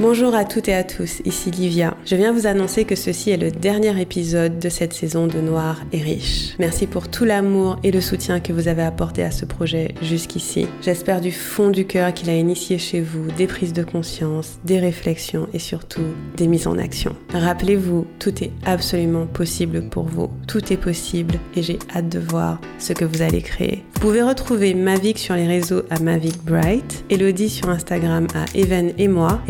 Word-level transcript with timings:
Bonjour 0.00 0.34
à 0.34 0.44
toutes 0.44 0.66
et 0.66 0.74
à 0.74 0.82
tous, 0.82 1.22
ici 1.24 1.52
Livia. 1.52 1.96
Je 2.04 2.16
viens 2.16 2.32
vous 2.32 2.48
annoncer 2.48 2.84
que 2.84 2.96
ceci 2.96 3.30
est 3.30 3.36
le 3.36 3.52
dernier 3.52 4.00
épisode 4.00 4.58
de 4.58 4.68
cette 4.68 4.92
saison 4.92 5.28
de 5.28 5.38
Noir 5.38 5.82
et 5.92 6.02
Riche. 6.02 6.56
Merci 6.58 6.88
pour 6.88 7.08
tout 7.08 7.24
l'amour 7.24 7.78
et 7.84 7.92
le 7.92 8.00
soutien 8.00 8.40
que 8.40 8.52
vous 8.52 8.66
avez 8.66 8.82
apporté 8.82 9.22
à 9.22 9.30
ce 9.30 9.44
projet 9.44 9.94
jusqu'ici. 10.02 10.66
J'espère 10.82 11.20
du 11.20 11.30
fond 11.30 11.70
du 11.70 11.86
cœur 11.86 12.12
qu'il 12.12 12.28
a 12.28 12.34
initié 12.36 12.76
chez 12.76 13.00
vous 13.00 13.30
des 13.38 13.46
prises 13.46 13.72
de 13.72 13.84
conscience, 13.84 14.58
des 14.64 14.80
réflexions 14.80 15.46
et 15.52 15.60
surtout 15.60 16.02
des 16.36 16.48
mises 16.48 16.66
en 16.66 16.76
action. 16.76 17.14
Rappelez-vous, 17.32 18.04
tout 18.18 18.42
est 18.42 18.50
absolument 18.66 19.26
possible 19.26 19.88
pour 19.90 20.06
vous. 20.06 20.28
Tout 20.48 20.72
est 20.72 20.76
possible 20.76 21.36
et 21.54 21.62
j'ai 21.62 21.78
hâte 21.94 22.08
de 22.08 22.18
voir 22.18 22.60
ce 22.80 22.94
que 22.94 23.04
vous 23.04 23.22
allez 23.22 23.42
créer. 23.42 23.84
Vous 23.94 24.00
pouvez 24.00 24.22
retrouver 24.22 24.74
Mavic 24.74 25.20
sur 25.20 25.36
les 25.36 25.46
réseaux 25.46 25.82
à 25.88 26.00
Mavic 26.00 26.44
Bright, 26.44 27.04
Elodie 27.10 27.48
sur 27.48 27.70
Instagram 27.70 28.26
à 28.34 28.44
Even 28.58 28.92
et 28.98 29.06
moi 29.06 29.40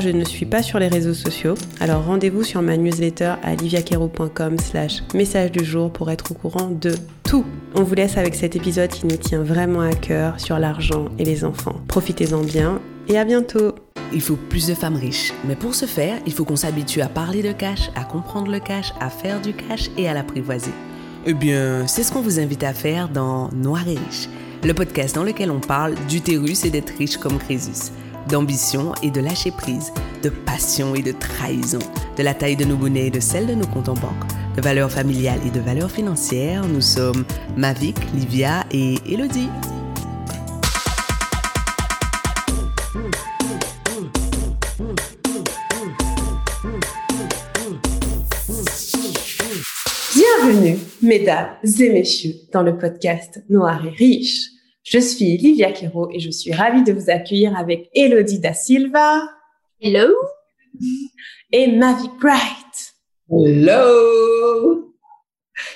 je 0.00 0.10
ne 0.10 0.24
suis 0.24 0.46
pas 0.46 0.62
sur 0.62 0.78
les 0.78 0.88
réseaux 0.88 1.14
sociaux, 1.14 1.54
alors 1.80 2.04
rendez-vous 2.04 2.42
sur 2.42 2.60
ma 2.62 2.76
newsletter 2.76 3.34
à 3.42 3.54
liviaquero.com 3.54 4.58
slash 4.58 5.02
message 5.14 5.52
du 5.52 5.64
jour 5.64 5.90
pour 5.90 6.10
être 6.10 6.32
au 6.32 6.34
courant 6.34 6.68
de 6.68 6.94
tout. 7.24 7.44
On 7.74 7.82
vous 7.82 7.94
laisse 7.94 8.16
avec 8.16 8.34
cet 8.34 8.56
épisode 8.56 8.90
qui 8.90 9.06
nous 9.06 9.16
tient 9.16 9.42
vraiment 9.42 9.80
à 9.80 9.92
cœur 9.92 10.38
sur 10.38 10.58
l'argent 10.58 11.06
et 11.18 11.24
les 11.24 11.44
enfants. 11.44 11.80
Profitez-en 11.88 12.42
bien 12.42 12.80
et 13.08 13.18
à 13.18 13.24
bientôt 13.24 13.74
il 14.12 14.20
faut 14.20 14.36
plus 14.36 14.66
de 14.66 14.74
femmes 14.74 14.96
riches. 14.96 15.32
Mais 15.46 15.54
pour 15.54 15.74
ce 15.74 15.86
faire, 15.86 16.18
il 16.26 16.32
faut 16.32 16.44
qu'on 16.44 16.56
s'habitue 16.56 17.00
à 17.00 17.08
parler 17.08 17.42
de 17.42 17.52
cash, 17.52 17.90
à 17.94 18.04
comprendre 18.04 18.50
le 18.50 18.60
cash, 18.60 18.92
à 19.00 19.08
faire 19.08 19.40
du 19.40 19.54
cash 19.54 19.90
et 19.96 20.08
à 20.08 20.14
l'apprivoiser. 20.14 20.72
Eh 21.26 21.34
bien, 21.34 21.86
c'est 21.86 22.02
ce 22.02 22.12
qu'on 22.12 22.22
vous 22.22 22.40
invite 22.40 22.64
à 22.64 22.74
faire 22.74 23.08
dans 23.08 23.48
Noir 23.52 23.86
et 23.86 23.96
Riche, 23.96 24.28
le 24.64 24.74
podcast 24.74 25.14
dans 25.14 25.24
lequel 25.24 25.50
on 25.50 25.60
parle 25.60 25.94
d'utérus 26.08 26.64
et 26.64 26.70
d'être 26.70 26.92
riche 26.98 27.18
comme 27.18 27.38
Crésus 27.38 27.92
d'ambition 28.28 28.92
et 29.02 29.10
de 29.10 29.20
lâcher 29.20 29.50
prise, 29.50 29.92
de 30.22 30.28
passion 30.28 30.94
et 30.94 31.02
de 31.02 31.12
trahison, 31.12 31.78
de 32.16 32.22
la 32.22 32.34
taille 32.34 32.56
de 32.56 32.64
nos 32.64 32.76
bonnets 32.76 33.06
et 33.06 33.10
de 33.10 33.20
celle 33.20 33.46
de 33.46 33.54
nos 33.54 33.66
comptes 33.66 33.88
en 33.88 33.94
banque, 33.94 34.24
de 34.56 34.62
valeurs 34.62 34.90
familiales 34.90 35.40
et 35.46 35.50
de 35.50 35.60
valeurs 35.60 35.90
financières. 35.90 36.66
Nous 36.66 36.80
sommes 36.80 37.24
Mavic, 37.56 37.96
Livia 38.14 38.64
et 38.70 38.96
Elodie. 39.06 39.48
Bienvenue, 50.14 50.78
mesdames 51.02 51.48
et 51.64 51.90
messieurs, 51.90 52.34
dans 52.52 52.62
le 52.62 52.76
podcast 52.76 53.42
Noir 53.48 53.84
et 53.86 53.90
Riche. 53.90 54.59
Je 54.82 54.98
suis 54.98 55.36
Livia 55.36 55.72
Quero 55.72 56.10
et 56.10 56.20
je 56.20 56.30
suis 56.30 56.52
ravie 56.52 56.82
de 56.82 56.92
vous 56.92 57.10
accueillir 57.10 57.56
avec 57.56 57.90
Elodie 57.94 58.38
da 58.38 58.54
Silva. 58.54 59.22
Hello. 59.80 60.08
Et 61.52 61.66
Mavic 61.72 62.10
Bright. 62.18 62.94
Hello. 63.30 64.94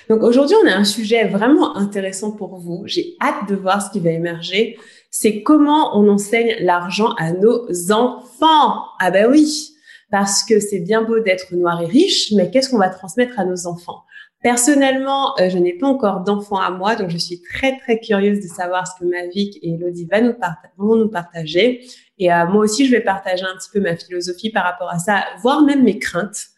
Donc 0.08 0.22
aujourd'hui, 0.22 0.56
on 0.64 0.68
a 0.68 0.74
un 0.74 0.84
sujet 0.84 1.28
vraiment 1.28 1.76
intéressant 1.76 2.32
pour 2.32 2.58
vous. 2.58 2.84
J'ai 2.86 3.14
hâte 3.20 3.48
de 3.48 3.54
voir 3.54 3.82
ce 3.82 3.90
qui 3.90 4.00
va 4.00 4.10
émerger. 4.10 4.78
C'est 5.10 5.42
comment 5.42 5.98
on 5.98 6.08
enseigne 6.08 6.56
l'argent 6.60 7.10
à 7.18 7.32
nos 7.32 7.68
enfants. 7.92 8.84
Ah 8.98 9.10
ben 9.10 9.30
oui, 9.30 9.74
parce 10.10 10.42
que 10.44 10.60
c'est 10.60 10.80
bien 10.80 11.02
beau 11.02 11.20
d'être 11.20 11.54
noir 11.54 11.82
et 11.82 11.86
riche, 11.86 12.32
mais 12.32 12.50
qu'est-ce 12.50 12.70
qu'on 12.70 12.78
va 12.78 12.88
transmettre 12.88 13.38
à 13.38 13.44
nos 13.44 13.66
enfants? 13.66 14.02
Personnellement, 14.44 15.34
euh, 15.40 15.48
je 15.48 15.56
n'ai 15.56 15.72
pas 15.72 15.86
encore 15.86 16.20
d'enfant 16.20 16.58
à 16.58 16.70
moi, 16.70 16.96
donc 16.96 17.08
je 17.08 17.16
suis 17.16 17.40
très 17.40 17.78
très 17.78 17.98
curieuse 17.98 18.40
de 18.40 18.46
savoir 18.46 18.86
ce 18.86 18.92
que 19.00 19.06
Mavic 19.06 19.56
et 19.62 19.72
Elodie 19.72 20.06
vont 20.76 20.96
nous 20.96 21.08
partager. 21.08 21.80
Et 22.18 22.30
euh, 22.30 22.46
moi 22.48 22.62
aussi, 22.64 22.84
je 22.84 22.90
vais 22.90 23.00
partager 23.00 23.42
un 23.42 23.56
petit 23.56 23.70
peu 23.72 23.80
ma 23.80 23.96
philosophie 23.96 24.50
par 24.50 24.64
rapport 24.64 24.90
à 24.90 24.98
ça, 24.98 25.24
voire 25.40 25.62
même 25.62 25.82
mes 25.82 25.98
craintes, 25.98 26.48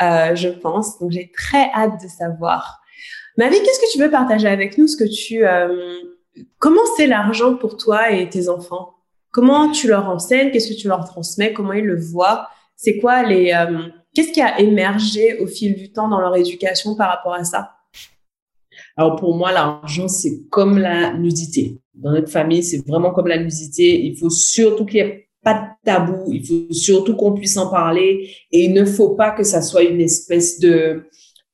euh, 0.00 0.36
je 0.36 0.50
pense. 0.50 1.00
Donc 1.00 1.10
j'ai 1.10 1.32
très 1.32 1.68
hâte 1.74 2.00
de 2.00 2.06
savoir. 2.06 2.80
Mavic, 3.36 3.60
qu'est-ce 3.64 3.80
que 3.80 3.92
tu 3.92 3.98
veux 3.98 4.10
partager 4.10 4.46
avec 4.46 4.78
nous 4.78 4.86
Ce 4.86 4.96
que 4.96 5.02
tu, 5.02 5.42
comment 6.60 6.82
c'est 6.96 7.08
l'argent 7.08 7.56
pour 7.56 7.76
toi 7.76 8.12
et 8.12 8.28
tes 8.28 8.48
enfants? 8.48 8.94
Comment 9.32 9.72
tu 9.72 9.88
leur 9.88 10.08
enseignes? 10.08 10.52
Qu'est-ce 10.52 10.72
que 10.72 10.80
tu 10.80 10.86
leur 10.86 11.04
transmets? 11.06 11.52
Comment 11.52 11.72
ils 11.72 11.86
le 11.86 12.00
voient? 12.00 12.46
C'est 12.76 12.98
quoi 12.98 13.24
les 13.24 13.52
Qu'est-ce 14.14 14.32
qui 14.32 14.40
a 14.40 14.60
émergé 14.60 15.38
au 15.40 15.46
fil 15.46 15.74
du 15.74 15.92
temps 15.92 16.08
dans 16.08 16.20
leur 16.20 16.36
éducation 16.36 16.94
par 16.94 17.08
rapport 17.10 17.34
à 17.34 17.44
ça? 17.44 17.70
Alors 18.96 19.16
pour 19.16 19.36
moi, 19.36 19.52
l'argent, 19.52 20.08
c'est 20.08 20.42
comme 20.50 20.78
la 20.78 21.14
nudité. 21.14 21.78
Dans 21.94 22.12
notre 22.12 22.30
famille, 22.30 22.62
c'est 22.62 22.86
vraiment 22.86 23.12
comme 23.12 23.28
la 23.28 23.38
nudité. 23.38 24.04
Il 24.04 24.18
faut 24.18 24.30
surtout 24.30 24.84
qu'il 24.84 25.02
n'y 25.02 25.10
ait 25.10 25.28
pas 25.42 25.54
de 25.54 25.60
tabou. 25.84 26.30
Il 26.32 26.46
faut 26.46 26.72
surtout 26.72 27.16
qu'on 27.16 27.32
puisse 27.32 27.56
en 27.56 27.70
parler. 27.70 28.30
Et 28.50 28.64
il 28.64 28.74
ne 28.74 28.84
faut 28.84 29.10
pas 29.10 29.30
que 29.30 29.44
ça 29.44 29.62
soit 29.62 29.82
une 29.82 30.00
espèce 30.00 30.58
de, 30.58 31.04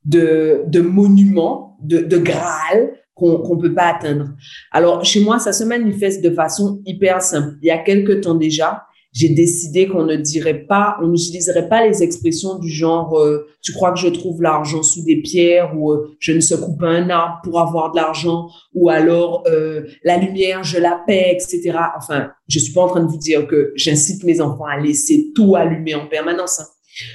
de, 0.05 0.81
monument, 0.81 1.77
de, 1.83 1.99
de 1.99 2.19
graal 2.19 2.95
qu'on 3.15 3.57
ne 3.57 3.61
peut 3.61 3.75
pas 3.75 3.95
atteindre. 3.95 4.31
Alors, 4.71 5.05
chez 5.05 5.21
moi, 5.21 5.39
ça 5.39 5.53
se 5.53 5.65
manifeste 5.65 6.23
de 6.23 6.31
façon 6.31 6.81
hyper 6.87 7.21
simple. 7.21 7.57
Il 7.63 7.67
y 7.67 7.71
a 7.71 7.79
quelques 7.79 8.21
temps 8.23 8.37
déjà, 8.37 8.85
j'ai 9.19 9.31
décidé 9.31 9.89
qu'on 9.89 10.05
ne 10.05 10.15
dirait 10.15 10.61
pas, 10.61 10.97
on 11.03 11.09
n'utiliserait 11.09 11.69
pas 11.69 11.85
les 11.85 12.05
expressions 12.05 12.57
du 12.57 12.71
genre 12.71 13.19
euh, 13.19 13.49
tu 13.63 13.73
crois 13.73 13.91
que 13.91 13.99
je 13.99 14.07
trouve 14.07 14.41
l'argent 14.41 14.85
sous 14.85 15.03
des 15.03 15.21
pierres 15.23 15.77
ou 15.77 15.91
euh, 15.91 16.15
je 16.21 16.31
ne 16.31 16.39
secoue 16.39 16.77
pas 16.77 16.87
un 16.87 17.11
arbre 17.11 17.41
pour 17.43 17.59
avoir 17.59 17.91
de 17.91 17.97
l'argent 17.97 18.47
ou 18.75 18.91
alors 18.91 19.43
euh, 19.49 19.83
la 20.05 20.19
lumière 20.19 20.63
je 20.63 20.79
la 20.79 21.03
paie 21.05 21.33
etc. 21.33 21.77
Enfin, 21.97 22.31
je 22.47 22.61
suis 22.61 22.73
pas 22.73 22.83
en 22.83 22.89
train 22.89 23.03
de 23.03 23.09
vous 23.09 23.19
dire 23.19 23.49
que 23.49 23.73
j'incite 23.75 24.23
mes 24.23 24.41
enfants 24.41 24.67
à 24.67 24.79
laisser 24.79 25.33
tout 25.35 25.57
allumer 25.57 25.97
en 25.97 26.07
permanence. 26.07 26.61
Hein. 26.61 26.67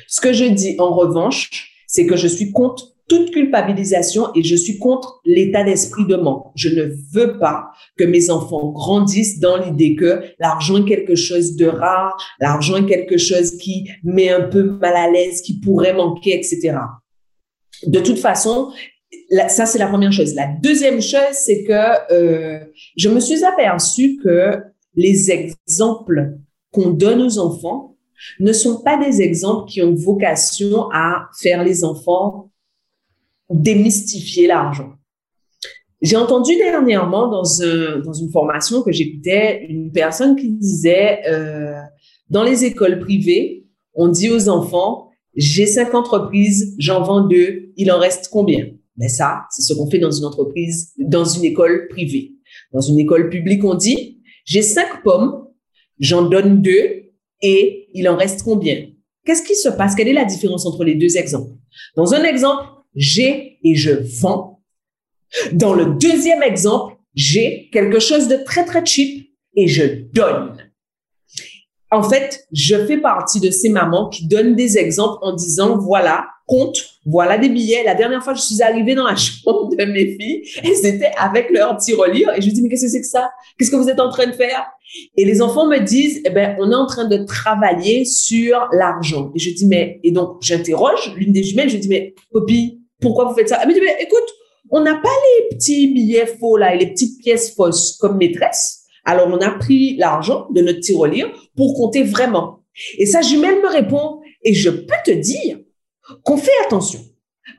Ce 0.09 0.19
que 0.19 0.33
je 0.33 0.43
dis 0.43 0.75
en 0.79 0.93
revanche, 0.93 1.71
c'est 1.87 2.05
que 2.05 2.17
je 2.17 2.27
suis 2.27 2.51
contre 2.51 2.92
toute 3.07 3.31
culpabilisation 3.31 4.33
et 4.33 4.43
je 4.43 4.55
suis 4.55 4.79
contre 4.79 5.19
l'état 5.25 5.63
d'esprit 5.63 6.05
de 6.05 6.15
manque. 6.15 6.47
Je 6.55 6.69
ne 6.69 6.93
veux 7.11 7.37
pas 7.37 7.65
que 7.97 8.03
mes 8.03 8.29
enfants 8.29 8.71
grandissent 8.71 9.39
dans 9.39 9.57
l'idée 9.57 9.95
que 9.95 10.21
l'argent 10.39 10.83
est 10.83 10.87
quelque 10.87 11.15
chose 11.15 11.55
de 11.55 11.65
rare, 11.65 12.15
l'argent 12.39 12.77
est 12.77 12.85
quelque 12.85 13.17
chose 13.17 13.57
qui 13.57 13.89
met 14.03 14.29
un 14.29 14.47
peu 14.47 14.63
mal 14.63 14.95
à 14.95 15.09
l'aise, 15.09 15.41
qui 15.41 15.59
pourrait 15.59 15.93
manquer, 15.93 16.37
etc. 16.37 16.77
De 17.85 17.99
toute 17.99 18.19
façon, 18.19 18.71
ça 19.49 19.65
c'est 19.65 19.79
la 19.79 19.87
première 19.87 20.13
chose. 20.13 20.33
La 20.35 20.47
deuxième 20.61 21.01
chose, 21.01 21.33
c'est 21.33 21.63
que 21.63 22.13
euh, 22.13 22.59
je 22.95 23.09
me 23.09 23.19
suis 23.19 23.43
aperçue 23.43 24.17
que 24.23 24.61
les 24.95 25.31
exemples 25.31 26.37
qu'on 26.71 26.91
donne 26.91 27.21
aux 27.21 27.37
enfants 27.39 27.97
ne 28.39 28.53
sont 28.53 28.81
pas 28.81 28.97
des 28.97 29.21
exemples 29.21 29.69
qui 29.69 29.81
ont 29.81 29.93
vocation 29.93 30.89
à 30.93 31.27
faire 31.39 31.63
les 31.63 31.83
enfants 31.83 32.49
démystifier 33.49 34.47
l'argent. 34.47 34.93
J'ai 36.01 36.17
entendu 36.17 36.55
dernièrement 36.57 37.29
dans, 37.29 37.61
un, 37.61 37.99
dans 37.99 38.13
une 38.13 38.29
formation 38.29 38.83
que 38.83 38.91
j'écoutais 38.91 39.65
une 39.69 39.91
personne 39.91 40.35
qui 40.35 40.49
disait 40.51 41.21
euh, 41.29 41.79
dans 42.29 42.43
les 42.43 42.65
écoles 42.65 42.99
privées, 42.99 43.67
on 43.93 44.09
dit 44.09 44.29
aux 44.29 44.49
enfants 44.49 45.09
j'ai 45.35 45.65
cinq 45.65 45.95
entreprises, 45.95 46.75
j'en 46.77 47.01
vends 47.01 47.25
deux, 47.27 47.71
il 47.75 47.91
en 47.91 47.97
reste 47.97 48.29
combien? 48.31 48.67
Mais 48.97 49.07
ça, 49.07 49.45
c'est 49.49 49.63
ce 49.63 49.73
qu'on 49.73 49.89
fait 49.89 49.97
dans 49.97 50.11
une 50.11 50.25
entreprise, 50.25 50.93
dans 50.99 51.25
une 51.25 51.43
école 51.43 51.87
privée. 51.87 52.33
Dans 52.71 52.81
une 52.81 52.99
école 52.99 53.29
publique, 53.29 53.63
on 53.63 53.73
dit 53.73 54.21
j'ai 54.45 54.61
cinq 54.61 55.03
pommes, 55.03 55.47
j'en 55.99 56.23
donne 56.23 56.61
deux 56.61 57.03
et 57.41 57.89
il 57.93 58.07
en 58.09 58.17
reste 58.17 58.43
combien? 58.43 58.89
Qu'est-ce 59.25 59.43
qui 59.43 59.55
se 59.55 59.69
passe? 59.69 59.95
Quelle 59.95 60.09
est 60.09 60.13
la 60.13 60.25
différence 60.25 60.65
entre 60.65 60.83
les 60.83 60.95
deux 60.95 61.17
exemples? 61.17 61.53
Dans 61.95 62.13
un 62.13 62.23
exemple, 62.23 62.63
j'ai 62.95 63.59
et 63.63 63.75
je 63.75 63.91
vends. 64.21 64.61
Dans 65.51 65.73
le 65.73 65.85
deuxième 65.85 66.43
exemple, 66.43 66.95
j'ai 67.15 67.69
quelque 67.71 67.99
chose 67.99 68.27
de 68.27 68.37
très, 68.43 68.65
très 68.65 68.85
cheap 68.85 69.29
et 69.55 69.67
je 69.67 69.83
donne. 70.13 70.57
En 71.91 72.01
fait, 72.01 72.47
je 72.51 72.75
fais 72.87 72.97
partie 72.97 73.39
de 73.39 73.51
ces 73.51 73.69
mamans 73.69 74.09
qui 74.09 74.27
donnent 74.27 74.55
des 74.55 74.79
exemples 74.79 75.19
en 75.21 75.31
disant, 75.33 75.77
voilà, 75.77 76.25
compte, 76.47 76.83
voilà 77.05 77.37
des 77.37 77.49
billets. 77.49 77.83
La 77.83 77.93
dernière 77.93 78.23
fois, 78.23 78.33
je 78.33 78.41
suis 78.41 78.63
arrivée 78.63 78.95
dans 78.95 79.05
la 79.05 79.15
chambre 79.15 79.69
de 79.69 79.85
mes 79.85 80.17
filles, 80.17 80.41
elles 80.63 80.85
étaient 80.85 81.11
avec 81.17 81.51
leur 81.51 81.77
tirelire 81.77 82.31
et 82.35 82.41
je 82.41 82.49
dis, 82.49 82.63
mais 82.63 82.69
qu'est-ce 82.69 82.85
que 82.85 82.91
c'est 82.91 83.01
que 83.01 83.07
ça? 83.07 83.29
Qu'est-ce 83.57 83.69
que 83.69 83.75
vous 83.75 83.89
êtes 83.89 83.99
en 83.99 84.09
train 84.09 84.25
de 84.25 84.31
faire? 84.31 84.65
Et 85.17 85.25
les 85.25 85.41
enfants 85.41 85.67
me 85.67 85.79
disent, 85.79 86.21
eh 86.25 86.31
ben, 86.31 86.55
on 86.59 86.71
est 86.71 86.75
en 86.75 86.87
train 86.87 87.05
de 87.05 87.17
travailler 87.17 88.05
sur 88.05 88.67
l'argent. 88.71 89.31
Et 89.35 89.39
je 89.39 89.51
dis, 89.51 89.67
mais, 89.67 89.99
et 90.03 90.11
donc, 90.11 90.37
j'interroge 90.41 91.13
l'une 91.15 91.31
des 91.31 91.43
jumelles, 91.43 91.69
je 91.69 91.77
dis, 91.77 91.87
mais, 91.87 92.15
copie, 92.31 92.82
pourquoi 93.03 93.25
vous 93.25 93.35
faites 93.35 93.49
ça? 93.49 93.59
Elle 93.61 93.67
me 93.67 93.73
dit, 93.73 93.81
mais 93.81 93.97
écoute, 94.01 94.27
on 94.71 94.81
n'a 94.81 94.95
pas 94.95 95.09
les 95.09 95.55
petits 95.55 95.93
billets 95.93 96.25
faux 96.25 96.57
là 96.57 96.73
et 96.73 96.79
les 96.79 96.87
petites 96.87 97.19
pièces 97.21 97.53
fausses 97.53 97.97
comme 97.99 98.17
maîtresse. 98.17 98.83
Alors, 99.05 99.27
on 99.27 99.39
a 99.39 99.51
pris 99.51 99.97
l'argent 99.97 100.47
de 100.51 100.61
notre 100.61 100.79
tirelire 100.79 101.27
pour 101.55 101.75
compter 101.75 102.03
vraiment. 102.03 102.61
Et 102.97 103.05
sa 103.05 103.21
jumelle 103.21 103.61
me 103.61 103.69
répond, 103.69 104.21
et 104.43 104.53
je 104.53 104.69
peux 104.69 104.95
te 105.05 105.11
dire 105.11 105.59
qu'on 106.23 106.37
fait 106.37 106.51
attention. 106.65 107.01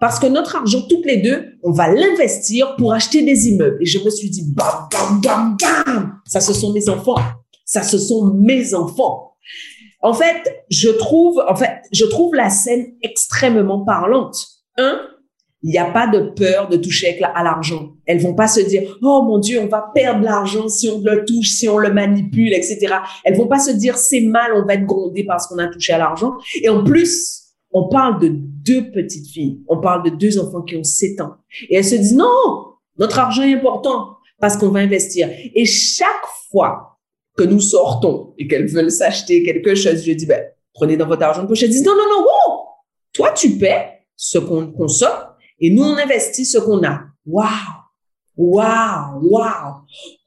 Parce 0.01 0.19
que 0.19 0.27
notre 0.27 0.57
argent, 0.57 0.83
toutes 0.89 1.05
les 1.05 1.19
deux, 1.19 1.53
on 1.63 1.71
va 1.71 1.89
l'investir 1.93 2.75
pour 2.77 2.93
acheter 2.93 3.23
des 3.23 3.49
immeubles. 3.49 3.79
Et 3.81 3.87
je 3.87 3.99
me 3.99 4.11
suis 4.11 4.31
dit, 4.31 4.45
bam, 4.55 4.89
bam, 4.91 5.21
bam, 5.21 5.57
bam. 5.61 6.21
Ça, 6.27 6.41
ce 6.41 6.53
sont 6.53 6.73
mes 6.73 6.89
enfants. 6.89 7.21
Ça, 7.65 7.83
ce 7.83 7.99
sont 7.99 8.33
mes 8.35 8.75
enfants. 8.75 9.37
en 10.03 10.13
fait, 10.13 10.65
je 10.69 10.91
trouve, 10.91 11.43
en 11.49 11.55
fait, 11.55 11.83
je 11.93 12.05
trouve 12.05 12.35
la 12.35 12.51
scène 12.51 12.95
extrêmement 13.03 13.85
parlante. 13.85 14.37
Un, 14.77 15.01
il 15.65 15.71
n'y 15.71 15.79
a 15.79 15.87
pas 15.87 16.07
de 16.07 16.21
peur 16.21 16.69
de 16.69 16.77
toucher 16.77 17.19
à 17.23 17.43
l'argent. 17.43 17.95
Elles 18.05 18.21
vont 18.21 18.35
pas 18.35 18.49
se 18.49 18.61
dire, 18.61 18.99
oh 19.03 19.23
mon 19.23 19.39
Dieu, 19.39 19.59
on 19.63 19.67
va 19.67 19.91
perdre 19.95 20.23
l'argent 20.23 20.69
si 20.69 20.91
on 20.91 21.01
le 21.01 21.25
touche, 21.25 21.49
si 21.49 21.67
on 21.71 21.79
le 21.79 21.91
manipule, 21.91 22.53
etc. 22.53 22.97
Elles 23.25 23.35
vont 23.35 23.47
pas 23.47 23.59
se 23.59 23.71
dire, 23.71 23.97
c'est 23.97 24.21
mal, 24.21 24.53
on 24.55 24.67
va 24.67 24.75
être 24.75 24.85
grondé 24.85 25.25
parce 25.25 25.47
qu'on 25.47 25.57
a 25.57 25.67
touché 25.69 25.95
à 25.95 25.99
l'argent. 25.99 26.35
Et 26.63 26.69
en 26.69 26.85
plus, 26.85 27.45
on 27.73 27.89
parle 27.89 28.21
de 28.21 28.29
deux 28.31 28.91
petites 28.91 29.27
filles. 29.27 29.63
On 29.67 29.81
parle 29.81 30.03
de 30.03 30.11
deux 30.11 30.39
enfants 30.39 30.61
qui 30.61 30.77
ont 30.77 30.85
7 30.85 31.23
ans. 31.23 31.37
Et 31.71 31.77
elles 31.77 31.85
se 31.85 31.95
disent, 31.95 32.15
non, 32.15 32.75
notre 32.99 33.19
argent 33.19 33.43
est 33.43 33.55
important 33.55 34.19
parce 34.39 34.59
qu'on 34.59 34.69
va 34.69 34.81
investir. 34.81 35.31
Et 35.55 35.65
chaque 35.65 36.27
fois 36.51 36.99
que 37.39 37.43
nous 37.43 37.61
sortons 37.61 38.35
et 38.37 38.47
qu'elles 38.49 38.69
veulent 38.69 38.91
s'acheter 38.91 39.43
quelque 39.43 39.75
chose, 39.75 40.05
je 40.05 40.13
dis, 40.13 40.27
ben, 40.27 40.45
prenez 40.75 40.99
dans 40.99 41.07
votre 41.07 41.23
argent 41.23 41.43
de 41.43 41.49
poche. 41.49 41.63
Elles 41.63 41.71
disent, 41.71 41.87
non, 41.87 41.97
non, 41.97 42.19
non, 42.19 42.27
oh, 42.49 42.65
toi, 43.15 43.33
tu 43.33 43.57
paies 43.57 44.03
ce 44.15 44.37
qu'on 44.37 44.71
consomme 44.71 45.34
et 45.65 45.71
nous, 45.71 45.83
on 45.83 45.97
investit 45.97 46.45
ce 46.45 46.59
qu'on 46.59 46.85
a. 46.85 47.05
Waouh! 47.25 47.49
Waouh, 48.37 49.31
waouh. 49.31 49.77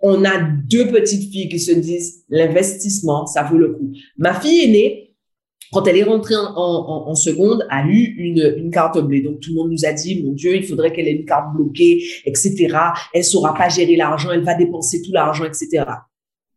On 0.01 0.25
a 0.25 0.39
deux 0.39 0.87
petites 0.87 1.31
filles 1.31 1.47
qui 1.47 1.59
se 1.59 1.73
disent 1.73 2.23
l'investissement, 2.27 3.27
ça 3.27 3.43
vaut 3.43 3.59
le 3.59 3.73
coup. 3.73 3.91
Ma 4.17 4.33
fille 4.33 4.63
aînée, 4.63 5.15
quand 5.71 5.85
elle 5.85 5.97
est 5.97 6.03
rentrée 6.03 6.33
en, 6.35 7.13
seconde, 7.13 7.67
a 7.69 7.85
eu 7.85 8.15
une, 8.17 8.55
une 8.57 8.71
carte 8.71 8.97
bleue. 8.99 9.21
Donc 9.21 9.39
tout 9.39 9.51
le 9.51 9.57
monde 9.57 9.69
nous 9.69 9.85
a 9.85 9.93
dit, 9.93 10.23
mon 10.23 10.31
Dieu, 10.31 10.55
il 10.55 10.63
faudrait 10.63 10.91
qu'elle 10.91 11.07
ait 11.07 11.17
une 11.17 11.25
carte 11.25 11.55
bloquée, 11.55 12.03
etc. 12.25 12.75
Elle 13.13 13.23
saura 13.23 13.53
pas 13.53 13.69
gérer 13.69 13.95
l'argent, 13.95 14.31
elle 14.31 14.43
va 14.43 14.55
dépenser 14.55 15.03
tout 15.03 15.11
l'argent, 15.11 15.45
etc. 15.45 15.85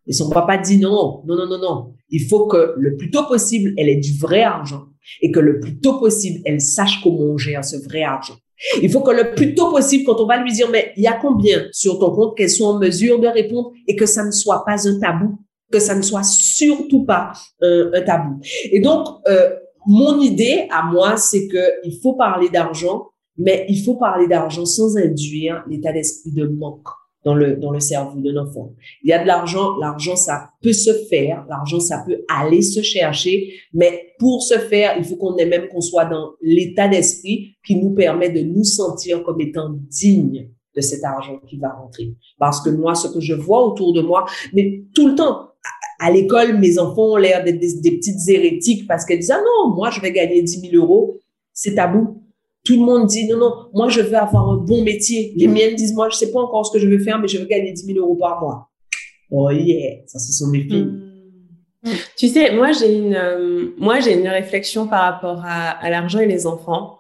Et 0.06 0.15
son 0.15 0.31
papa 0.31 0.56
dit 0.56 0.79
non, 0.79 1.23
non, 1.26 1.37
non, 1.37 1.47
non, 1.47 1.59
non. 1.59 1.94
Il 2.09 2.23
faut 2.23 2.47
que 2.47 2.73
le 2.79 2.97
plus 2.97 3.11
tôt 3.11 3.26
possible, 3.26 3.75
elle 3.76 3.91
ait 3.91 3.97
du 3.97 4.17
vrai 4.17 4.43
argent 4.43 4.87
et 5.21 5.31
que 5.31 5.41
le 5.41 5.61
plus 5.61 5.79
tôt 5.81 5.99
possible, 5.99 6.41
elle 6.47 6.62
sache 6.62 7.03
comment 7.03 7.25
on 7.25 7.37
gère 7.37 7.62
ce 7.62 7.76
vrai 7.76 8.05
argent. 8.05 8.37
Il 8.83 8.91
faut 8.91 9.01
que 9.01 9.11
le 9.11 9.35
plus 9.35 9.55
tôt 9.55 9.71
possible, 9.71 10.05
quand 10.05 10.21
on 10.21 10.27
va 10.27 10.43
lui 10.43 10.53
dire, 10.53 10.69
mais 10.71 10.93
il 10.97 11.03
y 11.03 11.07
a 11.07 11.19
combien 11.21 11.67
sur 11.73 11.99
ton 11.99 12.11
compte, 12.11 12.37
qu'elle 12.37 12.51
soit 12.51 12.69
en 12.69 12.79
mesure 12.79 13.19
de 13.19 13.27
répondre 13.27 13.73
et 13.87 13.97
que 13.97 14.07
ça 14.07 14.25
ne 14.25 14.31
soit 14.31 14.65
pas 14.65 14.87
un 14.89 14.99
tabou 14.99 15.39
que 15.71 15.79
ça 15.79 15.95
ne 15.95 16.03
soit 16.03 16.25
surtout 16.25 17.05
pas 17.05 17.33
un, 17.62 17.91
un 17.95 18.03
tabou. 18.03 18.41
Et 18.73 18.81
donc, 18.81 19.07
euh, 19.29 19.51
mon 19.87 20.21
idée 20.21 20.67
à 20.71 20.83
moi, 20.83 21.17
c'est 21.17 21.47
que 21.49 21.65
il 21.85 21.99
faut 22.03 22.15
parler 22.15 22.49
d'argent, 22.49 23.09
mais 23.39 23.67
il 23.69 23.83
faut 23.83 23.95
parler 23.95 24.27
d'argent 24.27 24.67
sans 24.67 24.97
induire 24.97 25.65
l'état 25.69 25.93
d'esprit 25.93 26.33
de 26.33 26.47
manque 26.47 26.89
dans 27.25 27.34
le 27.34 27.56
dans 27.56 27.70
le 27.70 27.81
cerveau 27.81 28.20
d'un 28.20 28.37
enfant. 28.37 28.72
Il 29.02 29.11
y 29.11 29.12
a 29.12 29.22
de 29.22 29.26
l'argent, 29.26 29.76
l'argent 29.78 30.17
ça 30.17 30.50
peut 30.62 30.72
se 30.72 30.93
faire, 31.08 31.44
l'argent 31.49 31.81
ça 31.81 32.02
peut 32.06 32.25
aller 32.28 32.62
se 32.62 32.82
chercher, 32.82 33.55
mais 33.72 34.14
pour 34.19 34.43
se 34.43 34.58
faire, 34.58 34.96
il 34.99 35.05
faut 35.05 35.17
qu'on 35.17 35.37
ait 35.37 35.46
même 35.46 35.69
qu'on 35.69 35.81
soit 35.81 36.06
dans 36.06 36.32
l'état 36.40 36.88
d'esprit 36.88 37.56
qui 37.64 37.76
nous 37.76 37.90
permet 37.90 38.31
de 38.31 38.40
nous 38.40 38.64
sentir 38.64 39.22
comme 39.22 39.40
étant 39.40 39.70
dignes 39.90 40.50
de 40.75 40.81
cet 40.81 41.05
argent 41.05 41.40
qui 41.49 41.58
va 41.58 41.70
rentrer. 41.72 42.14
Parce 42.38 42.61
que 42.61 42.70
moi, 42.70 42.94
ce 42.94 43.08
que 43.08 43.20
je 43.20 43.34
vois 43.34 43.66
autour 43.66 43.93
de 43.93 44.02
moi, 44.02 44.25
mais 44.52 44.84
tout 44.94 45.08
le 45.08 45.14
temps, 45.14 45.50
à 45.99 46.11
l'école, 46.11 46.58
mes 46.58 46.78
enfants 46.78 47.12
ont 47.12 47.16
l'air 47.16 47.44
d'être 47.44 47.58
des, 47.58 47.90
petites 47.90 48.28
hérétiques 48.28 48.87
parce 48.87 49.05
qu'elles 49.05 49.19
disent, 49.19 49.32
ah 49.32 49.43
non, 49.44 49.75
moi, 49.75 49.90
je 49.90 50.00
vais 50.00 50.12
gagner 50.12 50.43
10 50.43 50.70
000 50.70 50.82
euros. 50.82 51.19
C'est 51.52 51.75
tabou. 51.75 52.19
Tout 52.65 52.79
le 52.79 52.85
monde 52.85 53.07
dit, 53.07 53.27
non, 53.27 53.39
non, 53.39 53.55
moi, 53.73 53.89
je 53.89 54.01
veux 54.01 54.17
avoir 54.17 54.51
un 54.51 54.57
bon 54.57 54.83
métier. 54.83 55.33
Les 55.37 55.49
miennes 55.49 55.75
disent, 55.75 55.95
moi, 55.95 56.09
je 56.11 56.17
sais 56.17 56.31
pas 56.31 56.41
encore 56.41 56.67
ce 56.67 56.73
que 56.73 56.79
je 56.79 56.89
veux 56.89 56.99
faire, 56.99 57.19
mais 57.19 57.29
je 57.29 57.39
veux 57.39 57.47
gagner 57.47 57.73
10 57.73 57.87
000 57.87 57.99
euros 57.99 58.17
par 58.17 58.41
mois. 58.41 58.71
Oh 59.31 59.51
yeah, 59.51 60.01
ça, 60.07 60.19
ce 60.19 60.33
sont 60.33 60.49
mes 60.51 60.62
filles. 60.62 60.91
Hmm. 61.83 61.91
Tu 62.17 62.29
sais, 62.29 62.55
moi, 62.55 62.73
j'ai 62.73 62.95
une, 62.95 63.15
euh, 63.15 63.71
moi, 63.79 64.01
j'ai 64.01 64.12
une 64.12 64.29
réflexion 64.29 64.87
par 64.87 65.03
rapport 65.03 65.43
à, 65.45 65.71
à 65.71 65.89
l'argent 65.89 66.19
et 66.19 66.27
les 66.27 66.47
enfants. 66.47 66.99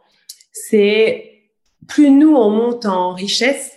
C'est 0.52 1.24
plus 1.86 2.10
nous, 2.10 2.34
on 2.34 2.50
monte 2.50 2.86
en 2.86 3.12
richesse, 3.12 3.72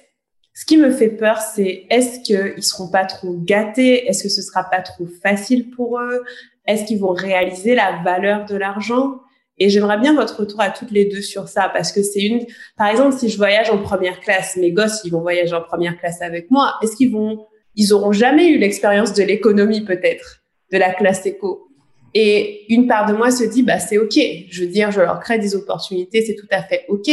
ce 0.56 0.66
qui 0.66 0.78
me 0.78 0.92
fait 0.92 1.10
peur, 1.10 1.40
c'est 1.40 1.88
est-ce 1.90 2.20
qu'ils 2.20 2.62
seront 2.64 2.90
pas 2.90 3.06
trop 3.06 3.36
gâtés? 3.36 4.08
Est-ce 4.08 4.24
que 4.24 4.30
ce 4.30 4.42
sera 4.44 4.64
pas 4.64 4.82
trop 4.82 5.08
facile 5.22 5.72
pour 5.72 6.00
eux? 6.00 6.24
Est-ce 6.68 6.86
qu'ils 6.86 7.00
vont 7.00 7.12
réaliser 7.12 7.74
la 7.74 8.04
valeur 8.04 8.46
de 8.46 8.56
l'argent? 8.56 9.20
Et 9.58 9.70
j'aimerais 9.70 10.00
bien 10.00 10.16
votre 10.16 10.40
retour 10.40 10.62
à 10.62 10.70
toutes 10.70 10.92
les 10.92 11.06
deux 11.06 11.22
sur 11.22 11.48
ça 11.48 11.70
parce 11.72 11.92
que 11.92 12.02
c'est 12.02 12.22
une. 12.22 12.46
Par 12.78 12.88
exemple, 12.88 13.16
si 13.16 13.30
je 13.30 13.38
voyage 13.38 13.70
en 13.70 13.78
première 13.78 14.20
classe, 14.20 14.58
mes 14.58 14.72
gosses, 14.72 15.02
ils 15.06 15.12
vont 15.12 15.22
voyager 15.22 15.54
en 15.54 15.62
première 15.62 15.98
classe 16.00 16.22
avec 16.22 16.50
moi. 16.50 16.76
Est-ce 16.82 16.96
qu'ils 16.96 17.12
vont 17.12 17.46
Ils 17.76 17.94
auront 17.94 18.12
jamais 18.12 18.48
eu 18.48 18.58
l'expérience 18.58 19.14
de 19.14 19.24
l'économie 19.24 19.82
peut-être, 19.82 20.44
de 20.72 20.78
la 20.78 20.92
classe 20.94 21.26
éco? 21.26 21.68
Et 22.16 22.72
une 22.74 22.88
part 22.88 23.08
de 23.08 23.14
moi 23.14 23.32
se 23.32 23.44
dit, 23.44 23.64
bah 23.64 23.80
c'est 23.80 23.98
ok. 23.98 24.20
Je 24.50 24.62
veux 24.62 24.70
dire, 24.70 24.92
je 24.92 25.02
leur 25.02 25.20
crée 25.20 25.40
des 25.40 25.56
opportunités, 25.56 26.24
c'est 26.24 26.36
tout 26.36 26.48
à 26.52 26.62
fait 26.64 26.86
ok. 26.88 27.10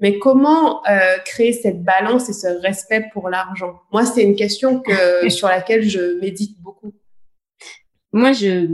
Mais 0.00 0.18
comment 0.18 0.84
euh, 0.86 1.18
créer 1.24 1.52
cette 1.52 1.82
balance 1.82 2.28
et 2.28 2.32
ce 2.32 2.48
respect 2.60 3.04
pour 3.12 3.28
l'argent? 3.28 3.80
Moi, 3.92 4.04
c'est 4.04 4.22
une 4.22 4.34
question 4.34 4.80
que, 4.80 5.28
sur 5.28 5.48
laquelle 5.48 5.88
je 5.88 6.18
médite 6.20 6.60
beaucoup. 6.60 6.92
Moi, 8.12 8.32
je, 8.32 8.66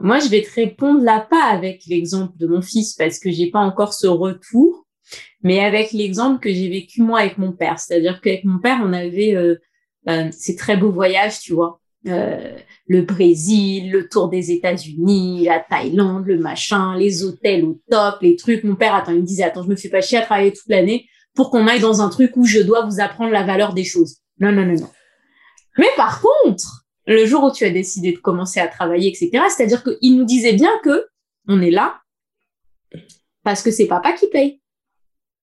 moi, 0.00 0.18
je 0.18 0.28
vais 0.28 0.42
te 0.42 0.52
répondre 0.54 1.02
là 1.02 1.26
pas 1.28 1.44
avec 1.44 1.82
l'exemple 1.86 2.36
de 2.38 2.46
mon 2.46 2.62
fils 2.62 2.94
parce 2.94 3.18
que 3.18 3.30
j'ai 3.30 3.50
pas 3.50 3.60
encore 3.60 3.92
ce 3.92 4.06
retour, 4.06 4.86
mais 5.42 5.60
avec 5.60 5.92
l'exemple 5.92 6.40
que 6.40 6.52
j'ai 6.52 6.68
vécu 6.68 7.02
moi 7.02 7.20
avec 7.20 7.38
mon 7.38 7.52
père. 7.52 7.78
C'est-à-dire 7.78 8.20
qu'avec 8.20 8.44
mon 8.44 8.58
père, 8.58 8.80
on 8.82 8.92
avait 8.92 9.34
euh, 9.34 9.56
euh, 10.08 10.28
ces 10.32 10.56
très 10.56 10.76
beaux 10.76 10.90
voyages, 10.90 11.40
tu 11.40 11.52
vois. 11.52 11.80
Euh, 12.08 12.56
le 12.86 13.02
Brésil, 13.02 13.90
le 13.90 14.08
tour 14.08 14.30
des 14.30 14.52
États-Unis, 14.52 15.44
la 15.44 15.60
Thaïlande, 15.60 16.26
le 16.26 16.38
machin, 16.38 16.96
les 16.96 17.22
hôtels 17.24 17.64
au 17.64 17.78
top, 17.90 18.22
les 18.22 18.36
trucs. 18.36 18.64
Mon 18.64 18.76
père, 18.76 18.94
attends, 18.94 19.12
il 19.12 19.20
me 19.20 19.26
disait, 19.26 19.42
attends, 19.42 19.62
je 19.62 19.68
me 19.68 19.76
fais 19.76 19.90
pas 19.90 20.00
chier 20.00 20.18
à 20.18 20.22
travailler 20.22 20.52
toute 20.52 20.68
l'année 20.68 21.06
pour 21.34 21.50
qu'on 21.50 21.66
aille 21.66 21.80
dans 21.80 22.00
un 22.00 22.08
truc 22.08 22.32
où 22.36 22.44
je 22.44 22.60
dois 22.60 22.86
vous 22.86 23.00
apprendre 23.00 23.32
la 23.32 23.42
valeur 23.42 23.74
des 23.74 23.84
choses. 23.84 24.16
Non, 24.38 24.50
non, 24.50 24.64
non, 24.64 24.76
non. 24.80 24.90
Mais 25.76 25.88
par 25.96 26.22
contre, 26.22 26.86
le 27.06 27.26
jour 27.26 27.44
où 27.44 27.52
tu 27.52 27.64
as 27.64 27.70
décidé 27.70 28.12
de 28.12 28.18
commencer 28.18 28.60
à 28.60 28.68
travailler, 28.68 29.08
etc., 29.08 29.44
c'est-à-dire 29.48 29.82
qu'il 29.82 30.16
nous 30.16 30.24
disait 30.24 30.52
bien 30.52 30.70
que 30.84 31.06
on 31.48 31.60
est 31.60 31.70
là 31.70 32.00
parce 33.42 33.62
que 33.62 33.70
c'est 33.70 33.86
papa 33.86 34.12
qui 34.12 34.28
paye. 34.28 34.60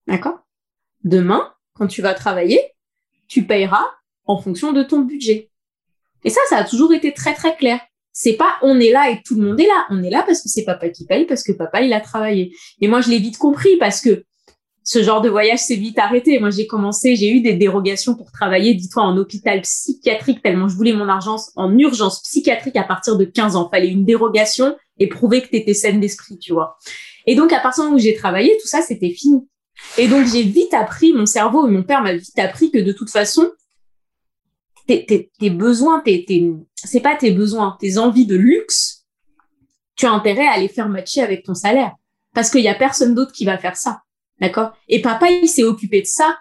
D'accord? 0.07 0.39
Demain, 1.03 1.53
quand 1.73 1.87
tu 1.87 2.01
vas 2.01 2.13
travailler, 2.13 2.61
tu 3.27 3.45
payeras 3.45 3.85
en 4.25 4.37
fonction 4.37 4.71
de 4.71 4.83
ton 4.83 4.99
budget. 4.99 5.51
Et 6.23 6.29
ça, 6.29 6.41
ça 6.49 6.57
a 6.57 6.63
toujours 6.63 6.93
été 6.93 7.13
très, 7.13 7.33
très 7.33 7.55
clair. 7.55 7.79
C'est 8.13 8.33
pas 8.33 8.57
on 8.61 8.79
est 8.79 8.91
là 8.91 9.09
et 9.11 9.21
tout 9.23 9.35
le 9.35 9.45
monde 9.45 9.59
est 9.59 9.67
là. 9.67 9.85
On 9.89 10.01
est 10.03 10.09
là 10.09 10.23
parce 10.23 10.41
que 10.41 10.49
c'est 10.49 10.63
papa 10.63 10.89
qui 10.89 11.05
paye, 11.05 11.25
parce 11.25 11.43
que 11.43 11.51
papa, 11.51 11.81
il 11.81 11.93
a 11.93 12.01
travaillé. 12.01 12.55
Et 12.81 12.87
moi, 12.87 13.01
je 13.01 13.09
l'ai 13.09 13.19
vite 13.19 13.37
compris 13.37 13.77
parce 13.77 14.01
que 14.01 14.25
ce 14.87 15.03
genre 15.03 15.19
de 15.19 15.27
voyage 15.27 15.59
s'est 15.59 15.75
vite 15.75 15.99
arrêté. 15.99 16.39
Moi, 16.39 16.49
j'ai 16.49 16.65
commencé, 16.65 17.17
j'ai 17.17 17.29
eu 17.29 17.41
des 17.41 17.55
dérogations 17.55 18.15
pour 18.15 18.31
travailler, 18.31 18.73
dis-toi, 18.73 19.03
en 19.03 19.17
hôpital 19.17 19.59
psychiatrique, 19.59 20.41
tellement 20.41 20.69
je 20.69 20.77
voulais 20.77 20.93
mon 20.93 21.09
argent 21.09 21.35
en 21.57 21.77
urgence 21.77 22.21
psychiatrique 22.21 22.77
à 22.77 22.85
partir 22.85 23.17
de 23.17 23.25
15 23.25 23.57
ans. 23.57 23.67
Fallait 23.69 23.89
une 23.89 24.05
dérogation 24.05 24.77
et 24.97 25.07
prouver 25.07 25.41
que 25.41 25.49
tu 25.49 25.57
étais 25.57 25.73
saine 25.73 25.99
d'esprit, 25.99 26.39
tu 26.39 26.53
vois. 26.53 26.77
Et 27.25 27.35
donc, 27.35 27.51
à 27.51 27.59
partir 27.59 27.83
du 27.83 27.87
moment 27.87 27.97
où 27.97 28.01
j'ai 28.01 28.13
travaillé, 28.13 28.57
tout 28.61 28.67
ça, 28.67 28.81
c'était 28.81 29.09
fini. 29.09 29.45
Et 29.97 30.07
donc, 30.07 30.25
j'ai 30.25 30.43
vite 30.43 30.73
appris, 30.73 31.11
mon 31.11 31.25
cerveau 31.25 31.67
et 31.67 31.69
mon 31.69 31.83
père 31.83 32.01
m'a 32.01 32.13
vite 32.13 32.39
appris 32.39 32.71
que 32.71 32.79
de 32.79 32.93
toute 32.93 33.09
façon, 33.09 33.51
tes, 34.87 35.05
tes, 35.05 35.49
besoins, 35.49 35.99
tes, 35.99 36.23
tes, 36.23 36.49
c'est 36.75 37.01
pas 37.01 37.17
tes 37.17 37.31
besoins, 37.31 37.75
tes 37.81 37.97
envies 37.97 38.25
de 38.25 38.37
luxe, 38.37 39.05
tu 39.97 40.05
as 40.05 40.11
intérêt 40.11 40.47
à 40.47 40.57
les 40.57 40.69
faire 40.69 40.87
matcher 40.87 41.23
avec 41.23 41.43
ton 41.43 41.55
salaire. 41.55 41.91
Parce 42.33 42.49
qu'il 42.49 42.61
y 42.61 42.69
a 42.69 42.75
personne 42.75 43.15
d'autre 43.15 43.33
qui 43.33 43.43
va 43.43 43.57
faire 43.57 43.75
ça. 43.75 44.03
D'accord? 44.39 44.71
Et 44.87 45.01
papa, 45.01 45.29
il 45.29 45.47
s'est 45.47 45.63
occupé 45.63 46.01
de 46.01 46.07
ça 46.07 46.37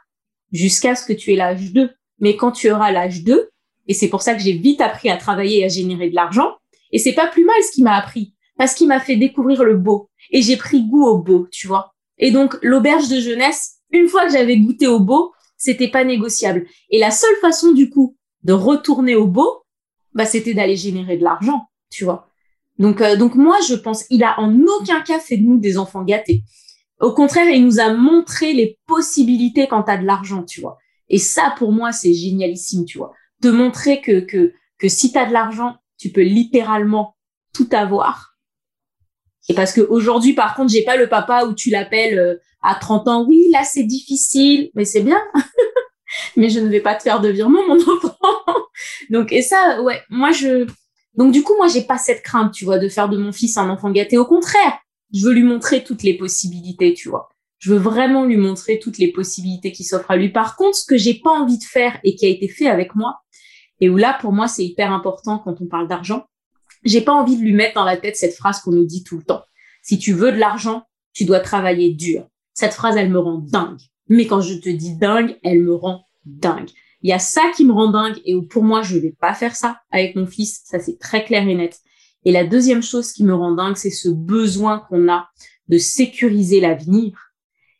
jusqu'à 0.52 0.94
ce 0.94 1.04
que 1.04 1.12
tu 1.12 1.32
aies 1.32 1.36
l'âge 1.36 1.72
2. 1.72 1.90
Mais 2.20 2.36
quand 2.36 2.52
tu 2.52 2.70
auras 2.70 2.92
l'âge 2.92 3.22
2, 3.22 3.50
et 3.88 3.94
c'est 3.94 4.08
pour 4.08 4.22
ça 4.22 4.34
que 4.34 4.42
j'ai 4.42 4.52
vite 4.52 4.80
appris 4.80 5.08
à 5.10 5.16
travailler 5.16 5.60
et 5.60 5.64
à 5.64 5.68
générer 5.68 6.10
de 6.10 6.14
l'argent, 6.14 6.56
et 6.92 6.98
c'est 6.98 7.14
pas 7.14 7.26
plus 7.26 7.44
mal 7.44 7.56
ce 7.62 7.72
qu'il 7.72 7.84
m'a 7.84 7.96
appris, 7.96 8.34
parce 8.58 8.74
qu'il 8.74 8.88
m'a 8.88 9.00
fait 9.00 9.16
découvrir 9.16 9.64
le 9.64 9.76
beau. 9.76 10.08
Et 10.30 10.42
j'ai 10.42 10.56
pris 10.56 10.86
goût 10.86 11.04
au 11.04 11.18
beau, 11.18 11.46
tu 11.50 11.66
vois. 11.66 11.92
Et 12.18 12.30
donc, 12.30 12.56
l'auberge 12.62 13.08
de 13.08 13.20
jeunesse, 13.20 13.76
une 13.90 14.08
fois 14.08 14.26
que 14.26 14.32
j'avais 14.32 14.56
goûté 14.56 14.86
au 14.86 15.00
beau, 15.00 15.32
c'était 15.56 15.88
pas 15.88 16.04
négociable. 16.04 16.66
Et 16.90 16.98
la 16.98 17.10
seule 17.10 17.36
façon, 17.40 17.72
du 17.72 17.90
coup, 17.90 18.16
de 18.42 18.52
retourner 18.52 19.14
au 19.14 19.26
beau, 19.26 19.62
bah, 20.14 20.24
c'était 20.24 20.54
d'aller 20.54 20.76
générer 20.76 21.16
de 21.16 21.24
l'argent, 21.24 21.68
tu 21.90 22.04
vois. 22.04 22.28
Donc, 22.78 23.00
euh, 23.00 23.16
donc 23.16 23.34
moi, 23.34 23.58
je 23.68 23.74
pense, 23.74 24.04
il 24.10 24.22
a 24.24 24.38
en 24.40 24.58
aucun 24.62 25.00
cas 25.02 25.18
fait 25.18 25.36
de 25.36 25.44
nous 25.44 25.58
des 25.58 25.78
enfants 25.78 26.04
gâtés. 26.04 26.42
Au 27.00 27.12
contraire, 27.12 27.48
il 27.48 27.64
nous 27.64 27.78
a 27.78 27.92
montré 27.92 28.52
les 28.52 28.78
possibilités 28.86 29.66
quand 29.68 29.84
tu 29.84 29.90
as 29.90 29.98
de 29.98 30.06
l'argent, 30.06 30.44
tu 30.44 30.60
vois. 30.60 30.78
Et 31.08 31.18
ça, 31.18 31.54
pour 31.58 31.72
moi, 31.72 31.92
c'est 31.92 32.14
génialissime, 32.14 32.84
tu 32.84 32.98
vois. 32.98 33.12
Te 33.42 33.48
montrer 33.48 34.00
que, 34.00 34.20
que, 34.20 34.54
que 34.78 34.88
si 34.88 35.12
tu 35.12 35.18
as 35.18 35.26
de 35.26 35.32
l'argent, 35.32 35.76
tu 35.98 36.10
peux 36.10 36.22
littéralement 36.22 37.16
tout 37.52 37.68
avoir. 37.72 38.36
Et 39.48 39.54
parce 39.54 39.72
que 39.72 39.80
aujourd'hui, 39.80 40.32
par 40.32 40.54
contre, 40.54 40.72
j'ai 40.72 40.82
pas 40.82 40.96
le 40.96 41.08
papa 41.08 41.44
où 41.44 41.54
tu 41.54 41.70
l'appelles 41.70 42.18
euh, 42.18 42.36
à 42.62 42.74
30 42.74 43.08
ans, 43.08 43.24
oui, 43.26 43.48
là, 43.52 43.62
c'est 43.64 43.84
difficile, 43.84 44.70
mais 44.74 44.84
c'est 44.84 45.02
bien. 45.02 45.22
mais 46.36 46.50
je 46.50 46.60
ne 46.60 46.68
vais 46.68 46.80
pas 46.80 46.94
te 46.94 47.02
faire 47.02 47.20
de 47.20 47.28
virement, 47.28 47.66
mon 47.68 47.76
enfant. 47.80 48.16
Donc, 49.10 49.32
et 49.32 49.42
ça, 49.42 49.82
ouais, 49.82 50.02
moi, 50.10 50.32
je, 50.32 50.66
Donc 51.14 51.32
du 51.32 51.42
coup, 51.42 51.54
moi, 51.56 51.68
j'ai 51.68 51.82
pas 51.82 51.98
cette 51.98 52.22
crainte, 52.22 52.52
tu 52.52 52.64
vois, 52.64 52.78
de 52.78 52.88
faire 52.88 53.08
de 53.08 53.16
mon 53.16 53.32
fils 53.32 53.56
un 53.56 53.70
enfant 53.70 53.90
gâté. 53.90 54.18
Au 54.18 54.26
contraire, 54.26 54.78
je 55.12 55.24
veux 55.24 55.32
lui 55.32 55.42
montrer 55.42 55.84
toutes 55.84 56.02
les 56.02 56.16
possibilités, 56.16 56.94
tu 56.94 57.08
vois. 57.08 57.28
Je 57.58 57.72
veux 57.72 57.78
vraiment 57.78 58.24
lui 58.24 58.36
montrer 58.36 58.78
toutes 58.78 58.98
les 58.98 59.10
possibilités 59.12 59.72
qui 59.72 59.84
s'offrent 59.84 60.10
à 60.10 60.16
lui. 60.16 60.28
Par 60.28 60.56
contre, 60.56 60.76
ce 60.76 60.84
que 60.84 60.96
j'ai 60.96 61.14
pas 61.14 61.30
envie 61.30 61.58
de 61.58 61.64
faire 61.64 61.98
et 62.04 62.14
qui 62.14 62.26
a 62.26 62.28
été 62.28 62.48
fait 62.48 62.66
avec 62.66 62.94
moi, 62.94 63.20
et 63.80 63.88
où 63.88 63.96
là, 63.96 64.16
pour 64.20 64.32
moi, 64.32 64.48
c'est 64.48 64.64
hyper 64.64 64.92
important 64.92 65.38
quand 65.38 65.60
on 65.60 65.66
parle 65.66 65.88
d'argent, 65.88 66.26
j'ai 66.84 67.00
pas 67.00 67.12
envie 67.12 67.36
de 67.36 67.42
lui 67.42 67.52
mettre 67.52 67.74
dans 67.74 67.84
la 67.84 67.96
tête 67.96 68.16
cette 68.16 68.34
phrase 68.34 68.60
qu'on 68.60 68.72
nous 68.72 68.84
dit 68.84 69.02
tout 69.02 69.18
le 69.18 69.24
temps. 69.24 69.42
Si 69.82 69.98
tu 69.98 70.12
veux 70.12 70.32
de 70.32 70.38
l'argent, 70.38 70.84
tu 71.12 71.24
dois 71.24 71.40
travailler 71.40 71.92
dur. 71.92 72.26
Cette 72.54 72.74
phrase, 72.74 72.96
elle 72.96 73.10
me 73.10 73.18
rend 73.18 73.38
dingue. 73.38 73.80
Mais 74.08 74.26
quand 74.26 74.40
je 74.40 74.54
te 74.54 74.68
dis 74.68 74.96
dingue, 74.96 75.36
elle 75.42 75.62
me 75.62 75.74
rend 75.74 76.06
dingue. 76.24 76.70
Il 77.02 77.10
y 77.10 77.12
a 77.12 77.18
ça 77.18 77.42
qui 77.56 77.64
me 77.64 77.72
rend 77.72 77.90
dingue 77.90 78.20
et 78.24 78.34
pour 78.48 78.64
moi, 78.64 78.82
je 78.82 78.98
vais 78.98 79.14
pas 79.20 79.34
faire 79.34 79.54
ça 79.54 79.80
avec 79.90 80.16
mon 80.16 80.26
fils. 80.26 80.62
Ça, 80.64 80.78
c'est 80.78 80.98
très 80.98 81.24
clair 81.24 81.46
et 81.46 81.54
net. 81.54 81.78
Et 82.26 82.32
la 82.32 82.44
deuxième 82.44 82.82
chose 82.82 83.12
qui 83.12 83.22
me 83.22 83.32
rend 83.32 83.52
dingue, 83.52 83.76
c'est 83.76 83.88
ce 83.88 84.08
besoin 84.08 84.80
qu'on 84.80 85.08
a 85.08 85.30
de 85.68 85.78
sécuriser 85.78 86.60
l'avenir 86.60 87.32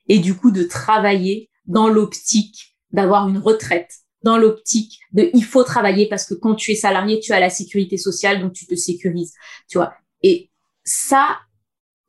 et 0.08 0.20
du 0.20 0.36
coup 0.36 0.52
de 0.52 0.62
travailler 0.62 1.50
dans 1.66 1.88
l'optique 1.88 2.76
d'avoir 2.92 3.28
une 3.28 3.38
retraite, 3.38 3.92
dans 4.22 4.38
l'optique 4.38 5.00
de 5.12 5.30
il 5.34 5.44
faut 5.44 5.64
travailler 5.64 6.08
parce 6.08 6.24
que 6.24 6.34
quand 6.34 6.54
tu 6.54 6.70
es 6.70 6.76
salarié, 6.76 7.18
tu 7.18 7.32
as 7.32 7.40
la 7.40 7.50
sécurité 7.50 7.96
sociale, 7.98 8.40
donc 8.40 8.52
tu 8.52 8.66
te 8.66 8.76
sécurises, 8.76 9.34
tu 9.68 9.78
vois. 9.78 9.92
Et 10.22 10.48
ça, 10.84 11.40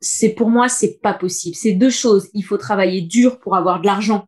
c'est 0.00 0.30
pour 0.30 0.48
moi, 0.48 0.68
c'est 0.68 1.00
pas 1.02 1.14
possible. 1.14 1.56
C'est 1.56 1.72
deux 1.72 1.90
choses. 1.90 2.28
Il 2.34 2.42
faut 2.42 2.56
travailler 2.56 3.00
dur 3.00 3.40
pour 3.40 3.56
avoir 3.56 3.80
de 3.80 3.86
l'argent 3.86 4.26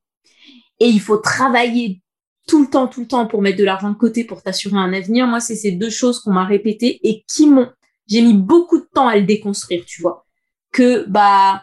et 0.81 0.87
il 0.87 1.01
faut 1.01 1.19
travailler 1.19 2.03
tout 2.49 2.63
le 2.63 2.69
temps, 2.69 2.89
tout 2.89 3.03
le 3.03 3.07
temps 3.07 3.29
pour 3.29 3.41
mettre 3.41 3.59
de 3.59 3.65
l'argent 3.65 3.91
de 3.91 3.97
côté 3.97 4.25
pour 4.25 4.43
t'assurer 4.43 4.79
un 4.79 4.93
avenir. 4.93 5.29
Moi, 5.29 5.39
c'est 5.39 5.55
ces 5.55 5.71
deux 5.71 5.91
choses 5.91 6.19
qu'on 6.19 6.33
m'a 6.33 6.45
répétées 6.45 6.99
et 7.09 7.23
qui 7.29 7.47
m'ont, 7.47 7.71
j'ai 8.11 8.23
mis 8.23 8.35
beaucoup 8.35 8.79
de 8.79 8.89
temps 8.93 9.09
à 9.09 9.17
le 9.17 9.23
déconstruire, 9.23 9.85
tu 9.87 10.03
vois. 10.03 10.27
Que, 10.73 11.05
bah, 11.09 11.63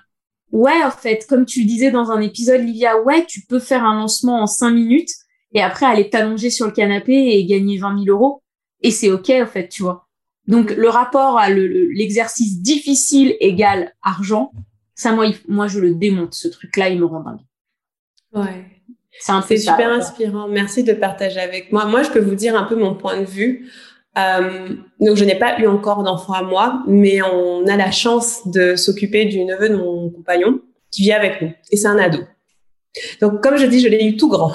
ouais, 0.52 0.84
en 0.84 0.92
fait, 0.92 1.26
comme 1.28 1.46
tu 1.46 1.62
le 1.62 1.66
disais 1.66 1.92
dans 1.92 2.10
un 2.12 2.22
épisode, 2.22 2.62
Livia, 2.62 3.02
ouais, 3.02 3.26
tu 3.26 3.42
peux 3.42 3.60
faire 3.60 3.84
un 3.84 3.96
lancement 3.96 4.42
en 4.42 4.48
cinq 4.48 4.72
minutes 4.72 5.12
et 5.54 5.62
après 5.62 5.86
aller 5.86 6.10
t'allonger 6.10 6.50
sur 6.50 6.66
le 6.66 6.72
canapé 6.72 7.14
et 7.14 7.46
gagner 7.46 7.78
20 7.78 8.06
000 8.06 8.18
euros. 8.18 8.42
Et 8.82 8.92
c'est 8.92 9.12
OK, 9.12 9.30
en 9.30 9.46
fait, 9.46 9.68
tu 9.70 9.84
vois. 9.84 10.08
Donc, 10.48 10.72
le 10.72 10.90
rapport 10.90 11.38
à 11.38 11.50
l'exercice 11.50 12.62
difficile 12.62 13.36
égale 13.40 13.94
argent, 14.02 14.52
ça, 14.96 15.12
moi, 15.12 15.28
moi, 15.48 15.68
je 15.68 15.80
le 15.80 15.94
démonte. 15.96 16.34
Ce 16.34 16.48
truc-là, 16.48 16.90
il 16.90 17.00
me 17.00 17.06
rend 17.06 17.22
dingue. 17.22 17.40
Ouais. 18.34 18.66
C'est 19.20 19.58
super 19.58 19.92
inspirant. 19.92 20.48
Merci 20.48 20.84
de 20.84 20.94
partager 20.94 21.40
avec 21.40 21.72
moi. 21.72 21.86
Moi, 21.86 22.04
je 22.04 22.10
peux 22.10 22.20
vous 22.20 22.36
dire 22.36 22.56
un 22.56 22.64
peu 22.64 22.76
mon 22.76 22.96
point 22.96 23.20
de 23.20 23.26
vue. 23.26 23.70
Euh, 24.18 24.70
donc, 25.00 25.16
je 25.16 25.24
n'ai 25.24 25.36
pas 25.36 25.60
eu 25.60 25.68
encore 25.68 26.04
d'enfant 26.04 26.34
à 26.34 26.42
moi, 26.42 26.84
mais 26.88 27.22
on 27.22 27.68
a 27.68 27.78
la 27.78 27.92
chance 27.92 28.48
de 28.48 28.76
s'occuper 28.76 29.26
du 29.26 29.44
neveu 29.44 29.70
de 29.70 29.76
mon 29.76 30.10
compagnon 30.10 30.60
qui 30.92 31.04
vit 31.04 31.14
avec 31.14 31.42
nous. 31.42 31.52
Et 31.72 31.78
c'est 31.78 31.88
un 31.88 32.00
ado. 32.00 32.20
Donc, 33.22 33.44
comme 33.44 33.58
je 33.58 33.66
dis, 33.66 33.80
je 33.80 33.88
l'ai 33.88 34.06
eu 34.06 34.18
tout 34.18 34.30
grand. 34.30 34.54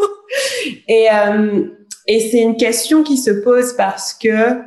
et 0.88 1.08
euh, 1.12 1.64
et 2.06 2.20
c'est 2.20 2.40
une 2.40 2.56
question 2.56 3.02
qui 3.02 3.16
se 3.16 3.30
pose 3.30 3.72
parce 3.72 4.14
que 4.14 4.60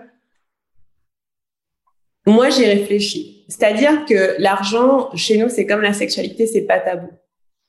moi, 2.25 2.49
j'ai 2.49 2.65
réfléchi. 2.65 3.45
C'est-à-dire 3.47 4.05
que 4.05 4.35
l'argent, 4.39 5.09
chez 5.15 5.37
nous, 5.37 5.49
c'est 5.49 5.65
comme 5.65 5.81
la 5.81 5.93
sexualité, 5.93 6.45
c'est 6.45 6.65
pas 6.65 6.79
tabou. 6.79 7.09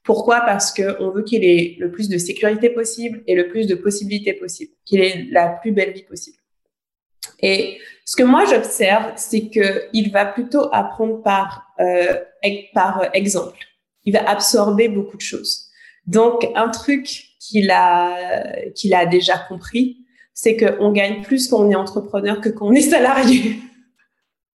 Pourquoi? 0.02 0.40
Parce 0.40 0.72
qu'on 0.72 1.10
veut 1.10 1.22
qu'il 1.22 1.44
ait 1.44 1.76
le 1.78 1.90
plus 1.90 2.08
de 2.08 2.18
sécurité 2.18 2.68
possible 2.68 3.22
et 3.26 3.34
le 3.34 3.48
plus 3.48 3.66
de 3.66 3.74
possibilités 3.74 4.32
possibles, 4.32 4.72
qu'il 4.84 5.00
ait 5.00 5.26
la 5.30 5.48
plus 5.48 5.72
belle 5.72 5.92
vie 5.92 6.02
possible. 6.02 6.36
Et 7.40 7.78
ce 8.04 8.16
que 8.16 8.22
moi 8.22 8.44
j'observe, 8.44 9.12
c'est 9.16 9.48
qu'il 9.48 10.10
va 10.12 10.26
plutôt 10.26 10.68
apprendre 10.72 11.22
par, 11.22 11.66
euh, 11.80 12.14
par 12.74 13.04
exemple. 13.14 13.58
Il 14.04 14.14
va 14.14 14.28
absorber 14.28 14.88
beaucoup 14.88 15.16
de 15.16 15.22
choses. 15.22 15.66
Donc, 16.06 16.48
un 16.54 16.68
truc 16.68 17.06
qu'il 17.38 17.70
a, 17.70 18.70
qu'il 18.74 18.94
a 18.94 19.06
déjà 19.06 19.38
compris, 19.38 19.98
c'est 20.34 20.56
qu'on 20.56 20.90
gagne 20.90 21.22
plus 21.22 21.48
quand 21.48 21.58
on 21.58 21.70
est 21.70 21.74
entrepreneur 21.74 22.40
que 22.40 22.48
quand 22.48 22.66
on 22.66 22.72
est 22.72 22.80
salarié. 22.80 23.56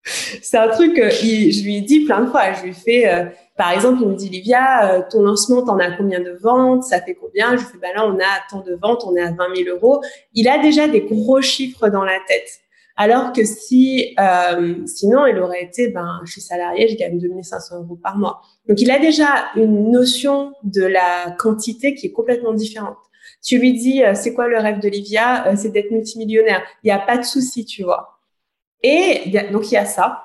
C'est 0.03 0.57
un 0.57 0.69
truc 0.69 0.95
que 0.95 1.09
je 1.09 1.63
lui 1.63 1.77
ai 1.77 1.81
dit 1.81 2.05
plein 2.05 2.21
de 2.21 2.29
fois. 2.29 2.53
Je 2.53 2.63
lui 2.63 2.73
fais, 2.73 3.07
euh, 3.07 3.25
par 3.57 3.71
exemple, 3.71 3.99
il 4.01 4.07
me 4.07 4.15
dit, 4.15 4.29
Livia, 4.29 4.95
euh, 4.95 5.01
ton 5.09 5.21
lancement, 5.21 5.63
t'en 5.63 5.77
as 5.79 5.91
combien 5.91 6.19
de 6.19 6.31
ventes? 6.31 6.83
Ça 6.83 7.01
fait 7.01 7.13
combien? 7.13 7.55
Je 7.55 7.63
lui 7.63 7.71
fais, 7.71 7.77
bah 7.77 7.89
là, 7.95 8.07
on 8.07 8.15
a 8.15 8.39
tant 8.49 8.61
de 8.61 8.73
ventes, 8.81 9.03
on 9.05 9.15
est 9.15 9.21
à 9.21 9.31
20 9.31 9.55
000 9.55 9.75
euros. 9.75 10.01
Il 10.33 10.47
a 10.47 10.57
déjà 10.57 10.87
des 10.87 11.01
gros 11.01 11.41
chiffres 11.41 11.89
dans 11.89 12.03
la 12.03 12.17
tête. 12.27 12.49
Alors 12.97 13.31
que 13.31 13.45
si, 13.45 14.15
euh, 14.19 14.75
sinon, 14.85 15.25
il 15.25 15.37
aurait 15.39 15.63
été, 15.63 15.89
ben, 15.89 16.19
je 16.25 16.33
suis 16.33 16.41
salarié, 16.41 16.87
je 16.87 16.97
gagne 16.97 17.19
2500 17.19 17.83
euros 17.83 17.97
par 18.01 18.17
mois. 18.17 18.41
Donc, 18.67 18.81
il 18.81 18.91
a 18.91 18.99
déjà 18.99 19.51
une 19.55 19.91
notion 19.91 20.53
de 20.63 20.83
la 20.83 21.31
quantité 21.37 21.95
qui 21.95 22.07
est 22.07 22.11
complètement 22.11 22.53
différente. 22.53 22.97
Tu 23.43 23.57
lui 23.57 23.73
dis, 23.73 24.03
c'est 24.13 24.33
quoi 24.33 24.47
le 24.47 24.57
rêve 24.57 24.79
de 24.79 24.87
Livia? 24.87 25.55
C'est 25.55 25.69
d'être 25.69 25.89
multimillionnaire. 25.89 26.61
Il 26.83 26.87
n'y 26.87 26.91
a 26.91 26.99
pas 26.99 27.17
de 27.17 27.23
souci, 27.23 27.65
tu 27.65 27.83
vois. 27.83 28.20
Et 28.83 29.31
donc, 29.51 29.71
il 29.71 29.75
y 29.75 29.77
a 29.77 29.85
ça 29.85 30.23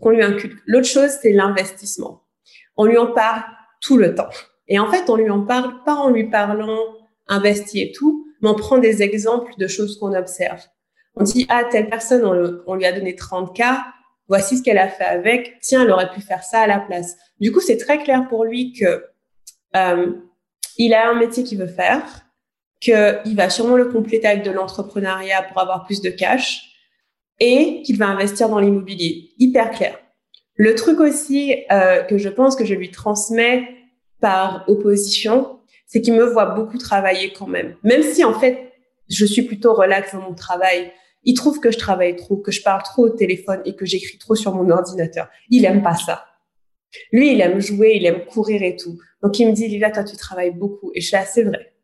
qu'on 0.00 0.10
lui 0.10 0.22
inculque. 0.22 0.60
L'autre 0.66 0.86
chose, 0.86 1.10
c'est 1.22 1.32
l'investissement. 1.32 2.22
On 2.76 2.84
lui 2.84 2.98
en 2.98 3.12
parle 3.12 3.42
tout 3.80 3.96
le 3.96 4.14
temps. 4.14 4.28
Et 4.68 4.78
en 4.78 4.90
fait, 4.90 5.10
on 5.10 5.16
lui 5.16 5.30
en 5.30 5.42
parle 5.42 5.82
pas 5.84 5.94
en 5.94 6.10
lui 6.10 6.30
parlant 6.30 6.78
investi 7.28 7.80
et 7.80 7.92
tout, 7.92 8.26
mais 8.40 8.48
on 8.48 8.54
prend 8.54 8.78
des 8.78 9.02
exemples 9.02 9.52
de 9.58 9.66
choses 9.66 9.98
qu'on 9.98 10.14
observe. 10.14 10.60
On 11.16 11.24
dit, 11.24 11.46
ah, 11.48 11.64
telle 11.64 11.88
personne, 11.88 12.24
on, 12.66 12.74
lui 12.74 12.84
a 12.84 12.92
donné 12.92 13.14
30 13.14 13.54
cas, 13.54 13.84
voici 14.28 14.58
ce 14.58 14.62
qu'elle 14.62 14.78
a 14.78 14.88
fait 14.88 15.04
avec, 15.04 15.58
tiens, 15.60 15.82
elle 15.82 15.90
aurait 15.90 16.10
pu 16.10 16.20
faire 16.20 16.42
ça 16.42 16.60
à 16.60 16.66
la 16.66 16.80
place. 16.80 17.16
Du 17.40 17.52
coup, 17.52 17.60
c'est 17.60 17.76
très 17.76 18.02
clair 18.02 18.26
pour 18.28 18.44
lui 18.44 18.72
que 18.72 19.04
euh, 19.76 20.12
il 20.76 20.92
a 20.92 21.08
un 21.10 21.14
métier 21.14 21.44
qu'il 21.44 21.58
veut 21.58 21.66
faire, 21.66 22.02
qu'il 22.80 23.36
va 23.36 23.48
sûrement 23.48 23.76
le 23.76 23.86
compléter 23.86 24.26
avec 24.26 24.42
de 24.42 24.50
l'entrepreneuriat 24.50 25.42
pour 25.42 25.60
avoir 25.60 25.84
plus 25.84 26.00
de 26.00 26.10
cash, 26.10 26.73
et 27.40 27.82
qu'il 27.82 27.98
va 27.98 28.08
investir 28.08 28.48
dans 28.48 28.58
l'immobilier. 28.58 29.30
Hyper 29.38 29.70
clair. 29.70 29.98
Le 30.56 30.74
truc 30.74 31.00
aussi 31.00 31.56
euh, 31.72 32.02
que 32.02 32.16
je 32.16 32.28
pense 32.28 32.54
que 32.54 32.64
je 32.64 32.74
lui 32.74 32.90
transmets 32.90 33.68
par 34.20 34.64
opposition, 34.68 35.58
c'est 35.86 36.00
qu'il 36.00 36.14
me 36.14 36.24
voit 36.24 36.46
beaucoup 36.46 36.78
travailler 36.78 37.32
quand 37.32 37.46
même. 37.46 37.76
Même 37.82 38.02
si 38.02 38.24
en 38.24 38.38
fait, 38.38 38.72
je 39.08 39.24
suis 39.24 39.42
plutôt 39.42 39.74
relax 39.74 40.12
dans 40.12 40.20
mon 40.20 40.34
travail. 40.34 40.92
Il 41.24 41.34
trouve 41.34 41.60
que 41.60 41.70
je 41.70 41.78
travaille 41.78 42.16
trop, 42.16 42.36
que 42.36 42.52
je 42.52 42.62
parle 42.62 42.82
trop 42.82 43.06
au 43.06 43.10
téléphone 43.10 43.60
et 43.64 43.74
que 43.74 43.84
j'écris 43.84 44.18
trop 44.18 44.34
sur 44.34 44.54
mon 44.54 44.70
ordinateur. 44.70 45.28
Il 45.50 45.64
aime 45.64 45.82
pas 45.82 45.96
ça. 45.96 46.26
Lui, 47.12 47.32
il 47.32 47.40
aime 47.40 47.60
jouer, 47.60 47.94
il 47.96 48.06
aime 48.06 48.24
courir 48.24 48.62
et 48.62 48.76
tout. 48.76 48.98
Donc 49.22 49.38
il 49.38 49.46
me 49.48 49.52
dit, 49.52 49.68
Lila, 49.68 49.90
toi, 49.90 50.04
tu 50.04 50.16
travailles 50.16 50.52
beaucoup. 50.52 50.92
Et 50.94 51.00
je 51.00 51.08
suis 51.08 51.16
assez 51.16 51.42
vrai. 51.42 51.74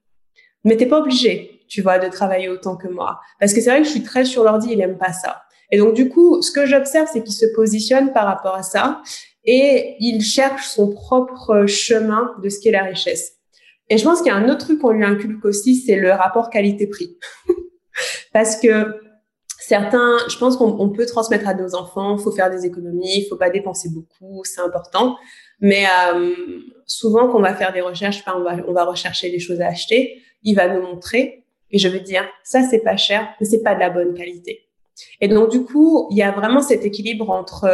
Mais 0.65 0.77
t'es 0.77 0.87
pas 0.87 1.01
obligé 1.01 1.60
tu 1.71 1.81
vois, 1.81 1.99
de 1.99 2.09
travailler 2.09 2.49
autant 2.49 2.77
que 2.77 2.89
moi. 2.89 3.21
Parce 3.39 3.55
que 3.55 3.61
c'est 3.61 3.71
vrai 3.71 3.81
que 3.81 3.87
je 3.87 3.93
suis 3.93 4.03
très 4.03 4.25
sur 4.27 4.45
l'ordi, 4.45 4.73
il 4.73 4.81
aime 4.81 4.99
pas 4.99 5.13
ça. 5.13 5.43
Et 5.71 5.79
donc, 5.79 5.95
du 5.95 6.09
coup, 6.09 6.43
ce 6.43 6.51
que 6.51 6.67
j'observe, 6.67 7.09
c'est 7.11 7.23
qu'il 7.23 7.33
se 7.33 7.47
positionne 7.55 8.13
par 8.13 8.27
rapport 8.27 8.57
à 8.57 8.63
ça 8.63 9.01
et 9.45 9.97
il 10.01 10.21
cherche 10.21 10.67
son 10.67 10.91
propre 10.91 11.67
chemin 11.67 12.35
de 12.43 12.49
ce 12.49 12.61
qu'est 12.61 12.73
la 12.73 12.83
richesse. 12.83 13.37
Et 13.89 13.97
je 13.97 14.05
pense 14.05 14.19
qu'il 14.19 14.27
y 14.27 14.35
a 14.35 14.37
un 14.37 14.49
autre 14.49 14.67
truc 14.67 14.81
qu'on 14.81 14.91
lui 14.91 15.05
inculque 15.05 15.45
aussi, 15.45 15.77
c'est 15.77 15.97
le 15.97 16.11
rapport 16.11 16.51
qualité-prix. 16.51 17.17
Parce 18.33 18.57
que 18.57 19.01
certains, 19.59 20.17
je 20.29 20.37
pense 20.39 20.57
qu'on 20.57 20.91
peut 20.91 21.07
transmettre 21.07 21.49
à 21.49 21.55
nos 21.55 21.75
enfants, 21.77 22.19
faut 22.19 22.33
faire 22.33 22.51
des 22.51 22.67
économies, 22.67 23.27
faut 23.29 23.37
pas 23.37 23.51
dépenser 23.51 23.89
beaucoup, 23.91 24.43
c'est 24.45 24.61
important. 24.61 25.17
Mais 25.61 25.85
euh, 25.87 26.35
souvent, 26.87 27.29
quand 27.29 27.39
on 27.39 27.43
va 27.43 27.55
faire 27.55 27.73
des 27.73 27.81
recherches, 27.81 28.23
on 28.27 28.43
va, 28.43 28.57
on 28.67 28.73
va 28.73 28.85
rechercher 28.85 29.31
des 29.31 29.39
choses 29.39 29.61
à 29.61 29.69
acheter, 29.69 30.21
il 30.43 30.55
va 30.55 30.69
nous 30.69 30.83
montrer 30.83 31.40
et 31.73 31.79
je 31.79 31.89
veux 31.89 32.01
dire, 32.01 32.25
ça, 32.43 32.63
c'est 32.63 32.81
pas 32.81 32.97
cher, 32.97 33.29
mais 33.41 33.47
c'est 33.47 33.63
pas 33.63 33.75
de 33.75 33.81
la 33.81 33.91
bonne 33.91 34.15
qualité. 34.15 34.67
Et 35.21 35.29
donc, 35.29 35.51
du 35.51 35.65
coup, 35.65 36.09
il 36.11 36.17
y 36.17 36.23
a 36.23 36.33
vraiment 36.33 36.61
cet 36.61 36.85
équilibre 36.85 37.31
entre 37.31 37.65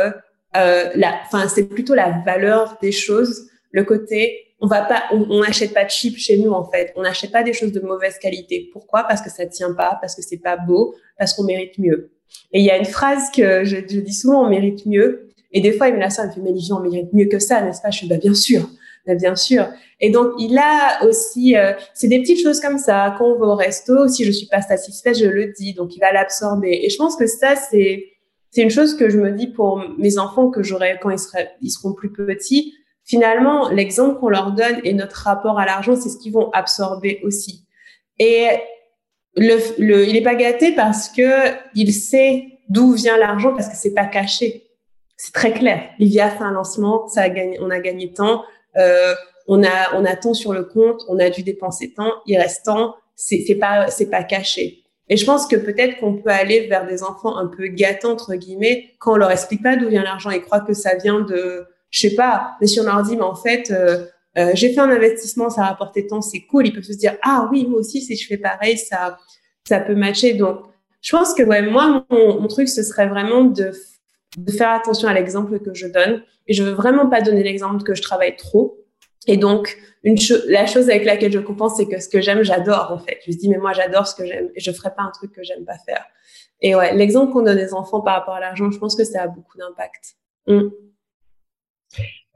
euh, 0.57 0.91
la, 0.95 1.21
enfin, 1.25 1.49
c'est 1.49 1.69
plutôt 1.69 1.95
la 1.95 2.23
valeur 2.25 2.77
des 2.81 2.93
choses, 2.93 3.49
le 3.71 3.85
côté, 3.85 4.55
on 4.61 4.67
va 4.67 4.83
pas, 4.83 5.05
on 5.13 5.41
n'achète 5.41 5.75
pas 5.75 5.85
de 5.85 5.91
chips 5.91 6.19
chez 6.19 6.39
nous, 6.39 6.53
en 6.53 6.65
fait. 6.65 6.93
On 6.97 7.03
n'achète 7.03 7.33
pas 7.33 7.43
des 7.43 7.53
choses 7.53 7.73
de 7.73 7.81
mauvaise 7.81 8.19
qualité. 8.19 8.71
Pourquoi? 8.73 9.05
Parce 9.05 9.21
que 9.21 9.31
ça 9.31 9.45
tient 9.47 9.75
pas, 9.75 9.99
parce 10.01 10.15
que 10.15 10.23
c'est 10.23 10.39
pas 10.39 10.57
beau, 10.57 10.95
parce 11.19 11.35
qu'on 11.35 11.45
mérite 11.45 11.79
mieux. 11.79 12.11
Et 12.53 12.61
il 12.61 12.65
y 12.65 12.71
a 12.71 12.79
une 12.79 12.87
phrase 12.87 13.31
que 13.35 13.65
je, 13.65 13.77
je, 13.77 14.01
dis 14.01 14.13
souvent, 14.13 14.47
on 14.47 14.49
mérite 14.49 14.87
mieux. 14.87 15.29
Et 15.53 15.61
des 15.61 15.73
fois, 15.73 15.89
il 15.89 15.95
me 15.95 16.01
la 16.01 16.11
ça, 16.11 16.25
il 16.25 16.29
me 16.29 16.49
fait, 16.49 16.53
mais 16.53 16.73
on 16.73 16.81
mérite 16.81 17.13
mieux 17.13 17.27
que 17.27 17.39
ça, 17.39 17.61
n'est-ce 17.63 17.83
pas? 17.83 17.91
Je 17.91 17.99
suis, 17.99 18.09
bah, 18.09 18.17
bien 18.17 18.35
sûr 18.35 18.69
bien 19.15 19.37
sûr. 19.37 19.69
Et 20.01 20.11
donc, 20.11 20.33
il 20.39 20.59
a 20.59 21.05
aussi, 21.05 21.57
euh, 21.57 21.73
c'est 21.95 22.09
des 22.09 22.21
petites 22.21 22.43
choses 22.43 22.61
comme 22.61 22.79
ça. 22.79 23.15
Quand 23.19 23.25
on 23.27 23.39
va 23.39 23.47
au 23.47 23.55
resto, 23.55 24.09
si 24.09 24.25
je 24.25 24.31
suis 24.31 24.47
pas 24.47 24.61
satisfaite, 24.61 25.19
je 25.19 25.27
le 25.27 25.53
dis. 25.57 25.75
Donc, 25.75 25.95
il 25.97 26.01
va 26.01 26.13
l'absorber. 26.13 26.81
Et 26.83 26.91
je 26.91 26.97
pense 26.97 27.17
que 27.17 27.27
ça, 27.27 27.57
c'est, 27.57 28.05
c'est 28.51 28.63
une 28.63 28.71
chose 28.71 28.97
que 28.97 29.09
je 29.09 29.19
me 29.19 29.33
dis 29.33 29.47
pour 29.47 29.83
mes 29.99 30.19
enfants 30.19 30.51
que 30.51 30.63
j'aurai 30.63 30.99
quand 31.01 31.11
ils, 31.11 31.19
seraient, 31.19 31.53
ils 31.63 31.71
seront 31.71 31.95
plus 31.95 32.13
petits. 32.13 32.75
Finalement, 33.05 33.69
l'exemple 33.71 34.19
qu'on 34.19 34.29
leur 34.29 34.53
donne 34.53 34.81
et 34.83 34.93
notre 34.93 35.17
rapport 35.17 35.59
à 35.61 35.65
l'argent, 35.65 35.95
c'est 35.95 36.09
ce 36.09 36.19
qu'ils 36.19 36.33
vont 36.33 36.51
absorber 36.51 37.21
aussi. 37.23 37.65
Et 38.19 38.49
le, 39.37 39.59
le, 39.79 40.07
il 40.07 40.15
n'est 40.15 40.23
pas 40.23 40.35
gâté 40.35 40.75
parce 40.75 41.09
que 41.09 41.53
il 41.75 41.93
sait 41.93 42.45
d'où 42.69 42.93
vient 42.95 43.17
l'argent 43.17 43.53
parce 43.55 43.69
que 43.69 43.77
c'est 43.77 43.95
pas 43.95 44.07
caché. 44.07 44.65
C'est 45.17 45.33
très 45.33 45.53
clair. 45.53 45.91
Livia 45.99 46.31
fait 46.31 46.45
un 46.45 46.53
lancement, 46.53 47.07
ça 47.09 47.23
a 47.23 47.29
gagné, 47.29 47.59
on 47.61 47.71
a 47.71 47.81
gagné 47.81 48.13
tant, 48.13 48.43
euh, 48.79 49.15
on 49.49 49.63
a 49.63 49.95
on 49.95 50.05
a 50.05 50.17
tant 50.17 50.35
sur 50.35 50.53
le 50.53 50.65
compte, 50.65 51.03
on 51.09 51.19
a 51.19 51.31
dû 51.31 51.43
dépenser 51.43 51.93
tant, 51.95 52.13
il 52.27 52.37
reste 52.37 52.65
tant. 52.65 52.97
C'est 53.15 53.57
pas 53.59 53.89
c'est 53.89 54.11
pas 54.11 54.23
caché. 54.23 54.83
Et 55.09 55.17
je 55.17 55.25
pense 55.25 55.47
que 55.47 55.57
peut-être 55.57 55.99
qu'on 55.99 56.17
peut 56.17 56.31
aller 56.31 56.67
vers 56.67 56.87
des 56.87 57.03
enfants 57.03 57.37
un 57.37 57.47
peu 57.47 57.69
gâtés 57.69 58.07
entre 58.07 58.35
guillemets 58.35 58.91
quand 58.99 59.13
on 59.13 59.17
leur 59.17 59.31
explique 59.31 59.63
pas 59.63 59.77
d'où 59.77 59.89
vient 59.89 60.03
l'argent. 60.03 60.31
Ils 60.31 60.43
croient 60.43 60.61
que 60.61 60.75
ça 60.75 60.97
vient 60.97 61.21
de 61.21 61.67
je 61.91 62.01
sais 62.09 62.15
pas. 62.15 62.57
Mais 62.61 62.67
si 62.67 62.81
on 62.81 62.85
leur 62.85 63.03
dit 63.03 63.17
mais 63.17 63.23
en 63.23 63.35
fait 63.35 63.71
euh, 63.71 64.07
euh, 64.37 64.51
j'ai 64.53 64.73
fait 64.73 64.81
un 64.81 64.91
investissement, 64.91 65.49
ça 65.49 65.63
a 65.63 65.69
rapporté 65.69 66.07
tant, 66.07 66.21
c'est 66.21 66.41
cool. 66.41 66.67
Ils 66.67 66.73
peuvent 66.73 66.83
se 66.83 66.93
dire 66.93 67.17
ah 67.23 67.49
oui 67.51 67.67
moi 67.67 67.81
aussi 67.81 68.03
si 68.03 68.17
je 68.17 68.27
fais 68.27 68.37
pareil 68.37 68.77
ça 68.77 69.17
ça 69.67 69.81
peut 69.81 69.95
matcher. 69.95 70.35
Donc 70.35 70.61
je 71.01 71.17
pense 71.17 71.35
que 71.35 71.43
ouais 71.43 71.63
moi 71.63 72.05
mon, 72.11 72.41
mon 72.41 72.49
truc 72.49 72.69
ce 72.69 72.83
serait 72.83 73.07
vraiment 73.07 73.45
de 73.45 73.73
de 74.37 74.51
faire 74.51 74.71
attention 74.71 75.09
à 75.09 75.15
l'exemple 75.15 75.59
que 75.61 75.75
je 75.75 75.87
donne. 75.87 76.23
Et 76.47 76.55
je 76.55 76.63
veux 76.63 76.73
vraiment 76.73 77.09
pas 77.09 77.21
donner 77.21 77.43
l'exemple 77.43 77.83
que 77.83 77.95
je 77.95 78.03
travaille 78.03 78.37
trop. 78.37 78.79
Et 79.27 79.37
donc, 79.37 79.77
une 80.05 80.17
la 80.47 80.67
chose 80.67 80.89
avec 80.89 81.05
laquelle 81.05 81.33
je 81.33 81.41
compense, 81.41 81.77
c'est 81.77 81.87
que 81.87 82.01
ce 82.01 82.09
que 82.09 82.21
j'aime, 82.21 82.43
j'adore 82.43 82.93
en 82.93 82.99
fait. 82.99 83.19
Je 83.27 83.33
me 83.33 83.37
dis, 83.37 83.49
mais 83.49 83.59
moi, 83.59 83.73
j'adore 83.73 84.07
ce 84.07 84.15
que 84.15 84.25
j'aime 84.25 84.51
et 84.55 84.61
je 84.61 84.71
ferai 84.71 84.91
pas 84.95 85.03
un 85.03 85.11
truc 85.11 85.33
que 85.33 85.43
j'aime 85.43 85.65
pas 85.65 85.79
faire. 85.79 86.05
Et 86.61 86.75
ouais, 86.75 86.95
l'exemple 86.95 87.33
qu'on 87.33 87.43
donne 87.43 87.59
aux 87.59 87.75
enfants 87.75 88.01
par 88.01 88.15
rapport 88.15 88.35
à 88.35 88.41
l'argent, 88.41 88.71
je 88.71 88.79
pense 88.79 88.95
que 88.95 89.05
ça 89.05 89.23
a 89.23 89.29
beaucoup 89.29 89.59
d'impact. 89.59 90.15
Mm. 90.47 90.69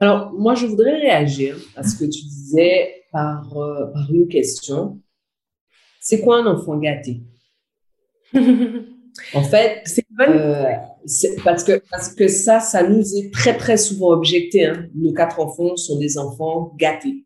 Alors, 0.01 0.33
moi, 0.33 0.55
je 0.55 0.67
voudrais 0.67 0.97
réagir 0.97 1.57
à 1.77 1.83
ce 1.83 1.95
que 1.95 2.05
tu 2.05 2.23
disais 2.23 3.05
par, 3.13 3.57
euh, 3.57 3.87
par 3.93 4.11
une 4.11 4.29
question. 4.29 5.01
C'est 6.01 6.23
quoi 6.23 6.39
un 6.39 6.47
enfant 6.47 6.77
gâté? 6.77 7.21
En 9.35 9.43
fait, 9.43 9.83
c'est 9.85 10.07
euh, 10.21 10.73
parce 11.45 11.65
que 11.65 11.83
parce 11.91 12.15
que 12.15 12.29
ça, 12.29 12.61
ça 12.61 12.87
nous 12.87 13.17
est 13.17 13.33
très 13.33 13.57
très 13.57 13.77
souvent 13.77 14.11
objecté. 14.11 14.67
Hein. 14.67 14.87
Nos 14.95 15.13
quatre 15.13 15.41
enfants 15.41 15.77
sont 15.77 15.99
des 15.99 16.19
enfants 16.19 16.73
gâtés. 16.77 17.25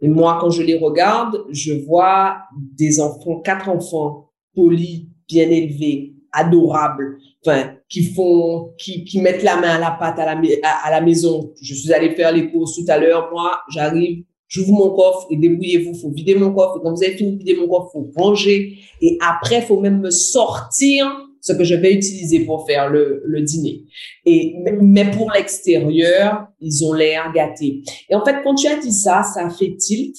Et 0.00 0.08
moi, 0.08 0.38
quand 0.40 0.50
je 0.50 0.62
les 0.62 0.78
regarde, 0.78 1.44
je 1.50 1.72
vois 1.72 2.38
des 2.76 3.00
enfants, 3.00 3.40
quatre 3.40 3.68
enfants 3.68 4.30
polis, 4.54 5.06
bien 5.28 5.50
élevés, 5.50 6.14
adorables, 6.32 7.18
enfin, 7.44 7.74
qui 7.88 8.04
font, 8.04 8.74
qui, 8.78 9.04
qui 9.04 9.20
mettent 9.20 9.42
la 9.42 9.56
main 9.56 9.76
à 9.76 9.78
la 9.78 9.90
pâte 9.92 10.18
à 10.18 10.24
la, 10.24 10.40
à, 10.84 10.90
la 10.90 11.00
maison. 11.00 11.52
Je 11.60 11.74
suis 11.74 11.92
allée 11.92 12.14
faire 12.14 12.32
les 12.32 12.50
courses 12.50 12.76
tout 12.76 12.84
à 12.88 12.98
l'heure. 12.98 13.28
Moi, 13.32 13.58
j'arrive, 13.70 14.24
j'ouvre 14.46 14.72
mon 14.72 14.90
coffre 14.90 15.26
et 15.30 15.36
débrouillez-vous. 15.36 15.94
Faut 15.94 16.10
vider 16.10 16.34
mon 16.34 16.52
coffre. 16.52 16.78
Et 16.78 16.80
quand 16.82 16.94
vous 16.94 17.02
avez 17.02 17.16
fini 17.16 17.32
de 17.32 17.38
vider 17.38 17.56
mon 17.56 17.68
coffre, 17.68 17.90
faut 17.92 18.10
ranger. 18.16 18.78
Et 19.00 19.18
après, 19.20 19.62
faut 19.62 19.80
même 19.80 20.00
me 20.00 20.10
sortir 20.10 21.27
ce 21.40 21.52
que 21.52 21.64
je 21.64 21.74
vais 21.74 21.92
utiliser 21.94 22.40
pour 22.40 22.66
faire 22.66 22.88
le, 22.88 23.22
le 23.24 23.40
dîner. 23.42 23.84
Et, 24.24 24.56
mais 24.80 25.10
pour 25.10 25.30
l'extérieur, 25.30 26.46
ils 26.60 26.84
ont 26.84 26.92
l'air 26.92 27.32
gâtés. 27.34 27.82
Et 28.08 28.14
en 28.14 28.24
fait, 28.24 28.36
quand 28.42 28.54
tu 28.54 28.66
as 28.66 28.76
dit 28.76 28.92
ça, 28.92 29.22
ça 29.22 29.46
a 29.46 29.50
fait 29.50 29.76
tilt. 29.76 30.16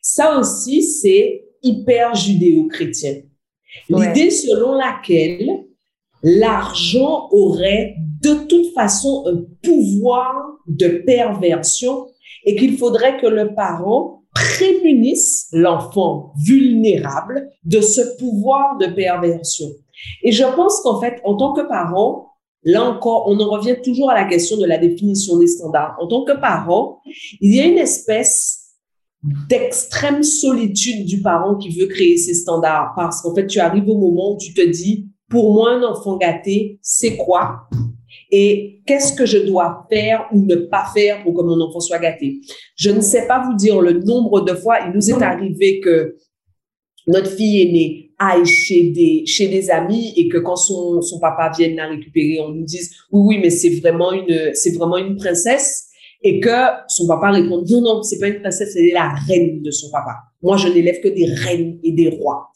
Ça 0.00 0.38
aussi, 0.38 0.82
c'est 0.82 1.44
hyper 1.62 2.14
judéo-chrétien. 2.14 3.22
L'idée 3.88 4.30
selon 4.30 4.74
laquelle 4.74 5.64
l'argent 6.22 7.28
aurait 7.32 7.96
de 8.22 8.34
toute 8.46 8.72
façon 8.72 9.24
un 9.26 9.44
pouvoir 9.62 10.34
de 10.66 10.88
perversion 11.04 12.06
et 12.44 12.56
qu'il 12.56 12.76
faudrait 12.78 13.20
que 13.20 13.26
le 13.26 13.54
parent 13.54 14.22
prémunisse 14.34 15.48
l'enfant 15.52 16.32
vulnérable 16.36 17.48
de 17.64 17.80
ce 17.80 18.16
pouvoir 18.18 18.78
de 18.78 18.86
perversion. 18.86 19.68
Et 20.22 20.32
je 20.32 20.44
pense 20.44 20.80
qu'en 20.80 21.00
fait, 21.00 21.20
en 21.24 21.36
tant 21.36 21.52
que 21.52 21.62
parent, 21.62 22.30
là 22.62 22.82
encore, 22.84 23.28
on 23.28 23.38
en 23.40 23.50
revient 23.50 23.76
toujours 23.82 24.10
à 24.10 24.14
la 24.14 24.24
question 24.24 24.56
de 24.56 24.66
la 24.66 24.78
définition 24.78 25.38
des 25.38 25.46
standards. 25.46 25.96
En 26.00 26.06
tant 26.06 26.24
que 26.24 26.32
parent, 26.32 27.00
il 27.40 27.54
y 27.54 27.60
a 27.60 27.66
une 27.66 27.78
espèce 27.78 28.60
d'extrême 29.48 30.22
solitude 30.22 31.06
du 31.06 31.22
parent 31.22 31.56
qui 31.56 31.78
veut 31.78 31.86
créer 31.86 32.16
ces 32.16 32.34
standards 32.34 32.92
parce 32.94 33.22
qu'en 33.22 33.34
fait, 33.34 33.46
tu 33.46 33.58
arrives 33.58 33.88
au 33.88 33.98
moment 33.98 34.34
où 34.34 34.38
tu 34.38 34.52
te 34.52 34.60
dis, 34.60 35.08
pour 35.28 35.54
moi, 35.54 35.72
un 35.72 35.82
enfant 35.82 36.16
gâté, 36.16 36.78
c'est 36.82 37.16
quoi? 37.16 37.68
Et 38.30 38.82
qu'est-ce 38.86 39.14
que 39.14 39.26
je 39.26 39.38
dois 39.38 39.86
faire 39.90 40.28
ou 40.32 40.44
ne 40.44 40.56
pas 40.56 40.84
faire 40.92 41.22
pour 41.22 41.34
que 41.34 41.42
mon 41.42 41.60
enfant 41.60 41.80
soit 41.80 41.98
gâté? 41.98 42.40
Je 42.76 42.90
ne 42.90 43.00
sais 43.00 43.26
pas 43.26 43.42
vous 43.46 43.54
dire 43.54 43.80
le 43.80 44.00
nombre 44.02 44.40
de 44.42 44.54
fois, 44.54 44.78
il 44.86 44.92
nous 44.92 45.10
est 45.10 45.22
arrivé 45.22 45.80
que 45.80 46.16
notre 47.06 47.30
fille 47.30 47.62
aînée 47.62 48.03
aille 48.18 48.46
chez 48.46 48.90
des, 48.90 49.24
chez 49.26 49.48
des 49.48 49.70
amis 49.70 50.12
et 50.16 50.28
que 50.28 50.38
quand 50.38 50.56
son, 50.56 51.00
son 51.02 51.18
papa 51.18 51.52
vienne 51.56 51.76
la 51.76 51.88
récupérer, 51.88 52.40
on 52.40 52.50
nous 52.50 52.64
dise, 52.64 52.94
oui, 53.12 53.36
oui, 53.36 53.38
mais 53.42 53.50
c'est 53.50 53.80
vraiment 53.80 54.12
une, 54.12 54.50
c'est 54.54 54.74
vraiment 54.76 54.98
une 54.98 55.16
princesse. 55.16 55.88
Et 56.22 56.40
que 56.40 56.50
son 56.88 57.06
papa 57.06 57.30
répond, 57.32 57.62
non, 57.68 57.80
non, 57.82 58.02
c'est 58.02 58.18
pas 58.18 58.28
une 58.28 58.40
princesse, 58.40 58.72
c'est 58.72 58.92
la 58.92 59.10
reine 59.28 59.60
de 59.60 59.70
son 59.70 59.90
papa. 59.90 60.16
Moi, 60.42 60.56
je 60.56 60.68
n'élève 60.68 61.00
que 61.00 61.08
des 61.08 61.26
reines 61.26 61.78
et 61.82 61.92
des 61.92 62.08
rois. 62.08 62.48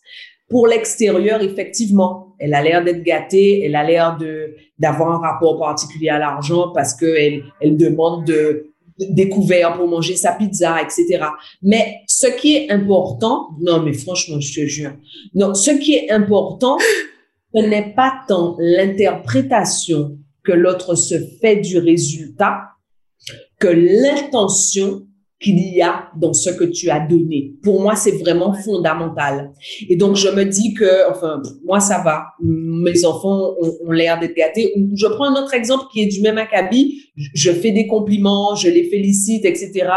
Pour 0.48 0.66
l'extérieur, 0.66 1.42
effectivement, 1.42 2.34
elle 2.38 2.54
a 2.54 2.62
l'air 2.62 2.82
d'être 2.82 3.02
gâtée, 3.02 3.64
elle 3.64 3.76
a 3.76 3.84
l'air 3.84 4.16
de 4.16 4.54
d'avoir 4.78 5.12
un 5.12 5.18
rapport 5.18 5.58
particulier 5.58 6.08
à 6.08 6.18
l'argent 6.18 6.72
parce 6.72 6.94
que 6.94 7.04
elle, 7.04 7.42
elle 7.60 7.76
demande 7.76 8.24
de 8.24 8.67
découvert 8.98 9.76
pour 9.76 9.88
manger 9.88 10.16
sa 10.16 10.32
pizza, 10.32 10.80
etc. 10.82 11.24
Mais 11.62 12.00
ce 12.06 12.26
qui 12.26 12.56
est 12.56 12.70
important, 12.70 13.50
non, 13.60 13.82
mais 13.82 13.92
franchement, 13.92 14.40
je 14.40 14.60
te 14.60 14.66
jure, 14.66 14.92
non, 15.34 15.54
ce 15.54 15.70
qui 15.70 15.94
est 15.94 16.10
important, 16.10 16.78
ce 17.54 17.60
n'est 17.60 17.94
pas 17.94 18.12
tant 18.26 18.56
l'interprétation 18.58 20.18
que 20.44 20.52
l'autre 20.52 20.94
se 20.94 21.14
fait 21.40 21.56
du 21.56 21.78
résultat 21.78 22.62
que 23.58 23.68
l'intention 23.68 25.07
qu'il 25.40 25.58
y 25.72 25.80
a 25.82 26.10
dans 26.16 26.32
ce 26.32 26.50
que 26.50 26.64
tu 26.64 26.90
as 26.90 26.98
donné. 26.98 27.52
Pour 27.62 27.80
moi, 27.80 27.94
c'est 27.94 28.18
vraiment 28.18 28.52
fondamental. 28.52 29.52
Et 29.88 29.94
donc, 29.94 30.16
je 30.16 30.28
me 30.28 30.44
dis 30.44 30.74
que, 30.74 31.08
enfin, 31.10 31.40
moi, 31.64 31.78
ça 31.78 32.02
va. 32.02 32.26
Mes 32.40 33.04
enfants 33.04 33.54
ont, 33.60 33.90
l'air 33.92 34.18
d'être 34.18 34.34
gâtés. 34.34 34.74
Je 34.94 35.06
prends 35.06 35.26
un 35.26 35.40
autre 35.40 35.54
exemple 35.54 35.84
qui 35.92 36.02
est 36.02 36.06
du 36.06 36.20
même 36.22 36.38
acabit. 36.38 37.02
Je 37.16 37.52
fais 37.52 37.70
des 37.70 37.86
compliments, 37.86 38.56
je 38.56 38.68
les 38.68 38.90
félicite, 38.90 39.44
etc. 39.44 39.88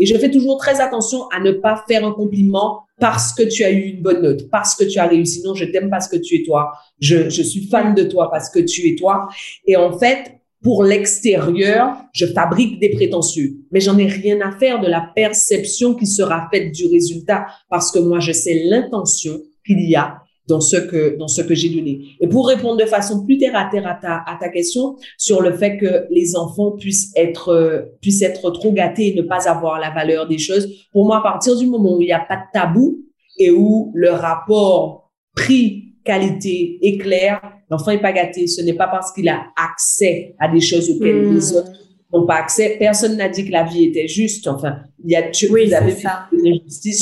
Et 0.00 0.06
je 0.06 0.16
fais 0.16 0.30
toujours 0.30 0.58
très 0.58 0.80
attention 0.80 1.28
à 1.28 1.40
ne 1.40 1.52
pas 1.52 1.84
faire 1.86 2.04
un 2.04 2.12
compliment 2.12 2.80
parce 3.00 3.32
que 3.32 3.44
tu 3.44 3.62
as 3.64 3.70
eu 3.70 3.82
une 3.82 4.02
bonne 4.02 4.22
note, 4.22 4.50
parce 4.50 4.74
que 4.74 4.84
tu 4.84 4.98
as 4.98 5.06
réussi. 5.06 5.42
Non, 5.44 5.54
je 5.54 5.64
t'aime 5.64 5.90
parce 5.90 6.08
que 6.08 6.16
tu 6.16 6.36
es 6.36 6.42
toi. 6.44 6.72
Je, 7.00 7.30
je 7.30 7.42
suis 7.42 7.66
fan 7.68 7.94
de 7.94 8.02
toi 8.02 8.30
parce 8.30 8.50
que 8.50 8.58
tu 8.58 8.88
es 8.88 8.96
toi. 8.96 9.28
Et 9.66 9.76
en 9.76 9.96
fait, 9.96 10.37
pour 10.62 10.82
l'extérieur, 10.82 11.96
je 12.12 12.26
fabrique 12.26 12.80
des 12.80 12.90
prétentieux, 12.90 13.58
mais 13.70 13.80
j'en 13.80 13.96
ai 13.96 14.06
rien 14.06 14.40
à 14.40 14.50
faire 14.58 14.80
de 14.80 14.88
la 14.88 15.10
perception 15.14 15.94
qui 15.94 16.06
sera 16.06 16.48
faite 16.52 16.72
du 16.72 16.86
résultat 16.88 17.46
parce 17.70 17.92
que 17.92 17.98
moi, 18.00 18.18
je 18.18 18.32
sais 18.32 18.64
l'intention 18.64 19.40
qu'il 19.64 19.88
y 19.88 19.94
a 19.94 20.18
dans 20.48 20.60
ce 20.60 20.76
que 20.76 21.16
dans 21.16 21.28
ce 21.28 21.42
que 21.42 21.54
j'ai 21.54 21.68
donné. 21.68 22.16
Et 22.20 22.26
pour 22.26 22.48
répondre 22.48 22.78
de 22.78 22.86
façon 22.86 23.24
plus 23.24 23.38
terre 23.38 23.54
à 23.54 23.68
terre 23.70 23.86
à 23.86 23.94
ta, 23.94 24.24
à 24.26 24.36
ta 24.40 24.48
question 24.48 24.96
sur 25.18 25.42
le 25.42 25.52
fait 25.52 25.76
que 25.76 26.06
les 26.10 26.34
enfants 26.36 26.72
puissent 26.72 27.12
être 27.14 27.90
puissent 28.00 28.22
être 28.22 28.50
trop 28.50 28.72
gâtés 28.72 29.08
et 29.08 29.14
ne 29.14 29.22
pas 29.22 29.48
avoir 29.48 29.78
la 29.78 29.90
valeur 29.90 30.26
des 30.26 30.38
choses, 30.38 30.68
pour 30.90 31.06
moi, 31.06 31.18
à 31.18 31.22
partir 31.22 31.56
du 31.56 31.66
moment 31.66 31.96
où 31.96 32.02
il 32.02 32.06
n'y 32.06 32.12
a 32.12 32.20
pas 32.20 32.36
de 32.36 32.50
tabou 32.52 33.04
et 33.38 33.50
où 33.50 33.92
le 33.94 34.10
rapport 34.10 35.12
prix 35.36 35.94
qualité 36.04 36.78
est 36.82 36.96
clair, 36.96 37.40
L'enfant 37.70 37.90
n'est 37.90 38.00
pas 38.00 38.12
gâté. 38.12 38.46
Ce 38.46 38.62
n'est 38.62 38.74
pas 38.74 38.88
parce 38.88 39.12
qu'il 39.12 39.28
a 39.28 39.46
accès 39.56 40.34
à 40.38 40.48
des 40.48 40.60
choses 40.60 40.90
auxquelles 40.90 41.28
hmm. 41.28 41.34
les 41.34 41.56
autres 41.56 41.72
n'ont 42.12 42.26
pas 42.26 42.36
accès. 42.36 42.76
Personne 42.78 43.16
n'a 43.16 43.28
dit 43.28 43.44
que 43.44 43.52
la 43.52 43.64
vie 43.64 43.84
était 43.84 44.08
juste. 44.08 44.48
Enfin, 44.48 44.78
il 45.04 45.10
y 45.10 45.16
a, 45.16 45.30
tu, 45.30 45.48
oui, 45.50 45.66
vous 45.66 45.74
avez 45.74 45.94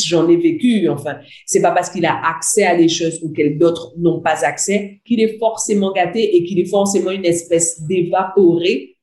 j'en 0.06 0.28
ai 0.28 0.36
vécu. 0.36 0.88
Enfin, 0.88 1.18
c'est 1.46 1.62
pas 1.62 1.70
parce 1.70 1.90
qu'il 1.90 2.04
a 2.04 2.20
accès 2.36 2.64
à 2.64 2.76
des 2.76 2.88
choses 2.88 3.20
auxquelles 3.22 3.58
d'autres 3.58 3.92
n'ont 3.96 4.20
pas 4.20 4.44
accès 4.44 5.00
qu'il 5.04 5.20
est 5.20 5.38
forcément 5.38 5.92
gâté 5.92 6.36
et 6.36 6.44
qu'il 6.44 6.58
est 6.58 6.68
forcément 6.68 7.10
une 7.10 7.24
espèce 7.24 7.82
d'évaporé 7.82 8.96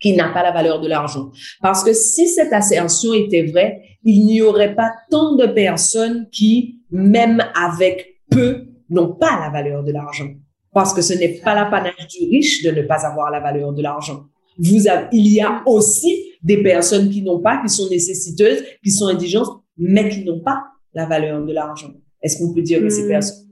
qui 0.00 0.14
n'a 0.14 0.28
pas 0.28 0.42
la 0.42 0.52
valeur 0.52 0.80
de 0.80 0.88
l'argent. 0.88 1.30
Parce 1.62 1.82
que 1.82 1.92
si 1.92 2.28
cette 2.28 2.52
assertion 2.52 3.14
était 3.14 3.44
vraie, 3.44 3.80
il 4.04 4.26
n'y 4.26 4.42
aurait 4.42 4.74
pas 4.74 4.92
tant 5.10 5.34
de 5.34 5.46
personnes 5.46 6.28
qui, 6.30 6.80
même 6.90 7.42
avec 7.54 8.20
peu, 8.30 8.66
n'ont 8.90 9.14
pas 9.14 9.40
la 9.40 9.50
valeur 9.50 9.82
de 9.82 9.92
l'argent 9.92 10.28
parce 10.74 10.92
que 10.92 11.00
ce 11.00 11.14
n'est 11.14 11.40
pas 11.40 11.54
l'apanage 11.54 12.08
du 12.08 12.28
riche 12.28 12.62
de 12.62 12.70
ne 12.72 12.82
pas 12.82 13.06
avoir 13.06 13.30
la 13.30 13.40
valeur 13.40 13.72
de 13.72 13.80
l'argent. 13.80 14.26
Vous 14.58 14.88
avez, 14.88 15.06
il 15.12 15.32
y 15.32 15.40
a 15.40 15.62
aussi 15.66 16.32
des 16.42 16.62
personnes 16.62 17.08
qui 17.08 17.22
n'ont 17.22 17.40
pas, 17.40 17.62
qui 17.62 17.68
sont 17.68 17.88
nécessiteuses, 17.88 18.62
qui 18.82 18.90
sont 18.90 19.06
indigentes, 19.06 19.62
mais 19.78 20.08
qui 20.08 20.24
n'ont 20.24 20.40
pas 20.40 20.64
la 20.92 21.06
valeur 21.06 21.44
de 21.44 21.52
l'argent. 21.52 21.92
Est-ce 22.22 22.38
qu'on 22.38 22.52
peut 22.52 22.62
dire 22.62 22.80
que 22.80 22.88
ces 22.88 23.04
hmm. 23.04 23.08
personnes 23.08 23.46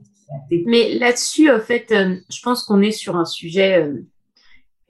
Mais 0.66 0.94
là-dessus, 0.94 1.50
en 1.50 1.61
fait, 1.61 1.90
euh, 1.92 2.16
je 2.28 2.40
pense 2.42 2.64
qu'on 2.64 2.82
est 2.82 2.92
sur 2.92 3.16
un 3.16 3.24
sujet 3.24 3.82
euh, 3.82 4.04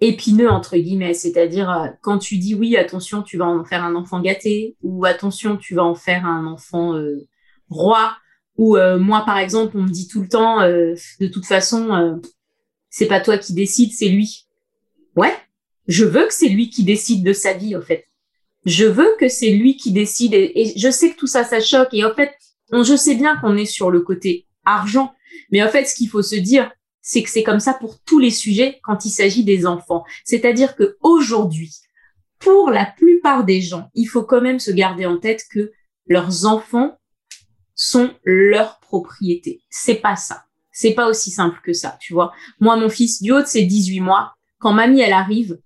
épineux 0.01 0.51
entre 0.51 0.77
guillemets, 0.77 1.15
c'est-à-dire 1.15 1.71
euh, 1.71 1.89
quand 2.01 2.19
tu 2.19 2.39
dis 2.39 2.55
oui, 2.55 2.77
attention, 2.77 3.23
tu 3.23 3.37
vas 3.37 3.47
en 3.47 3.65
faire 3.65 3.85
un 3.85 3.95
enfant 3.95 4.21
gâté, 4.21 4.77
ou 4.83 5.05
attention, 5.05 5.57
tu 5.57 5.75
vas 5.75 5.85
en 5.85 5.95
faire 5.95 6.27
un 6.27 6.47
enfant 6.47 6.99
roi 7.69 8.13
Ou 8.63 8.77
euh, 8.77 8.97
moi, 8.97 9.25
par 9.27 9.39
exemple, 9.39 9.77
on 9.77 9.83
me 9.83 9.89
dit 9.89 10.07
tout 10.07 10.23
le 10.23 10.29
temps, 10.29 10.61
euh, 10.61 10.95
de 11.19 11.27
toute 11.27 11.47
façon, 11.47 11.93
euh, 11.93 12.15
c'est 12.91 13.09
pas 13.09 13.21
toi 13.21 13.37
qui 13.37 13.55
décide, 13.55 13.91
c'est 13.91 14.09
lui. 14.09 14.47
Ouais, 15.17 15.35
je 15.89 16.05
veux 16.05 16.29
que 16.29 16.33
c'est 16.33 16.49
lui 16.49 16.71
qui 16.71 16.85
décide 16.85 17.25
de 17.25 17.33
sa 17.33 17.55
vie, 17.55 17.75
en 17.75 17.83
fait. 17.83 18.07
Je 18.65 18.85
veux 18.85 19.17
que 19.19 19.29
c'est 19.29 19.51
lui 19.51 19.77
qui 19.77 19.91
décide. 19.91 20.35
Et, 20.35 20.75
je 20.77 20.91
sais 20.93 21.11
que 21.11 21.17
tout 21.17 21.27
ça, 21.27 21.43
ça 21.43 21.59
choque. 21.59 21.93
Et 21.93 22.05
en 22.05 22.15
fait, 22.15 22.31
je 22.71 22.95
sais 22.95 23.17
bien 23.17 23.37
qu'on 23.39 23.57
est 23.57 23.65
sur 23.65 23.91
le 23.91 24.01
côté 24.01 24.47
argent. 24.65 25.13
Mais 25.51 25.61
en 25.61 25.69
fait, 25.69 25.87
ce 25.87 25.97
qu'il 25.97 26.09
faut 26.09 26.23
se 26.23 26.37
dire, 26.37 26.71
c'est 27.01 27.25
que 27.25 27.31
c'est 27.31 27.43
comme 27.43 27.59
ça 27.59 27.75
pour 27.75 27.99
tous 28.05 28.21
les 28.21 28.31
sujets 28.31 28.79
quand 28.85 29.05
il 29.05 29.11
s'agit 29.11 29.43
des 29.43 29.67
enfants. 29.67 30.05
C'est-à-dire 30.25 30.77
que 30.77 30.97
aujourd'hui, 31.01 31.75
pour 32.39 32.71
la 32.71 32.87
plupart 32.87 33.45
des 33.45 33.61
gens, 33.61 33.91
il 33.95 34.05
faut 34.05 34.23
quand 34.23 34.41
même 34.41 34.61
se 34.61 34.71
garder 34.71 35.05
en 35.05 35.19
tête 35.19 35.43
que 35.51 35.73
leurs 36.07 36.47
enfants 36.47 36.97
sont 37.83 38.15
leur 38.23 38.79
propriété. 38.79 39.61
C'est 39.69 39.97
pas 39.97 40.15
ça. 40.15 40.45
C'est 40.71 40.95
pas 40.95 41.09
aussi 41.09 41.33
simple 41.33 41.59
que 41.65 41.73
ça, 41.73 41.99
tu 42.01 42.13
vois. 42.13 42.33
Moi, 42.61 42.77
mon 42.77 42.89
fils 42.89 43.21
du 43.21 43.33
haut 43.33 43.41
de 43.41 43.47
ses 43.47 43.65
18 43.65 43.99
mois, 43.99 44.35
quand 44.61 44.73
mamie, 44.73 45.01
elle 45.01 45.13
arrive, 45.13 45.59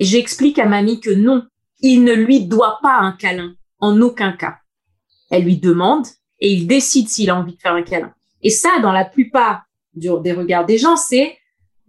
j'explique 0.00 0.58
à 0.58 0.66
mamie 0.66 1.00
que 1.00 1.10
non, 1.10 1.46
il 1.78 2.02
ne 2.02 2.12
lui 2.12 2.46
doit 2.46 2.80
pas 2.82 2.96
un 2.96 3.12
câlin, 3.12 3.54
en 3.78 4.00
aucun 4.00 4.32
cas. 4.32 4.56
Elle 5.30 5.44
lui 5.44 5.56
demande 5.58 6.06
et 6.40 6.52
il 6.52 6.66
décide 6.66 7.08
s'il 7.08 7.30
a 7.30 7.36
envie 7.36 7.54
de 7.54 7.60
faire 7.60 7.74
un 7.74 7.82
câlin. 7.82 8.12
Et 8.42 8.50
ça, 8.50 8.80
dans 8.82 8.92
la 8.92 9.04
plupart 9.04 9.62
des 9.94 10.32
regards 10.32 10.66
des 10.66 10.78
gens, 10.78 10.96
c'est 10.96 11.38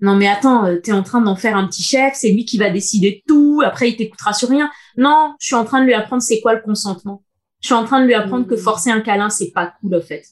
non 0.02 0.16
mais 0.16 0.28
attends, 0.28 0.66
euh, 0.66 0.76
t'es 0.76 0.92
en 0.92 1.04
train 1.04 1.22
d'en 1.22 1.36
faire 1.36 1.58
un 1.58 1.66
petit 1.68 1.82
chef, 1.82 2.14
c'est 2.14 2.30
lui 2.30 2.46
qui 2.46 2.58
va 2.58 2.70
décider 2.70 3.12
de 3.12 3.34
tout, 3.34 3.62
après 3.66 3.90
il 3.90 3.96
t'écoutera 3.96 4.34
sur 4.34 4.50
rien. 4.50 4.70
Non, 4.98 5.34
je 5.40 5.48
suis 5.48 5.56
en 5.56 5.66
train 5.66 5.80
de 5.80 5.86
lui 5.86 5.94
apprendre 5.94 6.22
c'est 6.22 6.42
quoi 6.42 6.54
le 6.54 6.62
consentement. 6.62 7.24
Je 7.66 7.70
suis 7.74 7.74
en 7.74 7.84
train 7.84 8.00
de 8.00 8.06
lui 8.06 8.14
apprendre 8.14 8.46
que 8.46 8.54
mmh. 8.54 8.60
forcer 8.60 8.92
un 8.92 9.02
câlin, 9.02 9.32
c'est 9.32 9.50
pas 9.50 9.74
cool, 9.82 9.96
en 9.96 10.02
fait. 10.02 10.24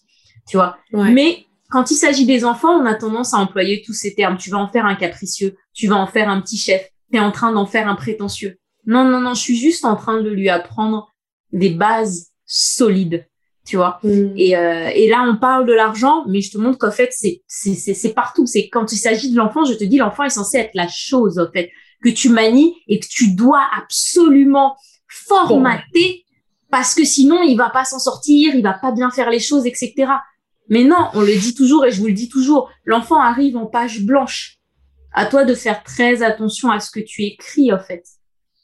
Tu 0.47 0.55
vois? 0.55 0.77
Mais 0.91 1.47
quand 1.71 1.89
il 1.89 1.95
s'agit 1.95 2.27
des 2.27 2.45
enfants, 2.45 2.79
on 2.79 2.85
a 2.85 2.93
tendance 2.93 3.33
à 3.33 3.37
employer 3.37 3.81
tous 3.83 3.93
ces 3.93 4.13
termes. 4.13 4.37
Tu 4.37 4.51
vas 4.51 4.59
en 4.59 4.67
faire 4.67 4.85
un 4.85 4.93
capricieux, 4.93 5.55
tu 5.73 5.87
vas 5.87 5.95
en 5.95 6.05
faire 6.05 6.29
un 6.29 6.41
petit 6.41 6.57
chef, 6.57 6.87
tu 7.11 7.17
es 7.17 7.19
en 7.19 7.31
train 7.31 7.51
d'en 7.51 7.65
faire 7.65 7.87
un 7.87 7.95
prétentieux. 7.95 8.59
Non, 8.85 9.03
non, 9.03 9.19
non, 9.19 9.33
je 9.33 9.41
suis 9.41 9.55
juste 9.55 9.83
en 9.83 9.95
train 9.95 10.21
de 10.21 10.29
lui 10.29 10.47
apprendre 10.47 11.11
des 11.51 11.71
bases 11.71 12.27
solides, 12.45 13.25
tu 13.65 13.77
vois? 13.77 13.99
Mmh. 14.03 14.37
Et, 14.37 14.55
euh, 14.55 14.91
et 14.93 15.09
là, 15.09 15.25
on 15.27 15.35
parle 15.35 15.65
de 15.65 15.73
l'argent, 15.73 16.25
mais 16.27 16.41
je 16.41 16.51
te 16.51 16.59
montre 16.59 16.77
qu'en 16.77 16.91
fait, 16.91 17.09
c'est 17.09 17.41
c'est 17.47 18.13
partout. 18.13 18.45
C'est 18.45 18.69
quand 18.69 18.91
il 18.91 18.97
s'agit 18.97 19.31
de 19.31 19.37
l'enfant, 19.37 19.65
je 19.65 19.73
te 19.73 19.83
dis, 19.83 19.97
l'enfant 19.97 20.23
est 20.23 20.29
censé 20.29 20.59
être 20.59 20.75
la 20.75 20.87
chose, 20.87 21.39
en 21.39 21.51
fait, 21.51 21.71
que 22.03 22.09
tu 22.09 22.29
manies 22.29 22.75
et 22.87 22.99
que 22.99 23.07
tu 23.09 23.33
dois 23.33 23.65
absolument 23.75 24.75
formater 25.07 26.22
parce 26.73 26.95
que 26.95 27.05
sinon 27.05 27.43
il 27.43 27.55
va 27.55 27.69
pas 27.69 27.85
s'en 27.85 27.99
sortir, 27.99 28.55
il 28.55 28.63
va 28.63 28.73
pas 28.73 28.91
bien 28.91 29.11
faire 29.11 29.29
les 29.29 29.39
choses, 29.39 29.67
etc. 29.67 29.93
Mais 30.69 30.83
non, 30.83 31.07
on 31.13 31.21
le 31.21 31.35
dit 31.35 31.53
toujours 31.53 31.85
et 31.85 31.91
je 31.91 31.99
vous 31.99 32.07
le 32.07 32.13
dis 32.13 32.29
toujours, 32.29 32.67
l'enfant 32.83 33.21
arrive 33.21 33.55
en 33.55 33.67
page 33.67 34.01
blanche. 34.01 34.57
À 35.13 35.27
toi 35.27 35.45
de 35.45 35.53
faire 35.53 35.83
très 35.83 36.23
attention 36.23 36.71
à 36.71 36.79
ce 36.79 36.89
que 36.89 36.99
tu 36.99 37.21
écris 37.21 37.71
en 37.71 37.77
fait. 37.77 38.03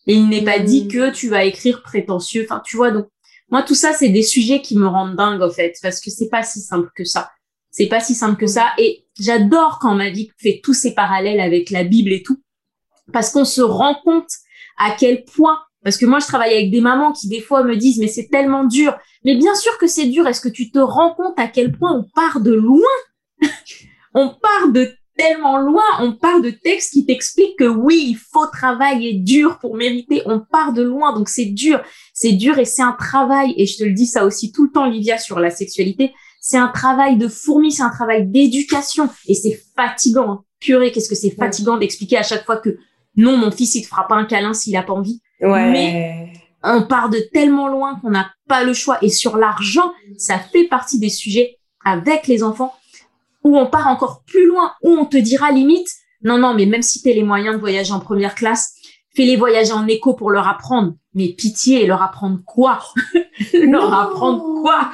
Et 0.08 0.16
il 0.16 0.28
n'est 0.28 0.44
pas 0.44 0.58
dit 0.58 0.88
que 0.88 1.12
tu 1.12 1.30
vas 1.30 1.44
écrire 1.44 1.84
prétentieux. 1.84 2.48
Enfin, 2.50 2.64
tu 2.66 2.78
vois 2.78 2.90
donc 2.90 3.10
moi 3.52 3.62
tout 3.62 3.76
ça 3.76 3.94
c'est 3.94 4.10
des 4.10 4.24
sujets 4.24 4.64
qui 4.64 4.76
me 4.76 4.88
rendent 4.88 5.16
dingue 5.16 5.44
en 5.44 5.52
fait 5.52 5.76
parce 5.84 6.00
que 6.00 6.10
c'est 6.10 6.30
pas 6.30 6.42
si 6.42 6.62
simple 6.62 6.90
que 6.96 7.04
ça. 7.04 7.30
C'est 7.70 7.90
pas 7.90 8.00
si 8.00 8.16
simple 8.16 8.40
que 8.40 8.48
ça 8.48 8.72
et 8.80 9.06
j'adore 9.20 9.78
quand 9.80 9.94
ma 9.94 10.10
vie 10.10 10.32
fait 10.40 10.62
tous 10.64 10.74
ces 10.74 10.96
parallèles 10.96 11.42
avec 11.42 11.70
la 11.70 11.84
Bible 11.84 12.12
et 12.12 12.24
tout 12.24 12.42
parce 13.14 13.30
qu'on 13.30 13.46
se 13.46 13.62
rend 13.62 13.94
compte 14.04 14.32
à 14.80 14.96
quel 14.98 15.26
point 15.26 15.60
parce 15.84 15.98
que 15.98 16.06
moi, 16.06 16.20
je 16.20 16.28
travaille 16.28 16.54
avec 16.54 16.72
des 16.72 16.82
mamans 16.82 17.14
qui 17.14 17.28
des 17.28 17.42
fois 17.42 17.64
me 17.64 17.76
disent, 17.76 18.00
mais 18.00 18.08
c'est 18.08 18.28
tellement 18.30 18.66
dur. 18.66 18.98
Mais 19.24 19.36
bien 19.36 19.56
sûr 19.56 19.78
que 19.78 19.88
c'est 19.88 20.08
dur. 20.08 20.28
Est-ce 20.28 20.42
que 20.42 20.50
tu 20.50 20.72
te 20.72 20.80
rends 20.80 21.14
compte 21.14 21.38
à 21.38 21.48
quel 21.48 21.72
point 21.72 21.94
on 21.94 22.06
part 22.14 22.42
de 22.42 22.54
loin? 22.54 22.82
On 24.16 24.30
part 24.30 24.72
de 24.72 24.92
tellement 25.16 25.60
loin. 25.60 25.84
On 26.00 26.14
part 26.14 26.42
de 26.42 26.50
textes 26.50 26.94
qui 26.94 27.06
t'expliquent 27.06 27.60
que 27.60 27.68
oui, 27.68 28.06
il 28.08 28.16
faut 28.16 28.48
travailler 28.48 29.14
dur 29.14 29.60
pour 29.60 29.76
mériter. 29.76 30.24
On 30.26 30.40
part 30.40 30.74
de 30.74 30.82
loin. 30.82 31.14
Donc 31.14 31.30
c'est 31.30 31.46
dur. 31.46 31.82
C'est 32.14 32.32
dur 32.32 32.58
et 32.58 32.66
c'est 32.66 32.82
un 32.82 32.94
travail. 32.94 33.54
Et 33.56 33.68
je 33.68 33.78
te 33.78 33.84
le 33.84 33.94
dis 33.94 34.08
ça 34.08 34.26
aussi 34.26 34.52
tout 34.52 34.66
le 34.66 34.72
temps, 34.72 34.86
Livia, 34.86 35.20
sur 35.20 35.40
la 35.40 35.52
sexualité. 35.52 36.12
C'est 36.42 36.58
un 36.58 36.70
travail 36.70 37.18
de 37.18 37.28
fourmi, 37.28 37.72
c'est 37.72 37.84
un 37.84 37.92
travail 37.92 38.26
d'éducation. 38.28 39.10
Et 39.28 39.36
c'est 39.36 39.62
fatigant. 39.76 40.32
Hein. 40.32 40.44
Purée, 40.60 40.92
qu'est-ce 40.92 41.10
que 41.10 41.16
c'est 41.16 41.36
fatigant 41.36 41.78
d'expliquer 41.78 42.18
à 42.18 42.24
chaque 42.24 42.46
fois 42.46 42.58
que 42.58 42.78
non, 43.16 43.38
mon 43.38 43.52
fils, 43.52 43.76
il 43.76 43.84
te 43.84 43.88
fera 43.88 44.08
pas 44.08 44.16
un 44.16 44.26
câlin 44.26 44.54
s'il 44.54 44.76
a 44.76 44.84
pas 44.84 44.94
envie. 44.94 45.22
Mais 45.42 46.34
on 46.64 46.84
part 46.84 47.10
de 47.10 47.20
tellement 47.34 47.68
loin 47.68 48.00
qu'on 48.02 48.10
n'a 48.10 48.32
pas 48.48 48.64
le 48.64 48.74
choix. 48.74 48.98
Et 49.02 49.10
sur 49.10 49.38
l'argent, 49.38 49.94
ça 50.18 50.40
fait 50.40 50.66
partie 50.66 51.00
des 51.00 51.10
sujets 51.10 51.58
avec 51.86 52.28
les 52.28 52.44
enfants 52.44 52.74
où 53.44 53.58
on 53.58 53.68
part 53.68 53.88
encore 53.88 54.24
plus 54.26 54.46
loin, 54.46 54.74
où 54.84 54.90
on 54.90 55.06
te 55.06 55.18
dira 55.18 55.52
limite, 55.52 55.88
non, 56.24 56.38
non, 56.38 56.54
mais 56.54 56.66
même 56.66 56.82
si 56.82 57.02
tu 57.02 57.10
as 57.10 57.14
les 57.14 57.24
moyens 57.24 57.56
de 57.56 57.60
voyager 57.60 57.94
en 57.94 58.00
première 58.00 58.36
classe, 58.36 58.74
fais-les 59.16 59.38
voyager 59.38 59.72
en 59.72 59.88
éco 59.88 60.14
pour 60.14 60.30
leur 60.30 60.48
apprendre. 60.48 60.94
Mais 61.14 61.30
pitié, 61.30 61.86
leur 61.86 62.02
apprendre 62.02 62.40
quoi? 62.46 62.80
Leur 63.54 63.94
apprendre 63.94 64.44
quoi? 64.62 64.92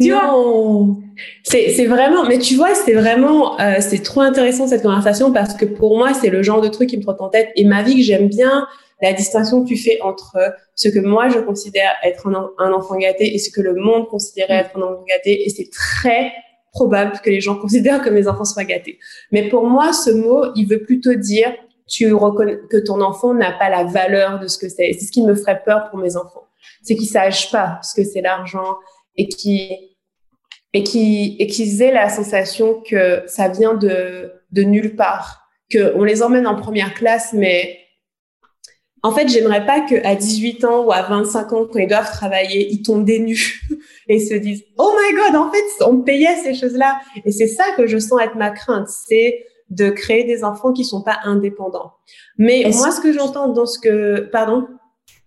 Tu 0.00 0.10
vois? 0.10 0.96
C'est 1.44 1.86
vraiment 1.86 2.24
mais 2.24 2.38
tu 2.40 2.56
vois 2.56 2.74
c'est 2.74 2.94
vraiment 2.94 3.60
euh, 3.60 3.76
c'est 3.78 4.02
trop 4.02 4.22
intéressant 4.22 4.66
cette 4.66 4.82
conversation 4.82 5.32
parce 5.32 5.54
que 5.54 5.64
pour 5.64 5.96
moi 5.96 6.12
c'est 6.14 6.30
le 6.30 6.42
genre 6.42 6.60
de 6.60 6.66
truc 6.66 6.88
qui 6.88 6.96
me 6.96 7.02
trotte 7.02 7.20
en 7.20 7.28
tête. 7.28 7.50
Et 7.54 7.64
ma 7.64 7.82
vie 7.82 7.94
que 7.96 8.02
j'aime 8.02 8.28
bien 8.28 8.66
la 9.02 9.12
distinction 9.12 9.62
que 9.62 9.68
tu 9.68 9.76
fais 9.76 10.00
entre 10.02 10.54
ce 10.74 10.88
que 10.88 10.98
moi 10.98 11.28
je 11.28 11.38
considère 11.38 11.92
être 12.02 12.28
un, 12.28 12.72
enfant 12.72 12.96
gâté 12.96 13.34
et 13.34 13.38
ce 13.38 13.50
que 13.50 13.60
le 13.60 13.74
monde 13.74 14.08
considérait 14.08 14.54
être 14.54 14.76
un 14.76 14.82
enfant 14.82 15.04
gâté. 15.08 15.44
Et 15.46 15.50
c'est 15.50 15.70
très 15.70 16.32
probable 16.72 17.20
que 17.22 17.30
les 17.30 17.40
gens 17.40 17.56
considèrent 17.56 18.02
que 18.02 18.10
mes 18.10 18.26
enfants 18.26 18.44
soient 18.44 18.64
gâtés. 18.64 18.98
Mais 19.30 19.48
pour 19.48 19.64
moi, 19.66 19.92
ce 19.92 20.10
mot, 20.10 20.46
il 20.56 20.66
veut 20.66 20.82
plutôt 20.82 21.14
dire 21.14 21.52
tu 21.86 22.12
reconnais 22.12 22.58
que 22.70 22.78
ton 22.78 23.00
enfant 23.00 23.34
n'a 23.34 23.52
pas 23.52 23.68
la 23.68 23.84
valeur 23.84 24.40
de 24.40 24.48
ce 24.48 24.58
que 24.58 24.68
c'est. 24.68 24.92
C'est 24.94 25.06
ce 25.06 25.12
qui 25.12 25.22
me 25.22 25.34
ferait 25.34 25.62
peur 25.64 25.90
pour 25.90 25.98
mes 25.98 26.16
enfants. 26.16 26.44
C'est 26.82 26.96
qu'ils 26.96 27.08
sachent 27.08 27.50
pas 27.50 27.78
ce 27.82 27.94
que 27.94 28.06
c'est 28.06 28.22
l'argent 28.22 28.76
et 29.16 29.28
qui 29.28 29.70
et 30.72 30.82
qui 30.82 31.36
et 31.38 31.46
qu'ils 31.46 31.82
aient 31.82 31.92
la 31.92 32.08
sensation 32.08 32.82
que 32.88 33.22
ça 33.26 33.48
vient 33.48 33.74
de 33.74 34.32
de 34.50 34.62
nulle 34.62 34.96
part, 34.96 35.48
que 35.70 35.94
on 35.96 36.04
les 36.04 36.22
emmène 36.22 36.46
en 36.46 36.56
première 36.56 36.94
classe, 36.94 37.32
mais 37.32 37.78
en 39.04 39.12
fait, 39.12 39.28
j'aimerais 39.28 39.66
pas 39.66 39.82
qu'à 39.82 40.14
18 40.14 40.64
ans 40.64 40.84
ou 40.86 40.90
à 40.90 41.02
25 41.02 41.52
ans, 41.52 41.66
quand 41.70 41.78
ils 41.78 41.86
doivent 41.86 42.10
travailler, 42.10 42.72
ils 42.72 42.80
tombent 42.80 43.04
des 43.04 43.18
nus 43.18 43.60
et 44.08 44.18
se 44.18 44.32
disent 44.32 44.64
Oh 44.78 44.92
my 44.96 45.14
God, 45.14 45.36
en 45.36 45.52
fait, 45.52 45.84
on 45.84 46.00
payait 46.00 46.36
ces 46.42 46.54
choses-là. 46.54 47.00
Et 47.26 47.30
c'est 47.30 47.46
ça 47.46 47.64
que 47.76 47.86
je 47.86 47.98
sens 47.98 48.18
être 48.22 48.34
ma 48.36 48.48
crainte, 48.48 48.88
c'est 48.88 49.44
de 49.68 49.90
créer 49.90 50.24
des 50.24 50.42
enfants 50.42 50.72
qui 50.72 50.86
sont 50.86 51.02
pas 51.02 51.18
indépendants. 51.24 51.92
Mais 52.38 52.64
moi, 52.74 52.90
ce 52.90 53.02
que 53.02 53.12
j'entends 53.12 53.48
dans 53.48 53.66
ce 53.66 53.78
que, 53.78 54.20
pardon? 54.32 54.66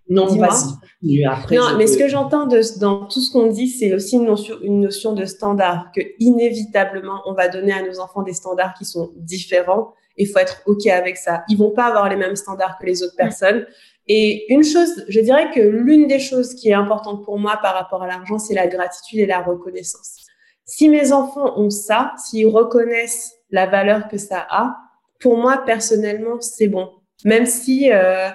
Non, 0.09 0.25
vas-y. 0.25 1.23
non, 1.51 1.77
mais 1.77 1.85
ce 1.85 1.99
que 1.99 2.07
j'entends 2.07 2.47
dans 2.47 3.05
tout 3.05 3.19
ce 3.19 3.31
qu'on 3.31 3.45
dit, 3.45 3.67
c'est 3.67 3.93
aussi 3.93 4.15
une 4.15 4.25
notion, 4.25 4.55
une 4.63 4.81
notion 4.81 5.13
de 5.13 5.25
standard, 5.25 5.91
que 5.95 6.01
inévitablement, 6.17 7.21
on 7.27 7.33
va 7.33 7.47
donner 7.47 7.73
à 7.73 7.83
nos 7.83 7.99
enfants 7.99 8.23
des 8.23 8.33
standards 8.33 8.73
qui 8.73 8.85
sont 8.85 9.11
différents 9.17 9.93
il 10.17 10.27
faut 10.27 10.39
être 10.39 10.61
OK 10.65 10.87
avec 10.87 11.17
ça. 11.17 11.43
Ils 11.49 11.57
vont 11.57 11.71
pas 11.71 11.85
avoir 11.85 12.09
les 12.09 12.15
mêmes 12.15 12.35
standards 12.35 12.77
que 12.79 12.85
les 12.85 13.03
autres 13.03 13.15
personnes. 13.15 13.65
Et 14.07 14.51
une 14.53 14.63
chose, 14.63 15.05
je 15.07 15.19
dirais 15.19 15.51
que 15.51 15.59
l'une 15.59 16.07
des 16.07 16.19
choses 16.19 16.55
qui 16.55 16.69
est 16.69 16.73
importante 16.73 17.25
pour 17.25 17.37
moi 17.39 17.59
par 17.61 17.73
rapport 17.73 18.03
à 18.03 18.07
l'argent, 18.07 18.39
c'est 18.39 18.53
la 18.53 18.67
gratitude 18.67 19.19
et 19.19 19.25
la 19.25 19.41
reconnaissance. 19.41 20.25
Si 20.65 20.89
mes 20.89 21.11
enfants 21.11 21.57
ont 21.59 21.69
ça, 21.69 22.13
s'ils 22.17 22.47
reconnaissent 22.47 23.33
la 23.51 23.65
valeur 23.65 24.07
que 24.07 24.17
ça 24.17 24.45
a, 24.49 24.75
pour 25.19 25.37
moi 25.37 25.63
personnellement, 25.65 26.39
c'est 26.41 26.67
bon. 26.67 26.89
Même 27.25 27.45
si 27.45 27.91
euh, 27.91 28.29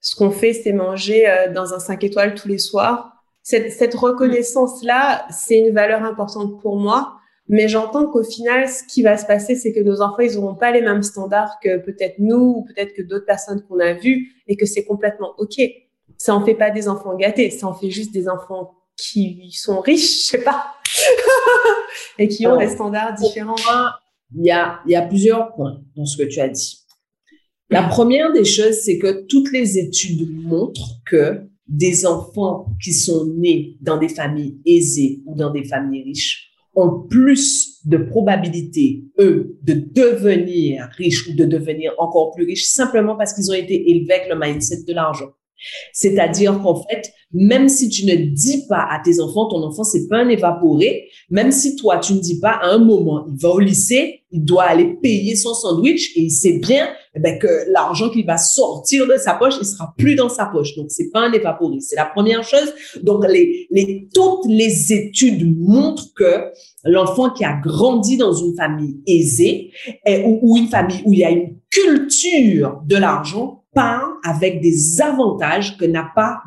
ce 0.00 0.14
qu'on 0.14 0.30
fait, 0.30 0.52
c'est 0.52 0.72
manger 0.72 1.28
euh, 1.28 1.52
dans 1.52 1.74
un 1.74 1.78
5 1.78 2.02
étoiles 2.04 2.34
tous 2.34 2.48
les 2.48 2.58
soirs, 2.58 3.12
cette, 3.42 3.72
cette 3.72 3.94
reconnaissance-là, 3.94 5.26
c'est 5.30 5.58
une 5.58 5.74
valeur 5.74 6.02
importante 6.02 6.60
pour 6.60 6.76
moi. 6.76 7.19
Mais 7.52 7.66
j'entends 7.66 8.06
qu'au 8.06 8.22
final, 8.22 8.68
ce 8.68 8.84
qui 8.84 9.02
va 9.02 9.16
se 9.16 9.26
passer, 9.26 9.56
c'est 9.56 9.72
que 9.72 9.80
nos 9.80 10.00
enfants, 10.02 10.20
ils 10.20 10.34
n'auront 10.34 10.54
pas 10.54 10.70
les 10.70 10.82
mêmes 10.82 11.02
standards 11.02 11.58
que 11.60 11.78
peut-être 11.78 12.20
nous 12.20 12.54
ou 12.58 12.64
peut-être 12.64 12.94
que 12.94 13.02
d'autres 13.02 13.26
personnes 13.26 13.60
qu'on 13.68 13.80
a 13.80 13.92
vues 13.92 14.36
et 14.46 14.56
que 14.56 14.66
c'est 14.66 14.84
complètement 14.84 15.34
OK. 15.36 15.60
Ça 16.16 16.32
en 16.32 16.44
fait 16.44 16.54
pas 16.54 16.70
des 16.70 16.88
enfants 16.88 17.16
gâtés, 17.16 17.50
ça 17.50 17.66
en 17.66 17.74
fait 17.74 17.90
juste 17.90 18.12
des 18.12 18.28
enfants 18.28 18.76
qui 18.96 19.50
sont 19.50 19.80
riches, 19.80 20.26
je 20.26 20.26
sais 20.26 20.44
pas, 20.44 20.76
et 22.18 22.28
qui 22.28 22.46
ont 22.46 22.56
des 22.56 22.68
standards 22.68 23.14
différents. 23.14 23.56
Il 24.32 24.44
y 24.44 24.52
a, 24.52 24.78
il 24.86 24.92
y 24.92 24.96
a 24.96 25.02
plusieurs 25.02 25.52
points 25.52 25.80
dans 25.96 26.06
ce 26.06 26.16
que 26.16 26.28
tu 26.28 26.38
as 26.38 26.48
dit. 26.48 26.78
La 27.68 27.82
première 27.82 28.32
des 28.32 28.44
choses, 28.44 28.74
c'est 28.74 28.98
que 29.00 29.26
toutes 29.26 29.50
les 29.50 29.76
études 29.76 30.30
montrent 30.44 31.00
que 31.04 31.40
des 31.66 32.06
enfants 32.06 32.66
qui 32.80 32.92
sont 32.92 33.26
nés 33.26 33.76
dans 33.80 33.96
des 33.96 34.08
familles 34.08 34.60
aisées 34.64 35.20
ou 35.26 35.34
dans 35.34 35.50
des 35.50 35.64
familles 35.64 36.04
riches 36.04 36.49
ont 36.74 37.06
plus 37.08 37.80
de 37.84 37.96
probabilité, 37.96 39.04
eux, 39.18 39.58
de 39.62 39.74
devenir 39.74 40.88
riches 40.96 41.28
ou 41.28 41.34
de 41.34 41.44
devenir 41.44 41.92
encore 41.98 42.32
plus 42.34 42.44
riches 42.44 42.66
simplement 42.66 43.16
parce 43.16 43.32
qu'ils 43.32 43.50
ont 43.50 43.54
été 43.54 43.90
élevés 43.90 44.14
avec 44.14 44.28
le 44.28 44.38
mindset 44.38 44.84
de 44.86 44.94
l'argent. 44.94 45.30
C'est-à-dire 45.92 46.60
qu'en 46.62 46.82
fait, 46.82 47.12
même 47.32 47.68
si 47.68 47.88
tu 47.88 48.04
ne 48.06 48.14
dis 48.16 48.66
pas 48.68 48.86
à 48.90 49.00
tes 49.04 49.20
enfants, 49.20 49.48
ton 49.48 49.62
enfant, 49.62 49.84
c'est 49.84 50.08
pas 50.08 50.18
un 50.18 50.28
évaporé, 50.28 51.08
même 51.30 51.52
si 51.52 51.76
toi, 51.76 51.98
tu 51.98 52.14
ne 52.14 52.20
dis 52.20 52.40
pas 52.40 52.58
à 52.62 52.66
un 52.70 52.78
moment, 52.78 53.24
il 53.28 53.40
va 53.40 53.50
au 53.50 53.60
lycée, 53.60 54.22
il 54.32 54.44
doit 54.44 54.64
aller 54.64 54.96
payer 55.00 55.36
son 55.36 55.54
sandwich 55.54 56.16
et 56.16 56.22
il 56.22 56.30
sait 56.30 56.58
bien 56.58 56.88
eh 57.14 57.20
ben, 57.20 57.38
que 57.38 57.70
l'argent 57.72 58.10
qu'il 58.10 58.26
va 58.26 58.36
sortir 58.36 59.06
de 59.06 59.16
sa 59.16 59.34
poche, 59.34 59.54
il 59.60 59.66
sera 59.66 59.94
plus 59.96 60.14
dans 60.14 60.28
sa 60.28 60.46
poche. 60.46 60.76
Donc, 60.76 60.86
c'est 60.90 61.10
pas 61.10 61.20
un 61.20 61.32
évaporé. 61.32 61.80
C'est 61.80 61.96
la 61.96 62.04
première 62.04 62.44
chose. 62.44 62.72
Donc, 63.02 63.24
toutes 64.14 64.46
les 64.46 64.92
études 64.92 65.56
montrent 65.58 66.12
que 66.14 66.50
l'enfant 66.84 67.30
qui 67.30 67.44
a 67.44 67.60
grandi 67.60 68.16
dans 68.16 68.32
une 68.32 68.54
famille 68.56 69.00
aisée 69.06 69.70
ou 70.24 70.56
une 70.56 70.68
famille 70.68 71.02
où 71.04 71.12
il 71.12 71.18
y 71.20 71.24
a 71.24 71.30
une 71.30 71.56
culture 71.70 72.80
de 72.86 72.96
l'argent 72.96 73.59
part 73.74 74.08
avec 74.24 74.60
des 74.60 75.00
avantages 75.00 75.76
que 75.76 75.84
n'a 75.84 76.10
pas 76.14 76.38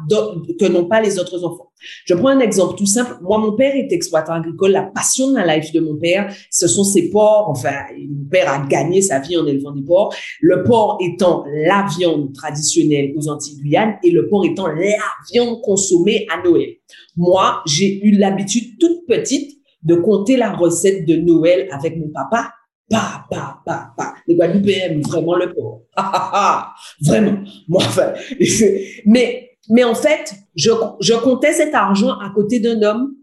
que 0.59 0.65
n'ont 0.65 0.85
pas 0.85 1.01
les 1.01 1.19
autres 1.19 1.43
enfants. 1.43 1.71
Je 2.05 2.13
prends 2.13 2.29
un 2.29 2.39
exemple 2.39 2.75
tout 2.77 2.85
simple. 2.85 3.17
Moi, 3.21 3.37
mon 3.37 3.53
père 3.53 3.75
est 3.75 3.91
exploitant 3.91 4.33
agricole. 4.33 4.71
La 4.71 4.83
passion 4.83 5.31
de 5.31 5.35
la 5.35 5.57
life 5.57 5.71
de 5.73 5.79
mon 5.79 5.97
père, 5.97 6.33
ce 6.49 6.67
sont 6.67 6.83
ses 6.83 7.09
porcs. 7.09 7.49
Enfin, 7.49 7.73
mon 8.09 8.25
père 8.29 8.49
a 8.49 8.65
gagné 8.65 9.01
sa 9.01 9.19
vie 9.19 9.37
en 9.37 9.45
élevant 9.45 9.71
des 9.71 9.83
porcs. 9.83 10.15
Le 10.41 10.63
porc 10.63 10.97
étant 11.01 11.43
la 11.47 11.85
viande 11.97 12.33
traditionnelle 12.33 13.13
aux 13.17 13.29
Antilles 13.29 13.57
Guyane 13.57 13.95
et 14.03 14.11
le 14.11 14.27
porc 14.29 14.45
étant 14.45 14.67
la 14.67 14.95
viande 15.31 15.61
consommée 15.61 16.25
à 16.33 16.41
Noël. 16.41 16.69
Moi, 17.17 17.61
j'ai 17.67 18.05
eu 18.05 18.11
l'habitude 18.11 18.77
toute 18.79 19.05
petite 19.07 19.57
de 19.83 19.95
compter 19.95 20.37
la 20.37 20.53
recette 20.53 21.05
de 21.05 21.15
Noël 21.17 21.67
avec 21.71 21.97
mon 21.97 22.09
papa 22.09 22.53
pa, 22.89 23.25
pa, 23.29 23.61
pa, 23.65 23.93
pa. 23.97 24.13
Les 24.27 24.35
Guadeloupéens 24.35 24.85
aiment 24.85 25.01
vraiment 25.01 25.35
le 25.35 25.53
porc. 25.53 25.81
vraiment. 27.01 27.39
Moi, 27.67 27.81
enfin, 27.85 28.13
mais, 29.05 29.51
mais 29.69 29.83
en 29.83 29.95
fait, 29.95 30.33
je, 30.55 30.71
je 30.99 31.13
comptais 31.13 31.53
cet 31.53 31.73
argent 31.73 32.11
à 32.19 32.31
côté 32.33 32.59
d'un 32.59 32.81
homme 32.81 33.15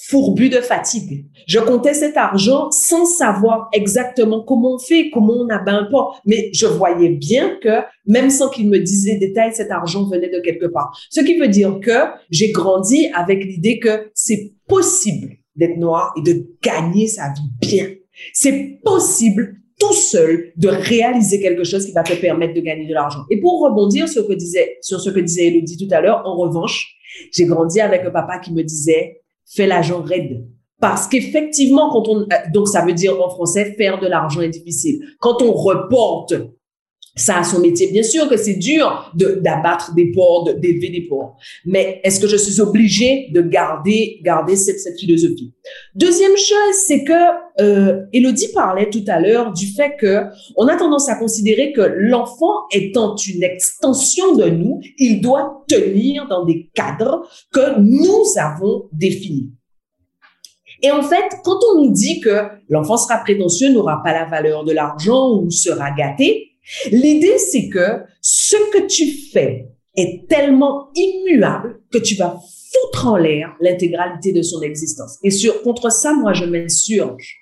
fourbu 0.00 0.48
de 0.48 0.60
fatigue. 0.60 1.26
Je 1.46 1.58
comptais 1.58 1.94
cet 1.94 2.16
argent 2.16 2.70
sans 2.70 3.04
savoir 3.04 3.68
exactement 3.72 4.44
comment 4.44 4.76
on 4.76 4.78
fait, 4.78 5.10
comment 5.10 5.32
on 5.32 5.48
abat 5.48 5.72
un 5.72 5.84
porc. 5.90 6.20
Mais 6.24 6.50
je 6.52 6.66
voyais 6.66 7.08
bien 7.08 7.56
que, 7.60 7.82
même 8.06 8.30
sans 8.30 8.48
qu'il 8.48 8.68
me 8.70 8.78
dise 8.78 9.06
les 9.06 9.16
détails, 9.16 9.52
cet 9.52 9.72
argent 9.72 10.04
venait 10.04 10.30
de 10.30 10.40
quelque 10.40 10.66
part. 10.66 10.96
Ce 11.10 11.20
qui 11.20 11.36
veut 11.36 11.48
dire 11.48 11.80
que 11.82 12.10
j'ai 12.30 12.52
grandi 12.52 13.08
avec 13.12 13.44
l'idée 13.44 13.80
que 13.80 14.10
c'est 14.14 14.52
possible 14.68 15.36
d'être 15.56 15.76
noir 15.76 16.14
et 16.16 16.22
de 16.22 16.46
gagner 16.62 17.08
sa 17.08 17.32
vie 17.32 17.50
bien. 17.60 17.86
C'est 18.32 18.80
possible 18.84 19.56
tout 19.78 19.92
seul 19.92 20.52
de 20.56 20.68
réaliser 20.68 21.40
quelque 21.40 21.64
chose 21.64 21.86
qui 21.86 21.92
va 21.92 22.02
te 22.02 22.14
permettre 22.14 22.54
de 22.54 22.60
gagner 22.60 22.86
de 22.86 22.94
l'argent. 22.94 23.20
Et 23.30 23.40
pour 23.40 23.62
rebondir 23.62 24.08
sur, 24.08 24.22
ce 24.22 24.28
que 24.28 24.32
disait, 24.34 24.78
sur 24.82 25.00
ce 25.00 25.10
que 25.10 25.20
disait 25.20 25.46
Elodie 25.46 25.76
tout 25.76 25.94
à 25.94 26.00
l'heure, 26.00 26.22
en 26.24 26.36
revanche, 26.36 26.96
j'ai 27.32 27.46
grandi 27.46 27.80
avec 27.80 28.02
un 28.04 28.10
papa 28.10 28.38
qui 28.38 28.52
me 28.52 28.62
disait, 28.62 29.22
fais 29.46 29.66
l'argent 29.66 30.02
raide. 30.02 30.44
Parce 30.80 31.08
qu'effectivement, 31.08 31.90
quand 31.90 32.08
on, 32.08 32.26
donc 32.52 32.68
ça 32.68 32.84
veut 32.84 32.92
dire 32.92 33.20
en 33.20 33.30
français, 33.30 33.74
faire 33.76 33.98
de 33.98 34.06
l'argent 34.06 34.40
est 34.40 34.48
difficile. 34.48 35.00
Quand 35.18 35.42
on 35.42 35.52
reporte 35.52 36.34
ça 37.18 37.38
a 37.38 37.44
son 37.44 37.60
métier. 37.60 37.90
Bien 37.90 38.02
sûr 38.02 38.28
que 38.28 38.36
c'est 38.36 38.54
dur 38.54 39.12
d'abattre 39.14 39.94
des 39.94 40.12
porcs, 40.12 40.54
d'élever 40.54 40.90
des 40.90 41.02
porcs. 41.02 41.36
Mais 41.66 42.00
est-ce 42.04 42.20
que 42.20 42.28
je 42.28 42.36
suis 42.36 42.60
obligée 42.60 43.28
de 43.32 43.42
garder, 43.42 44.20
garder 44.22 44.56
cette, 44.56 44.80
cette 44.80 44.98
philosophie? 44.98 45.52
Deuxième 45.94 46.36
chose, 46.36 46.74
c'est 46.86 47.04
que 47.04 47.12
euh, 47.60 48.04
Elodie 48.12 48.52
parlait 48.54 48.88
tout 48.88 49.04
à 49.08 49.20
l'heure 49.20 49.52
du 49.52 49.66
fait 49.66 49.96
que 49.98 50.22
on 50.56 50.66
a 50.68 50.76
tendance 50.76 51.08
à 51.08 51.16
considérer 51.16 51.72
que 51.72 51.80
l'enfant 51.80 52.66
étant 52.72 53.16
une 53.16 53.42
extension 53.42 54.36
de 54.36 54.48
nous, 54.48 54.80
il 54.98 55.20
doit 55.20 55.64
tenir 55.68 56.28
dans 56.28 56.44
des 56.44 56.70
cadres 56.74 57.28
que 57.52 57.80
nous 57.80 58.24
avons 58.38 58.88
définis. 58.92 59.50
Et 60.82 60.92
en 60.92 61.02
fait, 61.02 61.24
quand 61.44 61.58
on 61.72 61.82
nous 61.82 61.92
dit 61.92 62.20
que 62.20 62.42
l'enfant 62.68 62.96
sera 62.96 63.18
prétentieux, 63.18 63.72
n'aura 63.72 64.00
pas 64.04 64.12
la 64.12 64.26
valeur 64.26 64.64
de 64.64 64.72
l'argent 64.72 65.32
ou 65.32 65.50
sera 65.50 65.90
gâté, 65.90 66.52
L'idée, 66.90 67.38
c'est 67.38 67.68
que 67.68 68.02
ce 68.20 68.56
que 68.72 68.86
tu 68.86 69.06
fais 69.32 69.68
est 69.96 70.28
tellement 70.28 70.90
immuable 70.94 71.80
que 71.90 71.98
tu 71.98 72.14
vas 72.14 72.38
foutre 72.72 73.06
en 73.06 73.16
l'air 73.16 73.54
l'intégralité 73.60 74.32
de 74.32 74.42
son 74.42 74.60
existence. 74.62 75.18
Et 75.22 75.30
sur, 75.30 75.62
contre 75.62 75.90
ça, 75.90 76.12
moi, 76.12 76.32
je 76.32 76.44
m'insurge. 76.44 77.36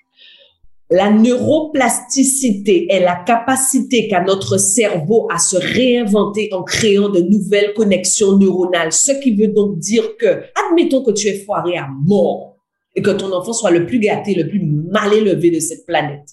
La 0.89 1.11
neuroplasticité 1.11 2.87
est 2.89 3.01
la 3.01 3.15
capacité 3.15 4.07
qu'a 4.07 4.23
notre 4.23 4.57
cerveau 4.57 5.27
à 5.29 5.37
se 5.37 5.57
réinventer 5.57 6.49
en 6.53 6.63
créant 6.63 7.09
de 7.09 7.19
nouvelles 7.19 7.73
connexions 7.73 8.37
neuronales. 8.37 8.93
Ce 8.93 9.11
qui 9.11 9.35
veut 9.35 9.49
donc 9.49 9.79
dire 9.79 10.15
que, 10.17 10.43
admettons 10.67 11.03
que 11.03 11.11
tu 11.11 11.27
es 11.27 11.39
foiré 11.39 11.77
à 11.77 11.89
mort 12.05 12.55
et 12.95 13.01
que 13.01 13.11
ton 13.11 13.33
enfant 13.33 13.51
soit 13.51 13.71
le 13.71 13.85
plus 13.85 13.99
gâté, 13.99 14.33
le 14.33 14.47
plus 14.47 14.65
mal 14.65 15.13
élevé 15.13 15.51
de 15.51 15.59
cette 15.59 15.85
planète. 15.85 16.29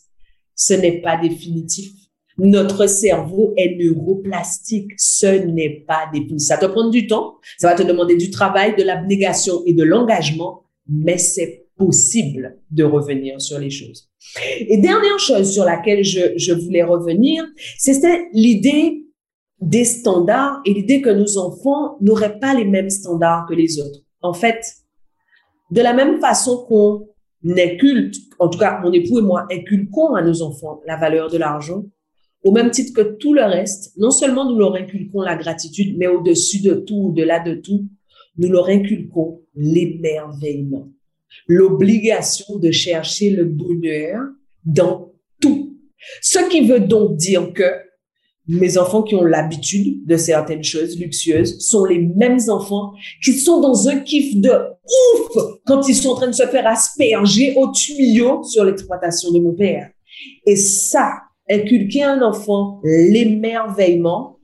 Ce 0.54 0.72
n'est 0.72 1.00
pas 1.00 1.16
définitif. 1.16 1.90
Notre 2.38 2.87
cerveau 2.87 3.55
est 3.57 3.77
neuroplastique. 3.77 4.92
Ce 4.97 5.27
n'est 5.27 5.85
pas 5.87 6.11
des 6.12 6.27
Ça 6.38 6.57
te 6.57 6.66
prend 6.66 6.90
du 6.90 7.07
temps, 7.07 7.37
ça 7.59 7.68
va 7.68 7.75
te 7.75 7.83
demander 7.83 8.16
du 8.16 8.31
travail, 8.31 8.75
de 8.77 8.83
l'abnégation 8.83 9.62
et 9.66 9.73
de 9.73 9.85
l'engagement, 9.85 10.64
mais 10.88 11.18
c'est 11.18 11.66
possible 11.77 12.59
de 12.70 12.85
revenir 12.85 13.40
sur 13.40 13.59
les 13.59 13.70
choses. 13.70 14.11
Et 14.61 14.79
dernière 14.79 15.18
chose 15.18 15.53
sur 15.53 15.64
laquelle 15.64 16.05
je, 16.05 16.37
je 16.37 16.53
voulais 16.53 16.83
revenir, 16.83 17.44
c'était 17.79 18.29
l'idée 18.33 19.05
des 19.61 19.85
standards 19.85 20.61
et 20.64 20.75
l'idée 20.75 21.01
que 21.01 21.11
nos 21.11 21.38
enfants 21.38 21.97
n'auraient 22.01 22.38
pas 22.38 22.55
les 22.55 22.64
mêmes 22.64 22.90
standards 22.90 23.47
que 23.49 23.55
les 23.55 23.81
autres. 23.81 24.01
En 24.23 24.33
fait, 24.33 24.61
de 25.70 25.81
la 25.81 25.92
même 25.92 26.20
façon 26.20 26.64
qu'on 26.68 27.07
inculte, 27.57 28.16
en 28.38 28.49
tout 28.49 28.59
cas 28.59 28.81
mon 28.83 28.92
époux 28.92 29.18
et 29.18 29.23
moi 29.23 29.47
inculquons 29.51 30.14
à 30.14 30.23
nos 30.23 30.42
enfants 30.42 30.81
la 30.87 30.97
valeur 30.97 31.31
de 31.31 31.38
l'argent, 31.38 31.85
au 32.44 32.52
même 32.52 32.70
titre 32.70 32.92
que 32.92 33.16
tout 33.16 33.33
le 33.35 33.42
reste, 33.42 33.94
non 33.96 34.11
seulement 34.11 34.48
nous 34.48 34.59
leur 34.59 34.74
inculquons 34.74 35.22
la 35.22 35.35
gratitude, 35.35 35.96
mais 35.98 36.07
au-dessus 36.07 36.61
de 36.61 36.74
tout, 36.74 37.09
au-delà 37.09 37.40
de 37.40 37.54
tout, 37.54 37.87
nous 38.37 38.50
leur 38.50 38.68
inculquons 38.68 39.40
l'émerveillement, 39.54 40.88
l'obligation 41.46 42.59
de 42.59 42.70
chercher 42.70 43.30
le 43.30 43.44
bonheur 43.44 44.20
dans 44.64 45.12
tout. 45.40 45.78
Ce 46.20 46.38
qui 46.50 46.66
veut 46.66 46.80
donc 46.80 47.16
dire 47.16 47.52
que 47.54 47.64
mes 48.46 48.76
enfants 48.76 49.02
qui 49.02 49.14
ont 49.14 49.24
l'habitude 49.24 50.07
de 50.07 50.16
certaines 50.18 50.64
choses 50.64 50.98
luxueuses 50.98 51.61
sont 51.61 51.87
les 51.87 51.98
mêmes 51.98 52.40
enfants 52.48 52.92
qui 53.22 53.33
sont 53.33 53.61
dans 53.61 53.88
un 53.88 54.00
kiff 54.00 54.37
de 54.37 54.50
ouf 54.50 55.44
quand 55.64 55.88
ils 55.88 55.94
sont 55.94 56.11
en 56.11 56.16
train 56.16 56.26
de 56.26 56.33
se 56.33 56.46
faire 56.46 56.66
asperger 56.66 57.54
au 57.57 57.72
tuyau 57.72 58.42
sur 58.42 58.64
l'exploitation 58.64 59.33
de 59.33 59.40
mon 59.40 59.54
père. 59.54 59.90
Et 60.46 60.57
ça, 60.57 61.22
inculquer 61.50 62.02
à 62.02 62.12
un 62.12 62.22
enfant 62.22 62.80
l'émerveillement, 62.85 64.38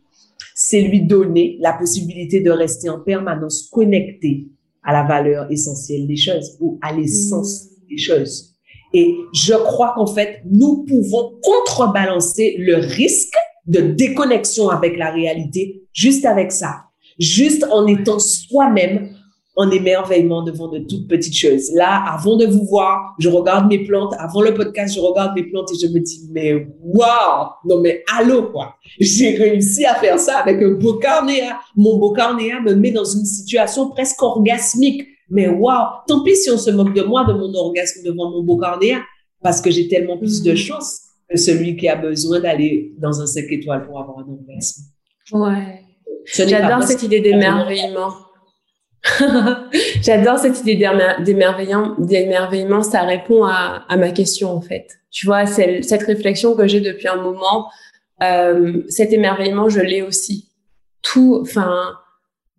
c'est 0.54 0.82
lui 0.82 1.02
donner 1.02 1.56
la 1.60 1.72
possibilité 1.72 2.40
de 2.40 2.50
rester 2.50 2.88
en 2.90 3.00
permanence 3.00 3.68
connecté 3.70 4.48
à 4.82 4.92
la 4.92 5.04
valeur 5.04 5.50
essentielle 5.50 6.06
des 6.06 6.16
choses 6.16 6.56
ou 6.60 6.78
à 6.82 6.92
l'essence 6.92 7.64
mmh. 7.64 7.88
des 7.88 7.98
choses. 7.98 8.54
Et 8.92 9.14
je 9.32 9.54
crois 9.54 9.92
qu'en 9.94 10.06
fait, 10.06 10.42
nous 10.50 10.84
pouvons 10.84 11.38
contrebalancer 11.42 12.56
le 12.58 12.76
risque 12.76 13.36
de 13.66 13.80
déconnexion 13.80 14.68
avec 14.68 14.98
la 14.98 15.10
réalité 15.10 15.82
juste 15.92 16.24
avec 16.24 16.50
ça, 16.50 16.84
juste 17.18 17.64
en 17.70 17.86
étant 17.86 18.18
soi-même 18.18 19.14
en 19.60 19.70
émerveillement 19.70 20.42
devant 20.42 20.68
de 20.68 20.78
toutes 20.78 21.06
petites 21.06 21.36
choses. 21.36 21.70
Là, 21.74 22.02
avant 22.10 22.36
de 22.36 22.46
vous 22.46 22.64
voir, 22.64 23.14
je 23.18 23.28
regarde 23.28 23.68
mes 23.68 23.84
plantes. 23.84 24.14
Avant 24.18 24.40
le 24.40 24.54
podcast, 24.54 24.94
je 24.94 25.00
regarde 25.00 25.34
mes 25.36 25.42
plantes 25.42 25.70
et 25.72 25.86
je 25.86 25.92
me 25.92 26.00
dis, 26.00 26.22
mais 26.32 26.66
waouh! 26.80 27.48
Non, 27.66 27.80
mais 27.82 28.02
allô, 28.16 28.50
quoi? 28.50 28.76
J'ai 28.98 29.36
réussi 29.36 29.84
à 29.84 29.94
faire 29.96 30.18
ça 30.18 30.38
avec 30.38 30.62
un 30.62 30.70
beau 30.70 30.94
carnéa. 30.94 31.58
Mon 31.76 31.98
beau 31.98 32.12
carnéa 32.12 32.60
me 32.60 32.74
met 32.74 32.90
dans 32.90 33.04
une 33.04 33.26
situation 33.26 33.90
presque 33.90 34.22
orgasmique. 34.22 35.06
Mais 35.28 35.48
waouh! 35.48 35.88
Tant 36.08 36.24
pis 36.24 36.36
si 36.36 36.50
on 36.50 36.56
se 36.58 36.70
moque 36.70 36.94
de 36.94 37.02
moi, 37.02 37.26
de 37.26 37.34
mon 37.34 37.52
orgasme 37.54 38.02
devant 38.02 38.30
mon 38.30 38.42
beau 38.42 38.56
carnéa, 38.56 39.00
parce 39.42 39.60
que 39.60 39.70
j'ai 39.70 39.88
tellement 39.88 40.16
plus 40.16 40.42
de 40.42 40.52
mm. 40.52 40.56
chance 40.56 41.00
que 41.28 41.36
celui 41.36 41.76
qui 41.76 41.86
a 41.86 41.96
besoin 41.96 42.40
d'aller 42.40 42.94
dans 42.98 43.20
un 43.20 43.26
5 43.26 43.44
étoiles 43.50 43.86
pour 43.86 44.00
avoir 44.00 44.20
un 44.20 44.32
orgasme. 44.32 44.84
Ouais. 45.32 45.82
J'adore 46.24 46.82
cette 46.82 47.02
idée 47.02 47.20
d'émerveillement. 47.20 48.29
J'adore 50.02 50.38
cette 50.38 50.60
idée 50.60 50.76
d'émerveillement. 51.18 52.82
Ça 52.82 53.02
répond 53.02 53.44
à, 53.44 53.84
ma 53.96 54.10
question, 54.10 54.50
en 54.50 54.60
fait. 54.60 54.98
Tu 55.10 55.26
vois, 55.26 55.46
cette 55.46 56.02
réflexion 56.02 56.54
que 56.54 56.66
j'ai 56.66 56.80
depuis 56.80 57.08
un 57.08 57.16
moment, 57.16 57.68
euh, 58.22 58.82
cet 58.88 59.12
émerveillement, 59.12 59.68
je 59.68 59.80
l'ai 59.80 60.02
aussi. 60.02 60.48
Tout, 61.02 61.38
enfin, 61.42 61.94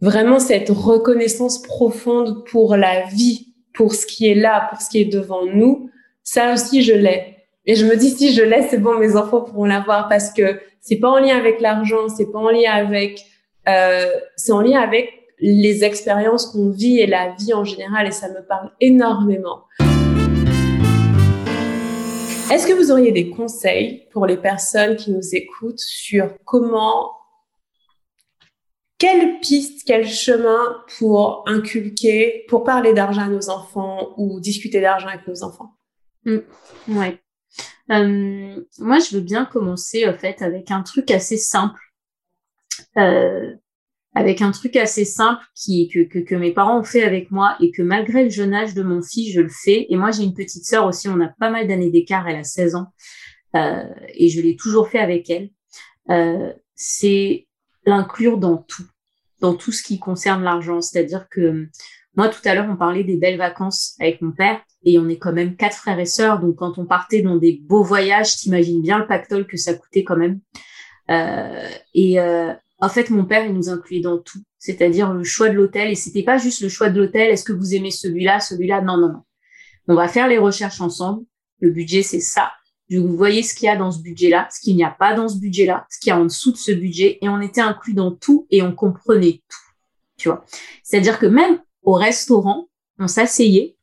vraiment 0.02 0.40
cette 0.40 0.70
reconnaissance 0.70 1.62
profonde 1.62 2.44
pour 2.46 2.76
la 2.76 3.06
vie, 3.06 3.54
pour 3.74 3.94
ce 3.94 4.06
qui 4.06 4.28
est 4.28 4.36
là, 4.36 4.68
pour 4.70 4.82
ce 4.82 4.90
qui 4.90 5.00
est 5.00 5.06
devant 5.06 5.46
nous. 5.46 5.90
Ça 6.24 6.54
aussi, 6.54 6.82
je 6.82 6.94
l'ai. 6.94 7.38
Et 7.66 7.76
je 7.76 7.86
me 7.86 7.96
dis, 7.96 8.10
si 8.10 8.34
je 8.34 8.42
l'ai, 8.42 8.64
c'est 8.64 8.80
bon, 8.80 8.98
mes 8.98 9.16
enfants 9.16 9.42
pourront 9.42 9.66
l'avoir 9.66 10.10
parce 10.10 10.32
que 10.34 10.60
c'est 10.82 10.98
pas 10.98 11.10
en 11.10 11.20
lien 11.20 11.38
avec 11.38 11.62
l'argent, 11.62 12.10
c'est 12.10 12.32
pas 12.32 12.40
en 12.40 12.50
lien 12.50 12.72
avec 12.72 13.24
euh, 13.70 14.08
c'est 14.36 14.52
en 14.52 14.62
lien 14.62 14.82
avec 14.82 15.21
les 15.42 15.84
expériences 15.84 16.46
qu'on 16.46 16.70
vit 16.70 17.00
et 17.00 17.08
la 17.08 17.36
vie 17.36 17.54
en 17.54 17.64
général 17.64 18.08
et 18.08 18.12
ça 18.12 18.30
me 18.30 18.46
parle 18.46 18.72
énormément. 18.80 19.66
Est-ce 22.52 22.68
que 22.68 22.74
vous 22.74 22.92
auriez 22.92 23.12
des 23.12 23.30
conseils 23.30 24.08
pour 24.12 24.26
les 24.26 24.38
personnes 24.38 24.96
qui 24.98 25.12
nous 25.12 25.34
écoutent 25.36 25.80
sur 25.80 26.36
comment, 26.46 27.12
quelle 28.98 29.40
piste, 29.40 29.84
quel 29.88 30.06
chemin 30.08 30.84
pour 31.00 31.44
inculquer, 31.48 32.46
pour 32.48 32.64
parler 32.64 32.94
d'argent 32.94 33.24
à 33.24 33.30
nos 33.30 33.50
enfants 33.50 34.14
ou 34.18 34.40
discuter 34.40 34.80
d'argent 34.80 35.08
avec 35.08 35.26
nos 35.28 35.44
enfants? 35.44 35.72
Mmh, 36.26 36.38
Ouais. 36.90 37.20
Euh, 37.90 38.64
moi, 38.80 39.00
je 39.00 39.16
veux 39.16 39.22
bien 39.22 39.46
commencer 39.46 40.08
en 40.08 40.14
fait 40.14 40.42
avec 40.42 40.72
un 40.72 40.84
truc 40.84 41.10
assez 41.10 41.38
simple. 41.38 41.80
Euh, 42.98 43.54
avec 44.14 44.42
un 44.42 44.52
truc 44.52 44.76
assez 44.76 45.06
simple 45.06 45.42
qui 45.56 45.88
que, 45.88 46.04
que, 46.04 46.20
que, 46.20 46.36
mes 46.36 46.52
parents 46.52 46.80
ont 46.80 46.84
fait 46.84 47.04
avec 47.04 47.32
moi 47.32 47.56
et 47.62 47.72
que 47.72 47.82
malgré 47.82 48.24
le 48.24 48.30
jeune 48.30 48.54
âge 48.54 48.74
de 48.74 48.84
mon 48.84 49.02
fils, 49.02 49.34
je 49.34 49.42
le 49.42 49.50
fais. 49.50 49.88
Et 49.90 49.96
moi, 49.96 50.12
j'ai 50.12 50.24
une 50.24 50.34
petite 50.34 50.66
sœur 50.66 50.86
aussi, 50.86 51.08
on 51.08 51.20
a 51.22 51.30
pas 51.40 51.50
mal 51.50 51.68
d'années 51.68 51.92
d'écart, 51.92 52.28
elle 52.28 52.38
a 52.38 52.44
16 52.44 52.76
ans, 52.76 52.88
euh, 53.56 53.84
et 54.14 54.30
je 54.30 54.42
l'ai 54.42 54.56
toujours 54.56 54.90
fait 54.90 55.00
avec 55.00 55.30
elle. 55.30 55.50
Euh, 56.10 56.52
c'est 56.76 57.48
l'inclure 57.86 58.38
dans 58.38 58.58
tout, 58.58 58.86
dans 59.40 59.56
tout 59.56 59.72
ce 59.72 59.84
qui 59.84 60.00
concerne 60.00 60.44
l'argent. 60.44 60.82
C'est-à-dire 60.82 61.28
que 61.30 61.68
moi, 62.16 62.28
tout 62.28 62.42
à 62.44 62.54
l'heure, 62.54 62.68
on 62.70 62.76
parlait 62.76 63.06
des 63.06 63.16
belles 63.16 63.38
vacances 63.38 63.96
avec 64.00 64.22
mon 64.22 64.32
père, 64.32 64.62
et 64.84 65.00
on 65.00 65.08
est 65.08 65.18
quand 65.18 65.32
même 65.32 65.56
quatre 65.56 65.78
frères 65.78 66.00
et 66.00 66.06
sœurs, 66.06 66.40
donc 66.40 66.56
quand 66.56 66.78
on 66.78 66.86
partait 66.86 67.22
dans 67.22 67.38
des 67.38 67.62
beaux 67.64 67.84
voyages, 67.84 68.36
t'imagines 68.36 68.82
bien 68.82 69.00
le 69.00 69.08
pactole 69.08 69.48
que 69.48 69.58
ça 69.58 69.74
coûtait 69.74 70.04
quand 70.04 70.18
même. 70.18 70.42
Euh, 71.10 71.70
et 71.94 72.20
euh, 72.20 72.54
en 72.82 72.90
fait, 72.90 73.12
mon 73.12 73.26
père, 73.26 73.46
il 73.46 73.54
nous 73.54 73.70
incluait 73.70 74.02
dans 74.02 74.18
tout, 74.18 74.40
c'est-à-dire 74.58 75.14
le 75.14 75.24
choix 75.24 75.50
de 75.50 75.54
l'hôtel. 75.54 75.92
Et 75.92 75.96
c'était 75.96 76.24
pas 76.24 76.40
juste 76.40 76.62
le 76.62 76.70
choix 76.70 76.90
de 76.90 77.00
l'hôtel. 77.00 77.30
Est-ce 77.30 77.44
que 77.44 77.54
vous 77.54 77.76
aimez 77.76 77.92
celui-là, 77.92 78.40
celui-là? 78.40 78.82
Non, 78.82 78.98
non, 78.98 79.10
non. 79.10 79.22
On 79.88 79.96
va 79.96 80.08
faire 80.08 80.28
les 80.28 80.40
recherches 80.40 80.82
ensemble. 80.82 81.24
Le 81.60 81.70
budget, 81.70 82.02
c'est 82.02 82.20
ça. 82.20 82.52
Vous 82.90 83.16
voyez 83.16 83.44
ce 83.44 83.54
qu'il 83.54 83.68
y 83.68 83.70
a 83.70 83.78
dans 83.78 83.92
ce 83.92 84.02
budget-là, 84.02 84.50
ce 84.52 84.60
qu'il 84.60 84.76
n'y 84.76 84.84
a 84.84 84.90
pas 84.90 85.14
dans 85.14 85.30
ce 85.30 85.38
budget-là, 85.38 85.86
ce 85.90 86.00
qu'il 86.00 86.10
y 86.10 86.12
a 86.12 86.20
en 86.20 86.26
dessous 86.26 86.52
de 86.52 86.58
ce 86.58 86.72
budget. 86.72 87.20
Et 87.22 87.30
on 87.30 87.40
était 87.40 87.62
inclus 87.62 87.94
dans 87.94 88.12
tout 88.12 88.48
et 88.50 88.64
on 88.64 88.74
comprenait 88.74 89.42
tout. 89.48 89.58
Tu 90.18 90.28
vois. 90.28 90.44
C'est-à-dire 90.84 91.20
que 91.20 91.28
même 91.28 91.62
au 91.84 91.94
restaurant, 91.94 92.68
on 93.00 93.08
s'asseyait. 93.08 93.78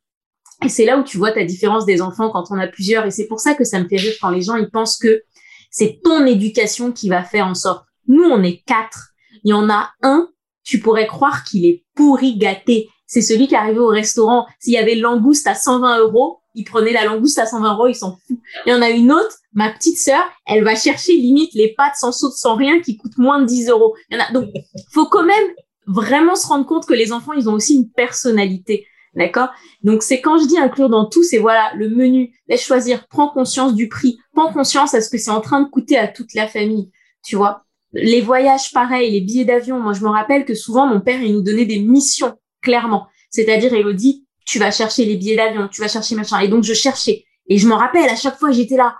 Et 0.63 0.69
c'est 0.69 0.85
là 0.85 0.99
où 0.99 1.03
tu 1.03 1.17
vois 1.17 1.31
ta 1.31 1.45
différence 1.45 1.85
des 1.85 2.01
enfants 2.01 2.29
quand 2.29 2.51
on 2.51 2.59
a 2.59 2.67
plusieurs. 2.67 3.05
Et 3.05 3.11
c'est 3.11 3.27
pour 3.27 3.39
ça 3.39 3.55
que 3.55 3.63
ça 3.63 3.81
me 3.81 3.87
fait 3.87 3.95
rire 3.95 4.13
quand 4.21 4.29
les 4.29 4.41
gens, 4.41 4.57
ils 4.57 4.69
pensent 4.69 4.97
que 4.97 5.23
c'est 5.71 6.01
ton 6.03 6.25
éducation 6.25 6.91
qui 6.91 7.07
va 7.07 7.23
faire 7.23 7.47
en 7.47 7.55
sorte 7.55 7.88
nous, 8.09 8.23
on 8.23 8.43
est 8.43 8.61
quatre. 8.65 9.11
Il 9.43 9.51
y 9.51 9.53
en 9.53 9.69
a 9.69 9.91
un, 10.01 10.29
tu 10.63 10.79
pourrais 10.79 11.07
croire 11.07 11.45
qu'il 11.45 11.65
est 11.65 11.85
pourri 11.95 12.37
gâté. 12.37 12.89
C'est 13.05 13.21
celui 13.21 13.47
qui 13.47 13.55
arrivait 13.55 13.79
au 13.79 13.87
restaurant. 13.87 14.45
S'il 14.59 14.73
y 14.73 14.77
avait 14.77 14.95
langouste 14.95 15.47
à 15.47 15.55
120 15.55 15.99
euros, 15.99 16.41
il 16.55 16.63
prenait 16.63 16.91
la 16.91 17.05
langouste 17.05 17.39
à 17.39 17.45
120 17.45 17.73
euros, 17.73 17.87
il 17.87 17.95
s'en 17.95 18.17
fout. 18.17 18.37
Il 18.65 18.71
y 18.71 18.73
en 18.73 18.81
a 18.81 18.89
une 18.89 19.11
autre, 19.11 19.37
ma 19.53 19.71
petite 19.71 19.97
sœur, 19.97 20.23
elle 20.45 20.63
va 20.63 20.75
chercher 20.75 21.13
limite 21.13 21.53
les 21.53 21.73
pâtes 21.73 21.95
sans 21.95 22.11
saute, 22.11 22.33
sans 22.33 22.55
rien, 22.55 22.81
qui 22.81 22.97
coûtent 22.97 23.17
moins 23.17 23.39
de 23.39 23.45
10 23.45 23.69
euros. 23.69 23.95
Il 24.09 24.19
donc, 24.33 24.49
faut 24.91 25.05
quand 25.05 25.23
même 25.23 25.45
vraiment 25.87 26.35
se 26.35 26.47
rendre 26.47 26.65
compte 26.65 26.85
que 26.85 26.93
les 26.93 27.11
enfants, 27.11 27.33
ils 27.33 27.49
ont 27.49 27.53
aussi 27.53 27.75
une 27.75 27.89
personnalité. 27.91 28.85
D'accord? 29.15 29.49
Donc, 29.83 30.03
c'est 30.03 30.21
quand 30.21 30.37
je 30.37 30.47
dis 30.47 30.57
inclure 30.57 30.89
dans 30.89 31.05
tout, 31.05 31.23
c'est 31.23 31.39
voilà, 31.39 31.71
le 31.75 31.89
menu, 31.89 32.33
laisse 32.47 32.63
choisir, 32.63 33.07
prends 33.07 33.29
conscience 33.29 33.73
du 33.73 33.87
prix, 33.87 34.19
prends 34.33 34.51
conscience 34.51 34.93
à 34.93 35.01
ce 35.01 35.09
que 35.09 35.17
c'est 35.17 35.31
en 35.31 35.41
train 35.41 35.61
de 35.61 35.69
coûter 35.69 35.97
à 35.97 36.07
toute 36.07 36.33
la 36.33 36.47
famille. 36.47 36.91
Tu 37.23 37.35
vois? 37.35 37.65
Les 37.93 38.21
voyages, 38.21 38.71
pareil, 38.71 39.11
les 39.11 39.21
billets 39.21 39.45
d'avion. 39.45 39.79
Moi, 39.79 39.93
je 39.93 40.01
me 40.01 40.09
rappelle 40.09 40.45
que 40.45 40.53
souvent, 40.53 40.85
mon 40.85 41.01
père, 41.01 41.21
il 41.21 41.33
nous 41.33 41.41
donnait 41.41 41.65
des 41.65 41.79
missions, 41.79 42.37
clairement. 42.61 43.07
C'est-à-dire, 43.29 43.73
Elodie, 43.73 44.25
tu 44.45 44.59
vas 44.59 44.71
chercher 44.71 45.05
les 45.05 45.15
billets 45.15 45.35
d'avion, 45.35 45.67
tu 45.67 45.81
vas 45.81 45.87
chercher 45.87 46.15
machin. 46.15 46.39
Et 46.39 46.47
donc, 46.47 46.63
je 46.63 46.73
cherchais. 46.73 47.25
Et 47.47 47.57
je 47.57 47.67
me 47.67 47.73
rappelle, 47.73 48.09
à 48.09 48.15
chaque 48.15 48.37
fois, 48.37 48.51
j'étais 48.51 48.77
là. 48.77 48.95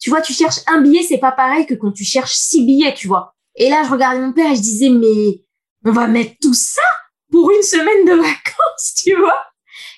Tu 0.00 0.10
vois, 0.10 0.20
tu 0.20 0.32
cherches 0.32 0.60
un 0.66 0.80
billet, 0.80 1.02
c'est 1.02 1.18
pas 1.18 1.32
pareil 1.32 1.66
que 1.66 1.74
quand 1.74 1.92
tu 1.92 2.04
cherches 2.04 2.34
six 2.34 2.64
billets, 2.64 2.94
tu 2.94 3.08
vois. 3.08 3.34
Et 3.56 3.70
là, 3.70 3.82
je 3.84 3.90
regardais 3.90 4.20
mon 4.20 4.32
père 4.32 4.50
et 4.50 4.56
je 4.56 4.60
disais, 4.60 4.90
mais 4.90 5.42
on 5.84 5.92
va 5.92 6.06
mettre 6.06 6.34
tout 6.40 6.54
ça 6.54 6.82
pour 7.30 7.50
une 7.50 7.62
semaine 7.62 8.04
de 8.06 8.12
vacances, 8.22 8.94
tu 9.02 9.14
vois. 9.16 9.44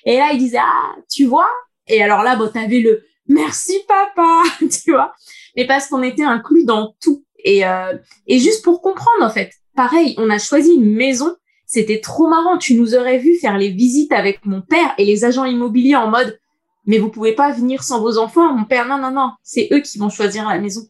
Et 0.05 0.17
là, 0.17 0.29
il 0.33 0.39
disait, 0.39 0.59
ah, 0.61 0.95
tu 1.09 1.25
vois. 1.25 1.49
Et 1.87 2.01
alors 2.01 2.23
là, 2.23 2.35
bon, 2.35 2.49
t'avais 2.49 2.79
le 2.79 3.03
merci 3.27 3.79
papa, 3.87 4.43
tu 4.59 4.91
vois. 4.91 5.13
Mais 5.55 5.65
parce 5.65 5.87
qu'on 5.87 6.03
était 6.03 6.23
inclus 6.23 6.65
dans 6.65 6.95
tout. 7.01 7.25
Et, 7.47 7.65
euh, 7.65 7.93
et 8.27 8.39
juste 8.39 8.61
pour 8.61 8.81
comprendre, 8.81 9.21
en 9.21 9.29
fait, 9.29 9.51
pareil, 9.73 10.15
on 10.17 10.29
a 10.29 10.37
choisi 10.37 10.73
une 10.73 10.93
maison. 10.93 11.33
C'était 11.65 12.01
trop 12.01 12.27
marrant. 12.27 12.57
Tu 12.57 12.75
nous 12.75 12.93
aurais 12.93 13.19
vu 13.19 13.37
faire 13.37 13.57
les 13.57 13.69
visites 13.69 14.11
avec 14.11 14.45
mon 14.45 14.61
père 14.61 14.93
et 14.97 15.05
les 15.05 15.23
agents 15.23 15.45
immobiliers 15.45 15.95
en 15.95 16.09
mode, 16.09 16.37
mais 16.85 16.97
vous 16.97 17.09
pouvez 17.09 17.33
pas 17.33 17.53
venir 17.53 17.83
sans 17.83 18.01
vos 18.01 18.17
enfants. 18.17 18.53
Mon 18.53 18.65
père, 18.65 18.85
non, 18.85 18.97
non, 18.97 19.11
non, 19.11 19.31
c'est 19.43 19.69
eux 19.71 19.79
qui 19.79 19.97
vont 19.97 20.09
choisir 20.09 20.47
la 20.47 20.59
maison. 20.59 20.81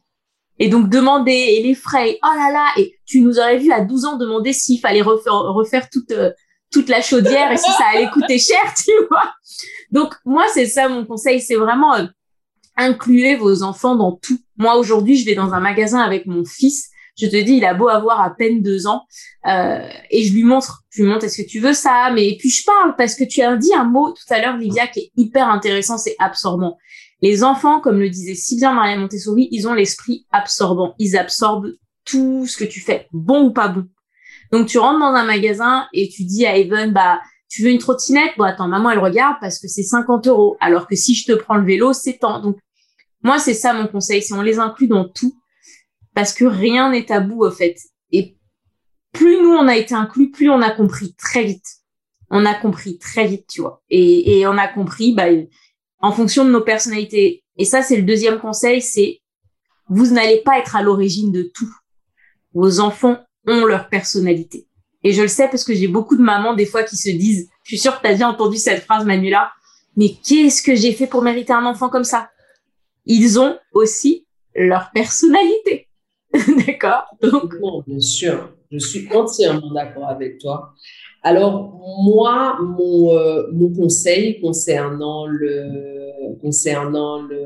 Et 0.58 0.67
donc 0.67 0.89
demander 0.89 1.32
et 1.32 1.62
les 1.62 1.76
frais, 1.76 2.17
oh 2.24 2.36
là 2.36 2.52
là, 2.52 2.65
et 2.78 2.96
tu 3.06 3.22
nous 3.22 3.38
aurais 3.38 3.60
vu 3.60 3.72
à 3.72 3.82
12 3.82 4.06
ans 4.06 4.17
demander 4.17 4.54
s'il 4.54 4.80
fallait 4.80 5.04
refaire, 5.04 5.89
toute 5.91 6.10
euh, 6.10 6.32
toute 6.72 6.89
la 6.89 7.02
chaudière 7.02 7.52
et 7.52 7.58
si 7.58 7.72
ça 7.72 7.86
allait 7.93 8.10
coûter 8.10 8.39
cher, 8.39 8.74
tu 8.84 8.91
vois. 9.12 9.32
Donc 9.91 10.15
moi 10.26 10.46
c'est 10.52 10.65
ça 10.65 10.89
mon 10.89 11.06
conseil, 11.06 11.39
c'est 11.39 11.56
vraiment 11.56 11.93
euh, 11.93 12.08
incluez 12.78 13.36
vos 13.36 13.63
enfants 13.63 13.96
dans 13.96 14.13
tout. 14.13 14.40
Moi, 14.58 14.76
aujourd'hui, 14.76 15.18
je 15.18 15.26
vais 15.26 15.36
dans 15.36 15.54
un 15.54 15.60
magasin 15.60 16.00
avec 16.00 16.26
mon 16.26 16.46
fils. 16.46 16.90
Je 17.20 17.28
te 17.28 17.36
dis, 17.36 17.54
il 17.54 17.66
a 17.66 17.74
beau 17.74 17.88
avoir 17.88 18.22
à 18.22 18.30
peine 18.30 18.62
deux 18.62 18.86
ans, 18.86 19.04
euh, 19.48 19.90
et 20.12 20.24
je 20.24 20.34
lui 20.34 20.44
montre, 20.44 20.84
je 20.92 21.02
lui 21.02 21.10
montre, 21.10 21.26
est-ce 21.26 21.42
que 21.42 21.48
tu 21.48 21.60
veux 21.60 21.74
ça? 21.74 22.12
Mais 22.13 22.38
puis 22.38 22.52
je 22.52 22.63
parle 22.63 22.96
parce 22.96 23.16
que 23.16 23.24
tu 23.24 23.42
as 23.42 23.58
dit 23.58 23.74
un 23.74 23.86
mot 23.86 24.12
tout 24.12 24.34
à 24.34 24.40
l'heure, 24.40 24.56
Livia, 24.56 24.86
qui 24.86 25.00
est 25.00 25.12
hyper 25.18 25.50
intéressant, 25.50 25.98
c'est 25.98 26.16
absorbant. 26.20 26.78
Les 27.22 27.44
enfants, 27.44 27.80
comme 27.80 28.00
le 28.00 28.10
disait 28.10 28.36
si 28.36 28.58
bien 28.58 28.74
Maria 28.74 28.98
Montessori, 28.98 29.48
ils 29.52 29.68
ont 29.68 29.74
l'esprit 29.74 30.28
absorbant. 30.32 30.94
Ils 31.00 31.18
absorbent 31.18 31.72
tout 32.06 32.46
ce 32.46 32.56
que 32.56 32.63
tu 32.63 32.80
fais, 32.80 33.08
bon 33.12 33.46
ou 33.46 33.52
pas 33.52 33.68
bon. 33.68 33.88
Donc 34.52 34.68
tu 34.68 34.78
rentres 34.78 35.00
dans 35.00 35.16
un 35.16 35.26
magasin 35.26 35.88
et 35.94 36.10
tu 36.10 36.24
dis 36.24 36.46
à 36.46 36.56
Evan, 36.56 36.92
bah 36.92 37.20
tu 37.50 37.63
veux 37.63 37.72
une 37.72 37.80
trottinette? 37.80 38.32
Bon 38.38 38.44
attends, 38.44 38.68
maman 38.68 38.92
elle 38.92 39.00
regarde 39.00 39.38
parce 39.42 39.60
que 39.60 39.68
c'est 39.68 39.84
50 39.84 40.28
euros, 40.28 40.58
alors 40.60 40.88
que 40.88 40.96
si 40.96 41.16
je 41.16 41.26
te 41.26 41.32
prends 41.34 41.56
le 41.56 41.66
vélo, 41.66 41.94
c'est 41.94 42.20
tant. 42.20 42.42
Moi, 43.28 43.40
c'est 43.40 43.54
ça 43.54 43.74
mon 43.74 43.88
conseil, 43.88 44.22
c'est 44.22 44.34
on 44.34 44.42
les 44.42 44.58
inclut 44.58 44.88
dans 44.88 45.08
tout, 45.08 45.38
parce 46.16 46.34
que 46.34 46.46
rien 46.46 46.92
n'est 46.92 47.06
tabou, 47.06 47.44
au 47.44 47.52
fait. 47.52 47.78
Et 48.12 48.38
plus 49.12 49.42
nous, 49.42 49.52
on 49.52 49.68
a 49.68 49.76
été 49.76 49.94
inclus, 49.94 50.32
plus 50.32 50.50
on 50.50 50.62
a 50.62 50.72
compris 50.72 51.13
très 51.16 51.44
vite. 51.44 51.68
On 52.30 52.46
a 52.46 52.54
compris 52.54 52.98
très 52.98 53.28
vite, 53.28 53.46
tu 53.50 53.60
vois. 53.60 53.84
Et, 53.90 54.40
et 54.40 54.48
on 54.48 54.58
a 54.58 54.70
compris, 54.70 55.13
bah, 55.13 55.26
en 56.00 56.13
fonction 56.13 56.46
de 56.46 56.52
nos 56.52 56.62
personnalités. 56.62 57.44
Et 57.58 57.66
ça, 57.66 57.82
c'est 57.82 57.98
le 57.98 58.04
deuxième 58.04 58.40
conseil, 58.40 58.82
c'est 58.82 59.20
vous 59.90 60.08
n'allez 60.08 60.42
pas 60.42 60.58
être 60.58 60.78
à 60.78 60.82
l'origine 60.82 61.34
de 61.34 61.44
tout. 61.44 61.74
Vos 62.54 62.80
enfants 62.80 63.18
ont 63.46 63.66
leur 63.66 63.90
personnalité. 63.90 64.70
Et 65.04 65.12
je 65.12 65.22
le 65.22 65.28
sais 65.28 65.50
parce 65.50 65.66
que 65.66 65.74
j'ai 65.74 65.90
beaucoup 65.90 66.16
de 66.16 66.24
mamans 66.24 66.54
des 66.54 66.66
fois 66.66 66.84
qui 66.84 66.96
se 66.96 67.10
disent, 67.10 67.50
je 67.63 67.72
suis 67.72 67.78
sûre 67.78 67.98
que 67.98 68.02
tu 68.02 68.08
as 68.08 68.13
déjà 68.13 68.30
entendu 68.30 68.58
cette 68.58 68.84
phrase, 68.84 69.06
Manuela, 69.06 69.52
mais 69.98 70.16
qu'est-ce 70.26 70.62
que 70.62 70.76
j'ai 70.76 70.94
fait 70.94 71.08
pour 71.08 71.22
mériter 71.22 71.52
un 71.52 71.66
enfant 71.66 71.90
comme 71.90 72.06
ça? 72.06 72.30
Ils 73.08 73.39
ont 73.39 73.58
aussi 73.74 74.28
leur 74.56 74.91
personnalité. 74.93 75.88
D'accord? 76.34 77.06
Bien 77.88 78.00
sûr, 78.00 78.52
je 78.72 78.80
suis 78.80 79.08
entièrement 79.13 79.72
d'accord 79.74 80.08
avec 80.08 80.39
toi. 80.39 80.74
Alors, 81.24 81.74
moi, 82.04 82.58
mon, 82.62 83.13
euh, 83.13 83.74
conseil 83.76 84.39
concernant 84.39 85.26
le, 85.26 86.36
concernant 86.41 87.22
le, 87.22 87.43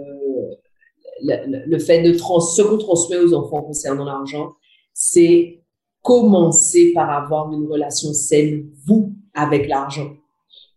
le 1.24 1.80
fait 1.80 2.02
de 2.02 2.18
trans, 2.18 2.40
ce 2.40 2.62
qu'on 2.62 2.78
transmet 2.78 3.18
aux 3.18 3.34
enfants 3.34 3.62
concernant 3.62 4.06
l'argent, 4.06 4.54
c'est 4.94 5.62
commencer 6.02 6.92
par 6.94 7.10
avoir 7.10 7.52
une 7.54 7.68
relation 7.68 8.14
saine, 8.14 8.70
vous, 8.86 9.14
avec 9.34 9.68
l'argent. 9.68 10.12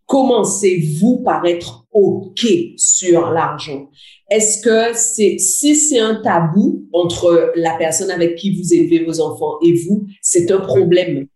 Commencez-vous 0.07 1.23
par 1.25 1.45
être 1.47 1.87
OK 1.93 2.47
sur 2.77 3.31
l'argent? 3.31 3.88
Est-ce 4.31 4.63
que 4.63 4.96
c'est, 4.96 5.38
si 5.38 5.77
c'est 5.77 5.98
un 5.98 6.17
tabou 6.17 6.85
entre 6.92 7.52
la 7.57 7.77
personne 7.79 8.11
avec 8.11 8.37
qui 8.37 8.57
vous 8.57 8.75
élevez 8.75 9.05
vos 9.05 9.21
enfants 9.21 9.59
et 9.65 9.75
vous, 9.75 10.07
c'est 10.21 10.50
un 10.50 10.61
problème? 10.61 11.27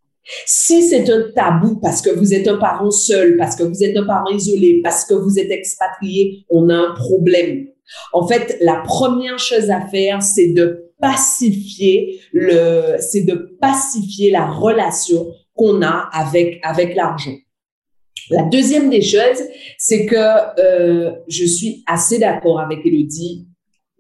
Si 0.47 0.83
c'est 0.83 1.09
un 1.09 1.31
tabou 1.35 1.77
parce 1.81 2.03
que 2.03 2.11
vous 2.11 2.35
êtes 2.35 2.49
un 2.49 2.59
parent 2.59 2.91
seul, 2.91 3.37
parce 3.37 3.57
que 3.57 3.63
vous 3.63 3.83
êtes 3.83 3.97
un 3.97 4.05
parent 4.05 4.31
isolé, 4.31 4.81
parce 4.83 5.05
que 5.05 5.15
vous 5.15 5.39
êtes 5.39 5.51
expatrié, 5.51 6.45
on 6.51 6.69
a 6.69 6.75
un 6.75 6.95
problème. 6.95 7.69
En 8.13 8.27
fait, 8.27 8.59
la 8.61 8.83
première 8.85 9.39
chose 9.39 9.71
à 9.71 9.81
faire, 9.87 10.23
c'est 10.23 10.53
de 10.53 10.93
pacifier 11.01 12.21
le, 12.33 12.97
c'est 12.99 13.23
de 13.23 13.57
pacifier 13.61 14.31
la 14.31 14.51
relation 14.51 15.33
qu'on 15.55 15.83
a 15.83 16.09
avec, 16.13 16.59
avec 16.63 16.95
l'argent. 16.95 17.35
La 18.31 18.43
deuxième 18.45 18.91
des 18.91 19.03
choses, 19.03 19.43
c'est 19.79 20.07
que 20.07 20.17
euh, 20.61 21.13
je 21.29 21.45
suis 21.45 21.83
assez 21.87 22.19
d'accord 22.19 22.61
avec 22.61 22.85
Elodie. 22.85 23.47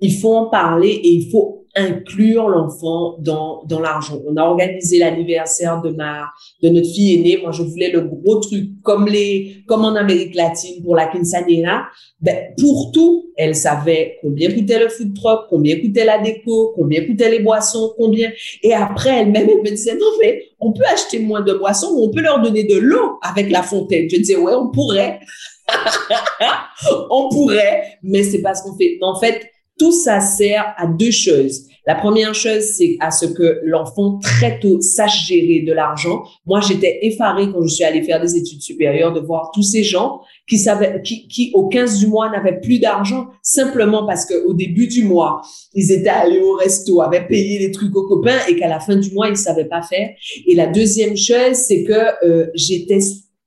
Il 0.00 0.14
faut 0.20 0.34
en 0.34 0.50
parler 0.50 0.90
et 0.90 1.08
il 1.08 1.30
faut 1.30 1.57
inclure 1.78 2.48
l'enfant 2.48 3.16
dans, 3.20 3.62
dans 3.66 3.80
l'argent. 3.80 4.20
On 4.26 4.36
a 4.36 4.42
organisé 4.42 4.98
l'anniversaire 4.98 5.80
de 5.80 5.90
ma, 5.90 6.26
de 6.62 6.68
notre 6.68 6.88
fille 6.88 7.14
aînée. 7.14 7.38
Moi, 7.40 7.52
je 7.52 7.62
voulais 7.62 7.90
le 7.90 8.02
gros 8.02 8.40
truc, 8.40 8.70
comme 8.82 9.06
les, 9.06 9.62
comme 9.66 9.84
en 9.84 9.94
Amérique 9.94 10.34
latine 10.34 10.82
pour 10.82 10.96
la 10.96 11.06
quinceañera. 11.06 11.86
Ben, 12.20 12.54
pour 12.58 12.90
tout, 12.92 13.30
elle 13.36 13.54
savait 13.54 14.18
combien 14.20 14.52
coûtait 14.52 14.80
le 14.80 14.88
food 14.88 15.14
truck, 15.14 15.46
combien 15.48 15.78
coûtait 15.80 16.04
la 16.04 16.18
déco, 16.18 16.72
combien 16.74 17.06
coûtaient 17.06 17.30
les 17.30 17.40
boissons, 17.40 17.94
combien. 17.96 18.30
Et 18.62 18.74
après, 18.74 19.20
elle-même, 19.20 19.48
elle 19.48 19.62
me 19.62 19.70
disait, 19.70 19.94
non, 19.94 20.10
mais 20.20 20.42
on 20.60 20.72
peut 20.72 20.84
acheter 20.92 21.20
moins 21.20 21.42
de 21.42 21.54
boissons 21.54 21.92
ou 21.94 22.04
on 22.04 22.10
peut 22.10 22.20
leur 22.20 22.42
donner 22.42 22.64
de 22.64 22.76
l'eau 22.78 23.18
avec 23.22 23.50
la 23.50 23.62
fontaine. 23.62 24.08
Je 24.10 24.16
disais, 24.16 24.36
ouais, 24.36 24.54
on 24.54 24.70
pourrait. 24.70 25.20
on 27.10 27.28
pourrait, 27.28 27.98
mais 28.02 28.22
c'est 28.22 28.42
pas 28.42 28.54
ce 28.54 28.62
qu'on 28.62 28.76
fait. 28.76 28.98
En 29.02 29.18
fait, 29.18 29.42
tout 29.78 29.92
ça 29.92 30.20
sert 30.20 30.74
à 30.76 30.86
deux 30.86 31.10
choses. 31.10 31.68
La 31.88 31.94
première 31.94 32.34
chose, 32.34 32.64
c'est 32.64 32.98
à 33.00 33.10
ce 33.10 33.24
que 33.24 33.60
l'enfant 33.64 34.18
très 34.18 34.60
tôt 34.60 34.78
sache 34.82 35.26
gérer 35.26 35.64
de 35.66 35.72
l'argent. 35.72 36.22
Moi, 36.44 36.60
j'étais 36.60 36.98
effarée 37.00 37.50
quand 37.50 37.62
je 37.62 37.68
suis 37.68 37.84
allée 37.84 38.02
faire 38.02 38.20
des 38.20 38.36
études 38.36 38.60
supérieures 38.60 39.14
de 39.14 39.20
voir 39.20 39.50
tous 39.54 39.62
ces 39.62 39.82
gens 39.82 40.20
qui 40.46 40.58
savaient, 40.58 41.00
qui, 41.02 41.26
qui 41.28 41.50
au 41.54 41.68
15 41.68 42.00
du 42.00 42.08
mois 42.08 42.28
n'avaient 42.28 42.60
plus 42.60 42.78
d'argent 42.78 43.28
simplement 43.42 44.06
parce 44.06 44.26
que 44.26 44.34
au 44.44 44.52
début 44.52 44.86
du 44.86 45.02
mois, 45.02 45.40
ils 45.72 45.90
étaient 45.90 46.10
allés 46.10 46.40
au 46.40 46.56
resto, 46.56 47.00
avaient 47.00 47.26
payé 47.26 47.58
les 47.58 47.70
trucs 47.70 47.96
aux 47.96 48.06
copains 48.06 48.38
et 48.50 48.56
qu'à 48.56 48.68
la 48.68 48.80
fin 48.80 48.96
du 48.96 49.10
mois, 49.12 49.30
ils 49.30 49.38
savaient 49.38 49.64
pas 49.64 49.80
faire. 49.80 50.10
Et 50.46 50.54
la 50.54 50.66
deuxième 50.66 51.16
chose, 51.16 51.54
c'est 51.54 51.84
que 51.84 52.26
euh, 52.26 52.48
j'étais 52.54 53.00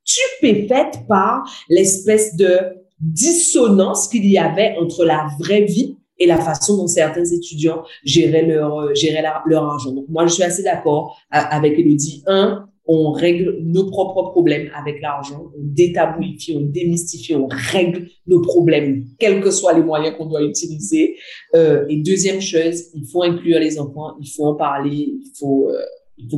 stupéfaite 0.03 1.01
par 1.07 1.43
l'espèce 1.69 2.35
de 2.35 2.57
dissonance 2.99 4.07
qu'il 4.07 4.25
y 4.25 4.39
avait 4.39 4.75
entre 4.79 5.05
la 5.05 5.27
vraie 5.39 5.65
vie 5.65 5.97
et 6.21 6.27
la 6.27 6.37
façon 6.37 6.77
dont 6.77 6.87
certains 6.87 7.25
étudiants 7.25 7.83
géraient 8.03 8.45
leur, 8.45 8.77
euh, 8.77 9.55
argent. 9.55 9.91
Donc, 9.91 10.05
moi, 10.07 10.27
je 10.27 10.33
suis 10.33 10.43
assez 10.43 10.61
d'accord 10.61 11.17
euh, 11.33 11.37
avec 11.49 11.79
Elodie. 11.79 12.23
Un, 12.27 12.67
on 12.85 13.11
règle 13.11 13.57
nos 13.61 13.89
propres 13.89 14.29
problèmes 14.31 14.69
avec 14.75 15.01
l'argent, 15.01 15.51
on 15.57 15.61
détabouifie, 15.63 16.55
on 16.55 16.61
démystifie, 16.61 17.35
on 17.35 17.47
règle 17.49 18.07
nos 18.27 18.41
problèmes, 18.41 19.05
quels 19.19 19.41
que 19.41 19.49
soient 19.49 19.73
les 19.73 19.81
moyens 19.81 20.15
qu'on 20.15 20.27
doit 20.27 20.43
utiliser. 20.43 21.15
Euh, 21.55 21.85
et 21.89 21.97
deuxième 21.97 22.41
chose, 22.41 22.83
il 22.93 23.07
faut 23.07 23.23
inclure 23.23 23.59
les 23.59 23.79
enfants, 23.79 24.15
il 24.19 24.27
faut 24.27 24.45
en 24.45 24.55
parler, 24.55 25.15
il 25.21 25.31
faut, 25.39 25.71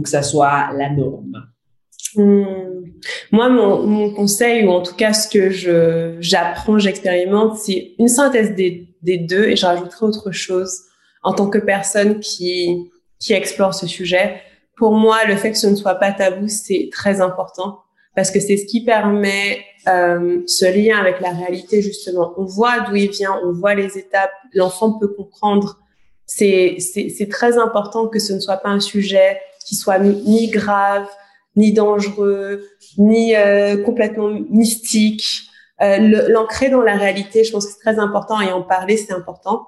que 0.01 0.09
ça 0.09 0.21
soit 0.21 0.69
la 0.77 0.89
norme. 0.91 1.43
Hmm. 2.15 2.43
Moi, 3.31 3.49
mon, 3.49 3.83
mon, 3.87 4.13
conseil, 4.13 4.65
ou 4.65 4.69
en 4.69 4.81
tout 4.81 4.95
cas 4.95 5.11
ce 5.13 5.27
que 5.27 5.49
j'apprends, 6.21 6.77
j'expérimente, 6.77 7.57
c'est 7.57 7.95
une 7.97 8.07
synthèse 8.07 8.53
des, 8.53 8.92
des, 9.03 9.17
deux, 9.17 9.45
et 9.45 9.55
je 9.55 9.65
rajouterai 9.65 10.05
autre 10.05 10.31
chose 10.31 10.81
en 11.21 11.33
tant 11.33 11.49
que 11.49 11.59
personne 11.59 12.19
qui 12.19 12.89
qui 13.23 13.33
explore 13.33 13.73
ce 13.73 13.87
sujet. 13.87 14.41
Pour 14.75 14.93
moi, 14.93 15.23
le 15.25 15.37
fait 15.37 15.51
que 15.51 15.57
ce 15.57 15.67
ne 15.67 15.75
soit 15.75 15.95
pas 15.95 16.11
tabou, 16.11 16.47
c'est 16.47 16.89
très 16.91 17.21
important 17.21 17.79
parce 18.15 18.29
que 18.31 18.39
c'est 18.39 18.57
ce 18.57 18.65
qui 18.65 18.83
permet 18.83 19.63
euh, 19.87 20.41
ce 20.45 20.65
lien 20.65 20.97
avec 20.97 21.19
la 21.21 21.31
réalité 21.31 21.81
justement. 21.81 22.33
On 22.37 22.43
voit 22.43 22.81
d'où 22.81 22.95
il 22.95 23.09
vient, 23.09 23.39
on 23.43 23.53
voit 23.53 23.75
les 23.75 23.97
étapes, 23.97 24.31
l'enfant 24.53 24.99
peut 24.99 25.07
comprendre. 25.07 25.79
C'est 26.25 26.77
très 27.29 27.57
important 27.57 28.07
que 28.07 28.19
ce 28.19 28.33
ne 28.33 28.39
soit 28.39 28.57
pas 28.57 28.69
un 28.69 28.79
sujet 28.79 29.39
qui 29.65 29.75
soit 29.75 29.99
ni 29.99 30.49
grave, 30.49 31.07
ni 31.55 31.71
dangereux, 31.71 32.67
ni 32.97 33.35
euh, 33.35 33.77
complètement 33.83 34.29
mystique. 34.49 35.43
Euh, 35.81 36.29
L'ancrer 36.29 36.69
dans 36.69 36.81
la 36.81 36.95
réalité, 36.95 37.43
je 37.43 37.51
pense 37.51 37.65
que 37.65 37.71
c'est 37.73 37.79
très 37.79 37.99
important 37.99 38.39
et 38.41 38.51
en 38.51 38.61
parler, 38.61 38.97
c'est 38.97 39.13
important. 39.13 39.67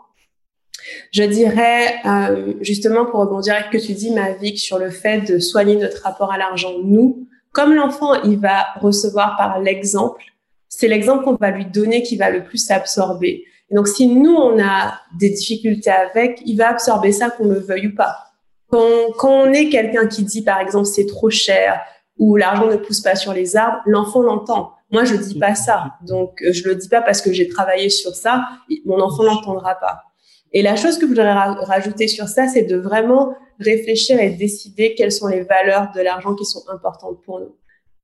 Je 1.11 1.23
dirais, 1.23 1.95
euh, 2.05 2.53
justement, 2.61 3.05
pour 3.05 3.19
rebondir 3.21 3.55
avec 3.55 3.67
ce 3.67 3.71
que 3.77 3.85
tu 3.85 3.93
dis, 3.93 4.11
Mavic, 4.11 4.59
sur 4.59 4.77
le 4.77 4.89
fait 4.89 5.21
de 5.21 5.39
soigner 5.39 5.75
notre 5.75 6.03
rapport 6.03 6.31
à 6.31 6.37
l'argent, 6.37 6.73
nous, 6.83 7.27
comme 7.51 7.73
l'enfant, 7.73 8.21
il 8.23 8.39
va 8.39 8.65
recevoir 8.81 9.35
par 9.37 9.59
l'exemple, 9.59 10.23
c'est 10.67 10.87
l'exemple 10.87 11.23
qu'on 11.23 11.35
va 11.35 11.51
lui 11.51 11.65
donner 11.65 12.03
qui 12.03 12.17
va 12.17 12.29
le 12.29 12.43
plus 12.43 12.69
absorber. 12.69 13.45
Et 13.69 13.75
donc, 13.75 13.87
si 13.87 14.07
nous, 14.07 14.35
on 14.35 14.61
a 14.61 14.99
des 15.17 15.29
difficultés 15.29 15.89
avec, 15.89 16.41
il 16.45 16.57
va 16.57 16.69
absorber 16.69 17.11
ça 17.11 17.29
qu'on 17.29 17.47
le 17.47 17.59
veuille 17.59 17.87
ou 17.87 17.95
pas. 17.95 18.17
Quand, 18.69 19.11
quand 19.17 19.31
on 19.31 19.53
est 19.53 19.69
quelqu'un 19.69 20.05
qui 20.07 20.23
dit, 20.23 20.43
par 20.43 20.59
exemple, 20.59 20.85
c'est 20.85 21.07
trop 21.07 21.29
cher 21.29 21.81
ou 22.17 22.35
l'argent 22.35 22.67
ne 22.67 22.75
pousse 22.75 23.01
pas 23.01 23.15
sur 23.15 23.33
les 23.33 23.55
arbres, 23.55 23.79
l'enfant 23.85 24.21
l'entend. 24.21 24.74
Moi, 24.91 25.03
je 25.03 25.15
dis 25.15 25.39
pas 25.39 25.55
ça. 25.55 25.95
Donc, 26.05 26.41
euh, 26.41 26.53
je 26.53 26.67
le 26.67 26.75
dis 26.75 26.89
pas 26.89 27.01
parce 27.01 27.21
que 27.21 27.33
j'ai 27.33 27.47
travaillé 27.47 27.89
sur 27.89 28.15
ça. 28.15 28.45
Mon 28.85 28.99
enfant 29.01 29.23
l'entendra 29.23 29.75
pas. 29.75 30.03
Et 30.53 30.61
la 30.61 30.75
chose 30.75 30.97
que 30.97 31.01
je 31.01 31.07
voudrais 31.07 31.33
rajouter 31.33 32.07
sur 32.07 32.27
ça, 32.27 32.47
c'est 32.47 32.63
de 32.63 32.77
vraiment 32.77 33.35
réfléchir 33.59 34.19
et 34.19 34.29
décider 34.29 34.95
quelles 34.95 35.11
sont 35.11 35.27
les 35.27 35.41
valeurs 35.41 35.91
de 35.95 36.01
l'argent 36.01 36.35
qui 36.35 36.45
sont 36.45 36.63
importantes 36.69 37.21
pour 37.25 37.39
nous. 37.39 37.55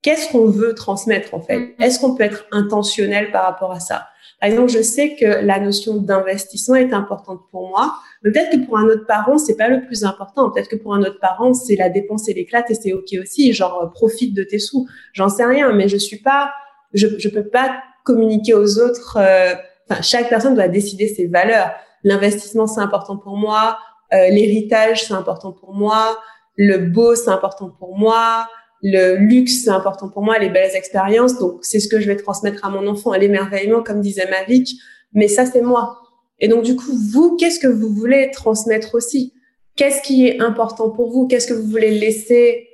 Qu'est-ce 0.02 0.32
qu'on 0.32 0.48
veut 0.48 0.74
transmettre 0.74 1.34
en 1.34 1.42
fait? 1.42 1.60
Mm. 1.60 1.74
Est-ce 1.80 2.00
qu'on 2.00 2.16
peut 2.16 2.24
être 2.24 2.46
intentionnel 2.52 3.32
par 3.32 3.44
rapport 3.44 3.72
à 3.72 3.80
ça? 3.80 4.08
Par 4.40 4.50
exemple, 4.50 4.72
je 4.72 4.82
sais 4.82 5.16
que 5.16 5.26
la 5.26 5.60
notion 5.60 5.98
d'investissement 5.98 6.76
est 6.76 6.94
importante 6.94 7.42
pour 7.52 7.70
moi, 7.70 7.94
mais 8.24 8.32
peut-être 8.32 8.50
que 8.52 8.66
pour 8.66 8.80
un 8.80 8.86
autre 8.86 9.06
parent, 9.06 9.38
c'est 9.38 9.56
pas 9.56 9.68
le 9.68 9.86
plus 9.86 10.04
important. 10.04 10.50
Peut-être 10.50 10.68
que 10.68 10.76
pour 10.76 10.96
un 10.96 11.02
autre 11.02 11.20
parent, 11.20 11.54
c'est 11.54 11.76
la 11.76 11.90
dépense 11.90 12.28
et 12.28 12.34
l'éclate 12.34 12.72
et 12.72 12.74
c'est 12.74 12.94
ok 12.94 13.16
aussi. 13.22 13.54
Genre 13.54 13.84
euh, 13.84 13.88
profite 13.88 14.34
de 14.34 14.44
tes 14.44 14.58
sous. 14.58 14.88
J'en 15.14 15.30
sais 15.30 15.46
rien, 15.46 15.72
mais 15.74 15.88
je 15.88 15.98
suis 15.98 16.18
pas, 16.18 16.52
je 16.94 17.08
je 17.18 17.30
peux 17.30 17.48
pas 17.48 17.82
communiquer 18.04 18.54
aux 18.54 18.80
autres. 18.80 19.18
Euh, 19.18 19.54
enfin, 19.90 20.02
chaque 20.02 20.30
personne 20.30 20.56
doit 20.56 20.68
décider 20.68 21.08
ses 21.08 21.28
valeurs. 21.28 21.72
L'investissement, 22.04 22.68
c'est 22.68 22.82
important 22.82 23.18
pour 23.18 23.38
moi. 23.38 23.78
Euh, 24.14 24.30
L'héritage, 24.30 25.06
c'est 25.08 25.14
important 25.14 25.52
pour 25.52 25.74
moi. 25.74 26.18
Le 26.58 26.78
beau, 26.78 27.16
c'est 27.16 27.30
important 27.30 27.70
pour 27.70 27.98
moi 27.98 28.48
le 28.84 29.16
luxe, 29.16 29.64
c'est 29.64 29.70
important 29.70 30.10
pour 30.10 30.24
moi, 30.24 30.40
les 30.40 30.50
belles 30.50 30.76
expériences. 30.76 31.38
Donc, 31.38 31.60
c'est 31.62 31.80
ce 31.80 31.88
que 31.88 32.00
je 32.00 32.08
vais 32.08 32.16
transmettre 32.16 32.66
à 32.66 32.70
mon 32.70 32.88
enfant, 32.88 33.14
l'émerveillement, 33.14 33.84
comme 33.84 34.02
disait 34.02 34.30
Mavic. 34.30 34.76
Mais 35.14 35.28
ça, 35.28 35.46
c'est 35.46 35.62
moi. 35.62 36.00
Et 36.40 36.48
donc, 36.48 36.64
du 36.64 36.76
coup, 36.76 36.92
vous, 37.12 37.36
qu'est-ce 37.38 37.60
que 37.60 37.68
vous 37.68 37.90
voulez 37.90 38.32
transmettre 38.32 38.96
aussi? 38.96 39.34
Qu'est-ce 39.76 40.02
qui 40.02 40.28
est 40.28 40.40
important 40.42 40.90
pour 40.90 41.12
vous? 41.12 41.28
Qu'est-ce 41.28 41.48
que 41.48 41.54
vous 41.54 41.70
voulez 41.70 41.92
laisser 42.00 42.68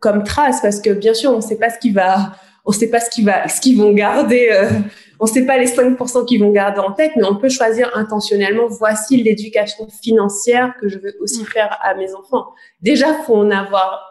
comme 0.00 0.24
trace? 0.24 0.62
Parce 0.62 0.80
que, 0.80 0.90
bien 0.90 1.12
sûr, 1.12 1.30
on 1.32 1.36
ne 1.36 1.42
sait 1.42 1.58
pas 1.58 1.68
ce 1.68 1.78
qui 1.78 1.90
va, 1.90 2.32
on 2.70 2.72
sait 2.72 2.88
pas 2.88 3.00
ce 3.00 3.60
qu'ils 3.60 3.78
vont 3.78 3.92
garder. 3.92 4.48
Euh, 4.52 4.70
on 5.18 5.24
ne 5.24 5.30
sait 5.30 5.44
pas 5.44 5.58
les 5.58 5.66
5% 5.66 6.24
qu'ils 6.24 6.40
vont 6.40 6.52
garder 6.52 6.78
en 6.78 6.92
tête, 6.92 7.10
mais 7.16 7.24
on 7.24 7.34
peut 7.34 7.48
choisir 7.48 7.90
intentionnellement. 7.96 8.68
Voici 8.68 9.20
l'éducation 9.20 9.88
financière 9.88 10.74
que 10.80 10.88
je 10.88 11.00
veux 11.00 11.16
aussi 11.20 11.44
faire 11.44 11.76
à 11.82 11.96
mes 11.96 12.14
enfants. 12.14 12.46
Déjà, 12.80 13.12
faut 13.24 13.34
en 13.34 13.50
avoir 13.50 14.06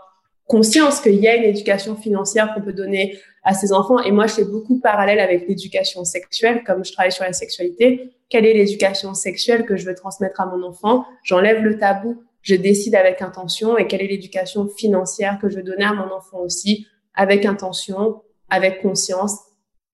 conscience 0.45 0.99
qu'il 0.99 1.16
y 1.16 1.28
a 1.30 1.36
une 1.38 1.45
éducation 1.45 1.95
financière 1.95 2.53
qu'on 2.53 2.62
peut 2.62 2.74
donner 2.74 3.18
à 3.45 3.53
ses 3.53 3.72
enfants. 3.72 3.99
Et 4.03 4.12
moi, 4.12 4.28
je 4.28 4.34
fais 4.34 4.45
beaucoup 4.45 4.82
parallèle 4.82 5.22
avec 5.22 5.47
l'éducation 5.47 6.03
sexuelle, 6.03 6.64
comme 6.66 6.84
je 6.84 6.91
travaille 6.91 7.14
sur 7.14 7.24
la 7.24 7.32
sexualité. 7.32 8.12
Quelle 8.30 8.45
est 8.45 8.53
l'éducation 8.53 9.14
sexuelle 9.14 9.66
que 9.66 9.78
je 9.78 9.86
veux 9.86 9.95
transmettre 9.95 10.41
à 10.41 10.47
mon 10.47 10.68
enfant? 10.68 11.05
J'enlève 11.24 11.64
le 11.64 11.78
tabou, 11.78 12.22
je 12.41 12.55
décide 12.55 12.95
avec 12.95 13.22
intention. 13.22 13.78
Et 13.78 13.88
quelle 13.88 14.01
est 14.01 14.07
l'éducation 14.07 14.68
financière 14.68 15.39
que 15.41 15.47
je 15.47 15.55
veux 15.55 15.64
donner 15.64 15.86
à 15.86 15.93
mon 15.93 16.12
enfant 16.14 16.39
aussi, 16.39 16.88
avec 17.16 17.45
intention, 17.45 18.22
avec 18.49 18.81
conscience 18.81 19.37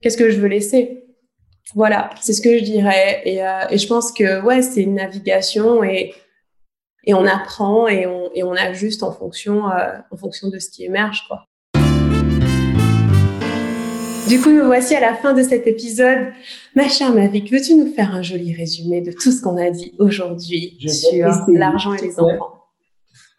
Qu'est-ce 0.01 0.17
que 0.17 0.29
je 0.29 0.39
veux 0.39 0.47
laisser? 0.47 1.03
Voilà, 1.73 2.11
c'est 2.21 2.33
ce 2.33 2.41
que 2.41 2.59
je 2.59 2.63
dirais. 2.63 3.21
Et, 3.25 3.43
euh, 3.43 3.65
et 3.71 3.77
je 3.77 3.87
pense 3.87 4.11
que 4.11 4.41
ouais, 4.43 4.61
c'est 4.61 4.83
une 4.83 4.95
navigation 4.95 5.83
et 5.83 6.13
et 7.07 7.13
on 7.13 7.25
apprend 7.25 7.87
et 7.87 8.07
on, 8.07 8.31
et 8.33 8.43
on 8.43 8.53
ajuste 8.53 9.03
en 9.03 9.11
fonction, 9.11 9.69
euh, 9.69 9.93
en 10.11 10.17
fonction 10.17 10.49
de 10.49 10.57
ce 10.59 10.69
qui 10.69 10.85
émerge. 10.85 11.23
Quoi. 11.27 11.45
Du 14.27 14.41
coup, 14.41 14.49
nous 14.49 14.65
voici 14.65 14.95
à 14.95 14.99
la 14.99 15.13
fin 15.13 15.33
de 15.33 15.43
cet 15.43 15.67
épisode. 15.67 16.29
Ma 16.75 16.87
chère 16.87 17.13
Mavic, 17.13 17.51
veux-tu 17.51 17.75
nous 17.75 17.93
faire 17.93 18.15
un 18.15 18.23
joli 18.23 18.55
résumé 18.55 19.01
de 19.01 19.11
tout 19.11 19.31
ce 19.31 19.41
qu'on 19.41 19.57
a 19.57 19.69
dit 19.69 19.93
aujourd'hui 19.99 20.79
sur 20.89 21.27
l'argent 21.49 21.93
et 21.93 22.01
les 22.01 22.19
enfants? 22.19 22.54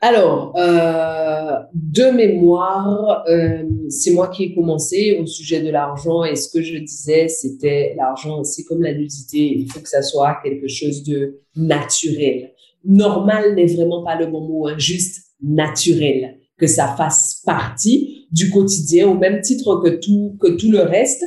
Alors, 0.00 0.52
euh, 0.56 1.56
de 1.72 2.10
mémoire, 2.10 3.24
euh, 3.28 3.64
c'est 3.88 4.12
moi 4.12 4.28
qui 4.28 4.44
ai 4.44 4.54
commencé 4.54 5.18
au 5.20 5.26
sujet 5.26 5.60
de 5.60 5.70
l'argent 5.70 6.22
et 6.24 6.36
ce 6.36 6.50
que 6.50 6.62
je 6.62 6.76
disais, 6.76 7.28
c'était 7.28 7.94
l'argent, 7.96 8.44
c'est 8.44 8.64
comme 8.64 8.82
la 8.82 8.92
nudité, 8.92 9.56
il 9.56 9.70
faut 9.70 9.80
que 9.80 9.88
ça 9.88 10.02
soit 10.02 10.38
quelque 10.42 10.68
chose 10.68 11.02
de 11.02 11.40
naturel 11.56 12.52
normal 12.86 13.54
n'est 13.54 13.66
vraiment 13.66 14.02
pas 14.02 14.16
le 14.16 14.26
bon 14.26 14.40
mot, 14.46 14.68
hein, 14.68 14.78
juste 14.78 15.24
naturel, 15.42 16.38
que 16.56 16.66
ça 16.66 16.94
fasse 16.96 17.42
partie 17.44 18.26
du 18.30 18.50
quotidien 18.50 19.08
au 19.08 19.14
même 19.14 19.40
titre 19.40 19.82
que 19.84 19.90
tout, 19.90 20.36
que 20.40 20.56
tout 20.56 20.70
le 20.70 20.80
reste. 20.80 21.24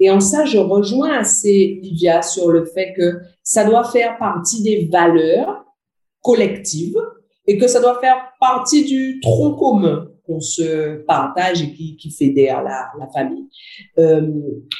Et 0.00 0.10
en 0.10 0.20
ça, 0.20 0.44
je 0.44 0.58
rejoins 0.58 1.18
assez 1.18 1.78
Livia 1.82 2.22
sur 2.22 2.50
le 2.50 2.64
fait 2.64 2.92
que 2.96 3.20
ça 3.42 3.64
doit 3.64 3.84
faire 3.84 4.18
partie 4.18 4.62
des 4.62 4.88
valeurs 4.90 5.64
collectives 6.20 6.98
et 7.46 7.58
que 7.58 7.66
ça 7.66 7.80
doit 7.80 7.98
faire 8.00 8.16
partie 8.40 8.84
du 8.84 9.20
tronc 9.20 9.54
commun 9.54 10.08
qu'on 10.26 10.40
se 10.40 11.02
partage 11.04 11.62
et 11.62 11.72
qui, 11.72 12.10
fédère 12.16 12.62
la, 12.62 13.08
famille. 13.12 13.48
Euh, 13.98 14.30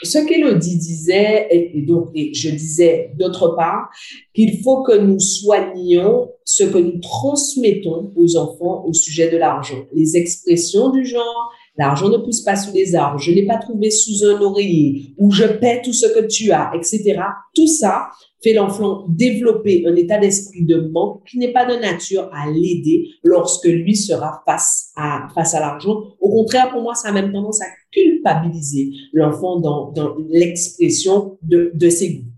ce 0.02 0.18
qu'Élodie 0.18 0.78
disait, 0.78 1.48
et, 1.50 1.82
donc 1.82 2.10
et 2.14 2.32
je 2.32 2.50
disais 2.50 3.12
d'autre 3.18 3.56
part, 3.56 3.90
qu'il 4.34 4.62
faut 4.62 4.82
que 4.82 4.96
nous 4.96 5.18
soignions 5.18 6.30
ce 6.44 6.64
que 6.64 6.78
nous 6.78 7.00
transmettons 7.00 8.12
aux 8.16 8.36
enfants 8.36 8.84
au 8.86 8.92
sujet 8.92 9.30
de 9.30 9.36
l'argent. 9.36 9.84
Les 9.92 10.16
expressions 10.16 10.90
du 10.90 11.04
genre, 11.04 11.52
l'argent 11.76 12.08
ne 12.08 12.18
pousse 12.18 12.42
pas 12.42 12.56
sous 12.56 12.72
les 12.74 12.94
arbres, 12.94 13.18
je 13.18 13.32
n'ai 13.32 13.46
pas 13.46 13.58
trouvé 13.58 13.90
sous 13.90 14.24
un 14.24 14.40
oreiller, 14.40 15.14
ou 15.18 15.30
je 15.30 15.44
paie 15.44 15.80
tout 15.84 15.92
ce 15.92 16.06
que 16.06 16.26
tu 16.26 16.52
as, 16.52 16.70
etc. 16.74 17.20
Tout 17.54 17.66
ça 17.66 18.08
fait 18.42 18.52
l'enfant 18.52 19.06
développer 19.08 19.84
un 19.86 19.94
état 19.94 20.18
d'esprit 20.18 20.64
de 20.64 20.80
manque 20.80 21.24
qui 21.28 21.38
n'est 21.38 21.52
pas 21.52 21.64
de 21.64 21.80
nature 21.80 22.28
à 22.32 22.50
l'aider 22.50 23.08
lorsque 23.22 23.66
lui 23.66 23.96
sera 23.96 24.42
face 24.46 24.90
à, 24.96 25.28
face 25.34 25.54
à 25.54 25.60
l'argent. 25.60 26.02
Au 26.20 26.30
contraire, 26.30 26.70
pour 26.70 26.82
moi, 26.82 26.94
ça 26.94 27.08
a 27.08 27.12
même 27.12 27.32
tendance 27.32 27.62
à 27.62 27.66
culpabiliser 27.92 28.90
l'enfant 29.12 29.60
dans, 29.60 29.92
dans 29.92 30.16
l'expression 30.28 31.38
de, 31.42 31.70
de 31.74 31.88
ses 31.88 32.14
goûts. 32.14 32.32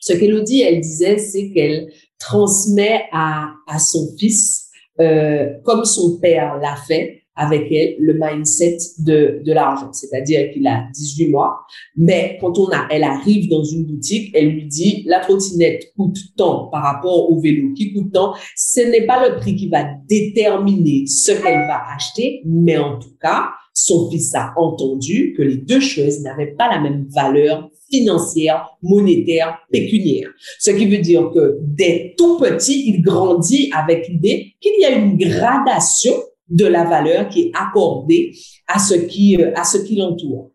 Ce 0.00 0.12
qu'Elodie, 0.12 0.62
elle 0.62 0.80
disait, 0.80 1.18
c'est 1.18 1.50
qu'elle 1.52 1.92
transmet 2.18 3.04
à, 3.12 3.52
à 3.68 3.78
son 3.78 4.08
fils, 4.18 4.68
euh, 5.00 5.50
comme 5.64 5.84
son 5.84 6.18
père 6.18 6.58
l'a 6.58 6.74
fait, 6.74 7.21
avec 7.36 7.70
elle 7.72 7.96
le 7.98 8.18
mindset 8.20 8.78
de, 8.98 9.42
de 9.44 9.52
l'argent. 9.52 9.92
C'est-à-dire 9.92 10.50
qu'il 10.52 10.66
a 10.66 10.84
18 10.94 11.28
mois, 11.28 11.60
mais 11.96 12.36
quand 12.40 12.58
on 12.58 12.68
a, 12.68 12.86
elle 12.90 13.04
arrive 13.04 13.48
dans 13.48 13.64
une 13.64 13.84
boutique, 13.84 14.30
elle 14.34 14.48
lui 14.50 14.66
dit, 14.66 15.04
la 15.06 15.20
trottinette 15.20 15.92
coûte 15.96 16.18
tant 16.36 16.66
par 16.66 16.82
rapport 16.82 17.30
au 17.30 17.40
vélo 17.40 17.72
qui 17.74 17.92
coûte 17.92 18.12
tant. 18.12 18.34
Ce 18.56 18.80
n'est 18.80 19.06
pas 19.06 19.28
le 19.28 19.36
prix 19.36 19.56
qui 19.56 19.68
va 19.68 19.84
déterminer 20.08 21.06
ce 21.06 21.32
qu'elle 21.32 21.66
va 21.66 21.80
acheter, 21.94 22.42
mais 22.44 22.76
en 22.76 22.98
tout 22.98 23.16
cas, 23.20 23.50
son 23.74 24.10
fils 24.10 24.34
a 24.34 24.52
entendu 24.56 25.34
que 25.36 25.42
les 25.42 25.56
deux 25.56 25.80
choses 25.80 26.20
n'avaient 26.20 26.54
pas 26.58 26.68
la 26.68 26.80
même 26.80 27.06
valeur 27.08 27.70
financière, 27.90 28.68
monétaire, 28.82 29.58
pécuniaire. 29.70 30.30
Ce 30.58 30.70
qui 30.70 30.86
veut 30.86 30.98
dire 30.98 31.30
que 31.34 31.58
dès 31.62 32.14
tout 32.16 32.38
petit, 32.38 32.84
il 32.88 33.02
grandit 33.02 33.70
avec 33.74 34.08
l'idée 34.08 34.54
qu'il 34.60 34.80
y 34.80 34.84
a 34.84 34.90
une 34.90 35.16
gradation 35.16 36.12
de 36.48 36.66
la 36.66 36.84
valeur 36.84 37.28
qui 37.28 37.42
est 37.42 37.52
accordée 37.54 38.32
à 38.66 38.78
ce 38.78 38.94
qui, 38.94 39.36
euh, 39.40 39.52
qui 39.86 39.96
l'entoure. 39.96 40.50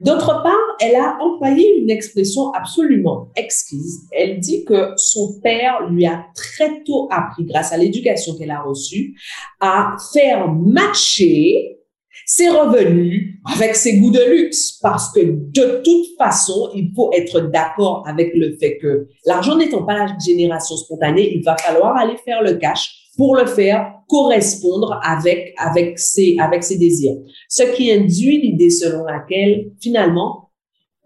D'autre 0.00 0.42
part, 0.42 0.76
elle 0.80 0.96
a 0.96 1.18
employé 1.20 1.78
une 1.78 1.90
expression 1.90 2.52
absolument 2.52 3.30
exquise. 3.36 4.06
Elle 4.12 4.38
dit 4.38 4.64
que 4.64 4.92
son 4.96 5.40
père 5.42 5.88
lui 5.88 6.06
a 6.06 6.26
très 6.34 6.82
tôt 6.84 7.08
appris, 7.10 7.44
grâce 7.44 7.72
à 7.72 7.78
l'éducation 7.78 8.36
qu'elle 8.36 8.50
a 8.50 8.62
reçue, 8.62 9.14
à 9.60 9.96
faire 10.12 10.48
matcher 10.52 11.78
ses 12.26 12.48
revenus 12.48 13.38
avec 13.54 13.74
ses 13.74 13.98
goûts 13.98 14.10
de 14.10 14.30
luxe 14.30 14.78
parce 14.80 15.12
que 15.12 15.20
de 15.20 15.82
toute 15.82 16.16
façon, 16.16 16.70
il 16.74 16.90
faut 16.94 17.10
être 17.12 17.40
d'accord 17.40 18.04
avec 18.06 18.32
le 18.34 18.56
fait 18.56 18.78
que 18.78 19.08
l'argent 19.26 19.56
n'étant 19.56 19.84
pas 19.84 19.94
la 19.94 20.18
génération 20.24 20.76
spontanée, 20.76 21.34
il 21.34 21.44
va 21.44 21.56
falloir 21.58 21.96
aller 21.96 22.16
faire 22.24 22.42
le 22.42 22.54
cash 22.54 23.03
pour 23.16 23.36
le 23.36 23.46
faire 23.46 23.94
correspondre 24.08 25.00
avec, 25.02 25.54
avec, 25.56 25.98
ses, 25.98 26.36
avec 26.40 26.62
ses 26.62 26.78
désirs. 26.78 27.14
Ce 27.48 27.62
qui 27.74 27.90
induit 27.90 28.40
l'idée 28.40 28.70
selon 28.70 29.04
laquelle, 29.04 29.70
finalement, 29.80 30.50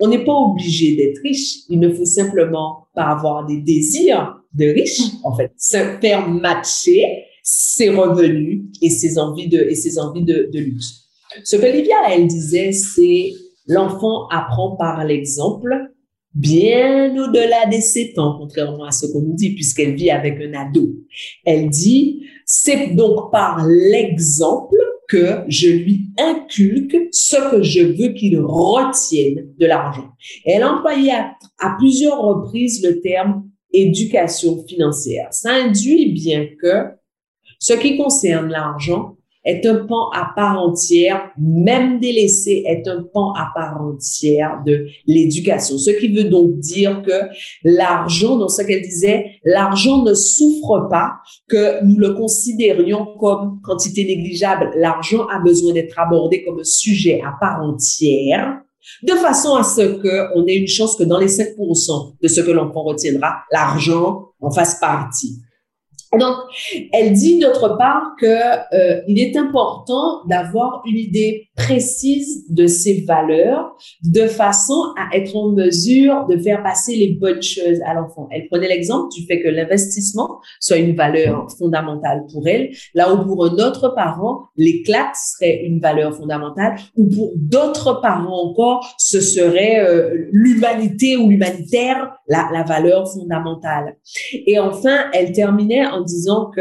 on 0.01 0.09
n'est 0.09 0.25
pas 0.25 0.35
obligé 0.35 0.97
d'être 0.97 1.21
riche. 1.23 1.59
Il 1.69 1.81
ne 1.81 1.93
faut 1.93 2.05
simplement 2.05 2.87
pas 2.95 3.05
avoir 3.05 3.47
des 3.47 3.61
désirs 3.61 4.37
de 4.55 4.67
riche, 4.67 5.03
en 5.25 5.37
fait. 5.37 5.53
Se 5.57 5.79
faire 6.01 6.29
matcher 6.29 7.25
ses 7.43 7.91
revenus 7.91 8.65
et 8.83 8.91
ses 8.91 9.19
envies 9.19 9.49
de, 9.49 9.59
et 9.59 9.75
ses 9.75 9.99
envies 9.99 10.25
de, 10.25 10.51
de 10.53 10.59
luxe. 10.59 11.09
Ce 11.45 11.57
que 11.57 11.67
Livia, 11.67 11.97
elle 12.11 12.27
disait, 12.27 12.73
c'est 12.73 13.33
l'enfant 13.67 14.29
apprend 14.29 14.77
par 14.77 15.05
l'exemple 15.05 15.75
bien 16.35 17.17
au-delà 17.17 17.67
des 17.67 17.81
sept 17.81 18.19
ans, 18.19 18.37
contrairement 18.39 18.85
à 18.85 18.91
ce 18.91 19.07
qu'on 19.07 19.23
nous 19.23 19.35
dit, 19.35 19.55
puisqu'elle 19.55 19.95
vit 19.95 20.11
avec 20.11 20.41
un 20.41 20.55
ado. 20.55 20.89
Elle 21.45 21.69
dit, 21.69 22.27
c'est 22.45 22.95
donc 22.95 23.31
par 23.33 23.67
l'exemple 23.67 24.77
que 25.09 25.43
je 25.49 25.69
lui 25.69 26.11
inculque 26.19 26.97
ce 27.13 27.51
que 27.51 27.63
je 27.63 27.81
veux 27.81 28.13
qu'il 28.13 28.39
retienne 28.39 29.49
de 29.59 29.67
l'argent. 29.67 30.11
Elle 30.45 30.63
a 30.63 30.83
à, 30.85 31.67
à, 31.67 31.77
plusieurs 31.79 32.21
reprises 32.21 32.85
le 32.85 33.01
terme 33.01 33.49
éducation 33.73 34.65
financière. 34.67 35.29
Ça 35.33 35.53
induit 35.53 36.13
bien 36.13 36.47
que 36.61 36.85
ce 37.59 37.73
qui 37.73 37.97
concerne 37.97 38.49
l'argent, 38.49 39.18
est 39.45 39.65
un 39.67 39.87
pan 39.87 40.11
à 40.11 40.31
part 40.35 40.61
entière, 40.61 41.31
même 41.39 42.01
délaissé 42.01 42.65
est 42.67 42.87
un 42.89 43.03
pan 43.03 43.33
à 43.33 43.51
part 43.55 43.81
entière 43.81 44.63
de 44.67 44.87
l'éducation. 45.07 45.79
Ce 45.79 45.91
qui 45.91 46.09
veut 46.09 46.25
donc 46.25 46.59
dire 46.59 47.03
que 47.03 47.13
l'argent, 47.65 48.37
dans 48.37 48.49
ce 48.49 48.63
qu'elle 48.63 48.83
disait, 48.83 49.27
l'argent 49.45 50.03
ne 50.03 50.15
souffre 50.15 50.89
pas, 50.91 51.13
que 51.49 51.83
nous 51.85 51.99
le 51.99 52.15
considérions 52.15 53.07
comme 53.19 53.61
quantité 53.63 54.05
négligeable. 54.05 54.71
L'argent 54.77 55.27
a 55.27 55.39
besoin 55.41 55.73
d'être 55.73 55.99
abordé 55.99 56.45
comme 56.45 56.61
un 56.61 56.65
sujet 56.65 57.21
à 57.25 57.35
part 57.41 57.63
entière 57.63 58.61
de 59.03 59.13
façon 59.13 59.55
à 59.55 59.63
ce 59.63 59.83
qu'on 60.01 60.47
ait 60.47 60.57
une 60.57 60.69
chance 60.69 60.97
que 60.97 61.05
dans 61.05 61.19
les 61.19 61.27
5% 61.27 62.15
de 62.23 62.29
ce 62.29 62.41
que 62.41 62.51
l'enfant 62.51 62.85
retiendra, 62.85 63.43
l'argent 63.53 64.29
en 64.41 64.51
fasse 64.51 64.79
partie. 64.81 65.41
Donc, 66.13 66.37
elle 66.93 67.13
dit 67.13 67.39
d'autre 67.39 67.77
part 67.77 68.13
que 68.19 68.27
euh, 68.27 69.03
il 69.09 69.19
est 69.19 69.37
important 69.37 70.25
d'avoir 70.27 70.83
une 70.87 70.97
idée 70.97 71.49
précise 71.55 72.47
de 72.49 72.67
ses 72.67 73.03
valeurs 73.03 73.77
de 74.05 74.27
façon 74.27 74.95
à 74.97 75.15
être 75.15 75.37
en 75.37 75.51
mesure 75.51 76.27
de 76.27 76.39
faire 76.39 76.63
passer 76.63 76.97
les 76.97 77.15
bonnes 77.15 77.43
choses 77.43 77.81
à 77.85 77.93
l'enfant. 77.93 78.27
Elle 78.31 78.49
prenait 78.49 78.69
l'exemple 78.69 79.13
du 79.13 79.27
fait 79.27 79.43
que 79.43 79.49
l'investissement 79.49 80.41
soit 80.61 80.79
une 80.79 80.97
valeur 80.97 81.47
fondamentale 81.59 82.25
pour 82.33 82.47
elle, 82.49 82.71
là 82.95 83.13
où 83.13 83.25
pour 83.25 83.45
un 83.45 83.55
autre 83.59 83.93
parent, 83.95 84.45
l'éclat 84.57 85.13
serait 85.15 85.63
une 85.65 85.81
valeur 85.81 86.15
fondamentale, 86.15 86.77
ou 86.97 87.09
pour 87.09 87.33
d'autres 87.37 88.01
parents 88.01 88.49
encore, 88.49 88.87
ce 88.99 89.21
serait 89.21 89.81
euh, 89.81 90.29
l'humanité 90.33 91.17
ou 91.17 91.29
l'humanitaire, 91.29 92.13
la, 92.29 92.49
la 92.53 92.63
valeur 92.63 93.11
fondamentale. 93.11 93.97
Et 94.47 94.59
enfin, 94.59 95.11
elle 95.13 95.33
terminait 95.33 95.87
en 95.87 95.98
disant 96.03 96.51
que 96.51 96.61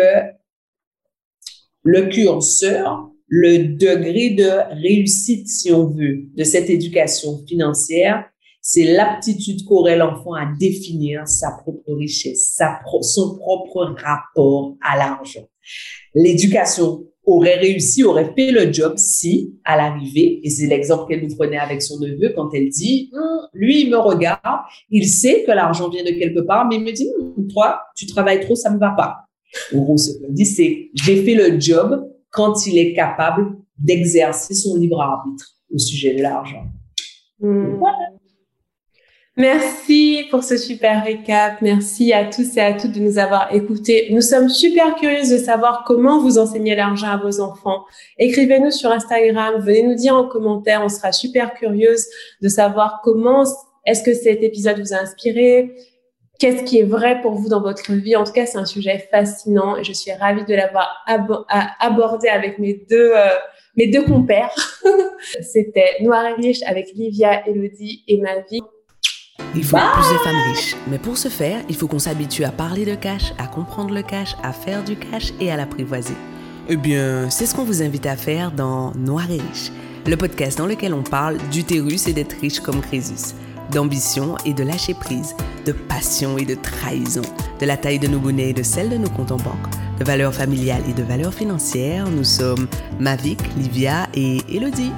le 1.84 2.08
curseur, 2.08 3.10
le 3.28 3.76
degré 3.76 4.32
de 4.32 4.82
réussite, 4.82 5.48
si 5.48 5.72
on 5.72 5.88
veut, 5.88 6.24
de 6.36 6.44
cette 6.44 6.70
éducation 6.70 7.44
financière, 7.48 8.26
c'est 8.62 8.84
l'aptitude 8.84 9.64
qu'aurait 9.66 9.98
l'enfant 9.98 10.34
à 10.34 10.46
définir 10.60 11.26
sa 11.28 11.52
propre 11.52 11.94
richesse, 11.94 12.60
son 13.02 13.38
propre 13.38 13.96
rapport 13.98 14.76
à 14.82 14.98
l'argent. 14.98 15.48
L'éducation 16.14 17.06
aurait 17.26 17.58
réussi, 17.58 18.04
aurait 18.04 18.34
fait 18.36 18.52
le 18.52 18.72
job 18.72 18.94
si, 18.98 19.54
à 19.66 19.78
l'arrivée, 19.78 20.40
et 20.44 20.50
c'est 20.50 20.68
l'exemple 20.68 21.08
qu'elle 21.08 21.28
nous 21.28 21.36
prenait 21.36 21.58
avec 21.58 21.82
son 21.82 22.00
neveu 22.00 22.34
quand 22.36 22.50
elle 22.54 22.70
dit, 22.70 23.10
hum, 23.14 23.48
lui, 23.54 23.84
il 23.84 23.90
me 23.90 23.98
regarde, 23.98 24.42
il 24.90 25.08
sait 25.08 25.44
que 25.46 25.52
l'argent 25.52 25.90
vient 25.90 26.04
de 26.04 26.12
quelque 26.12 26.40
part, 26.40 26.68
mais 26.68 26.78
il 26.78 26.84
me 26.84 26.92
dit, 26.92 27.10
hum, 27.20 27.48
toi, 27.48 27.82
tu 27.96 28.06
travailles 28.06 28.42
trop, 28.42 28.56
ça 28.56 28.70
ne 28.70 28.80
va 28.80 28.92
pas. 28.92 29.27
En 29.74 29.80
gros, 29.80 29.98
ce 29.98 30.18
qu'elle 30.20 30.34
dit, 30.34 30.46
c'est, 30.46 30.90
j'ai 30.94 31.24
fait 31.24 31.36
le 31.36 31.60
job 31.60 32.10
quand 32.32 32.66
il 32.68 32.78
est 32.78 32.94
capable 32.94 33.58
d'exercer 33.78 34.54
son 34.54 34.78
libre 34.78 35.02
arbitre 35.02 35.46
au 35.74 35.78
sujet 35.78 36.16
de 36.16 36.22
l'argent. 36.22 36.66
Hum. 37.42 37.78
Voilà. 37.78 38.18
Merci 39.40 40.26
pour 40.32 40.44
ce 40.44 40.58
super 40.58 41.04
récap. 41.04 41.62
Merci 41.62 42.12
à 42.12 42.26
tous 42.26 42.58
et 42.58 42.60
à 42.60 42.74
toutes 42.74 42.94
de 42.94 43.00
nous 43.00 43.20
avoir 43.20 43.54
écoutés. 43.54 44.08
Nous 44.10 44.22
sommes 44.22 44.50
super 44.50 44.96
curieuses 44.96 45.30
de 45.30 45.38
savoir 45.38 45.84
comment 45.86 46.20
vous 46.20 46.40
enseignez 46.40 46.76
l'argent 46.76 47.06
à 47.06 47.18
vos 47.18 47.40
enfants. 47.40 47.86
Écrivez-nous 48.18 48.72
sur 48.72 48.92
Instagram, 48.92 49.60
venez 49.60 49.84
nous 49.84 49.94
dire 49.94 50.16
en 50.16 50.28
commentaire. 50.28 50.82
On 50.84 50.90
sera 50.90 51.12
super 51.12 51.54
curieuse 51.54 52.08
de 52.42 52.50
savoir 52.50 53.02
comment 53.04 53.44
est-ce 53.86 54.02
que 54.02 54.16
cet 54.16 54.42
épisode 54.42 54.80
vous 54.80 54.94
a 54.94 54.98
inspiré? 54.98 55.76
Qu'est-ce 56.40 56.64
qui 56.64 56.80
est 56.80 56.84
vrai 56.84 57.22
pour 57.22 57.34
vous 57.34 57.50
dans 57.50 57.62
votre 57.62 57.92
vie 57.94 58.16
En 58.16 58.24
tout 58.24 58.32
cas, 58.32 58.46
c'est 58.46 58.60
un 58.60 58.66
sujet 58.66 59.08
fascinant 59.12 59.76
et 59.76 59.84
je 59.84 59.92
suis 59.92 60.12
ravie 60.12 60.46
de 60.46 60.54
l'avoir 60.54 61.04
abordé 61.80 62.28
avec 62.28 62.60
mes 62.60 62.76
deux 62.90 63.12
euh, 63.14 63.30
mes 63.76 63.88
deux 63.88 64.04
compères. 64.04 64.54
C'était 65.42 65.98
Noir 66.02 66.26
et 66.26 66.34
Riche 66.34 66.62
avec 66.66 66.94
Livia, 66.94 67.48
Elodie 67.48 68.04
et 68.08 68.20
ma 68.20 68.40
vie. 68.42 68.62
Il 69.56 69.64
faut 69.64 69.78
plus 69.78 70.14
de 70.14 70.18
femmes 70.20 70.54
riches. 70.54 70.76
Mais 70.88 70.98
pour 70.98 71.18
ce 71.18 71.30
faire, 71.30 71.60
il 71.70 71.76
faut 71.76 71.88
qu'on 71.88 72.00
s'habitue 72.00 72.44
à 72.44 72.52
parler 72.52 72.86
de 72.86 72.96
cash, 72.96 73.34
à 73.40 73.48
comprendre 73.48 73.94
le 73.94 74.02
cash, 74.02 74.36
à 74.44 74.52
faire 74.52 74.84
du 74.84 74.96
cash 74.96 75.32
et 75.40 75.52
à 75.52 75.58
l'apprivoiser. 75.58 76.16
Eh 76.70 76.76
bien, 76.76 77.30
c'est 77.30 77.46
ce 77.46 77.56
qu'on 77.56 77.64
vous 77.64 77.82
invite 77.82 78.06
à 78.06 78.16
faire 78.16 78.52
dans 78.52 78.92
Noir 78.94 79.26
et 79.32 79.40
Riche, 79.40 79.72
le 80.06 80.18
podcast 80.18 80.58
dans 80.58 80.66
lequel 80.66 80.94
on 80.94 81.04
parle 81.04 81.38
d'utérus 81.50 82.08
et 82.08 82.14
d'être 82.14 82.36
riche 82.42 82.60
comme 82.60 82.82
Crésus, 82.82 83.34
d'ambition 83.72 84.36
et 84.46 84.54
de 84.54 84.64
lâcher 84.64 84.94
prise, 84.94 85.36
de 85.66 85.72
passion 85.72 86.38
et 86.38 86.46
de 86.46 86.56
trahison, 86.56 87.22
de 87.60 87.66
la 87.66 87.78
taille 87.78 88.00
de 88.00 88.08
nos 88.08 88.20
bonnets 88.20 88.50
et 88.50 88.54
de 88.54 88.64
celle 88.64 88.90
de 88.90 88.98
nos 88.98 89.10
comptes 89.10 89.32
en 89.32 89.38
banque 89.38 89.68
de 90.00 90.04
valeurs 90.04 90.34
familiales 90.34 90.84
et 90.90 90.94
de 90.94 91.04
valeurs 91.04 91.34
financières. 91.34 92.10
Nous 92.10 92.24
sommes 92.24 92.68
Mavic, 93.00 93.40
Livia 93.58 94.08
et 94.14 94.42
Elodie. 94.50 94.92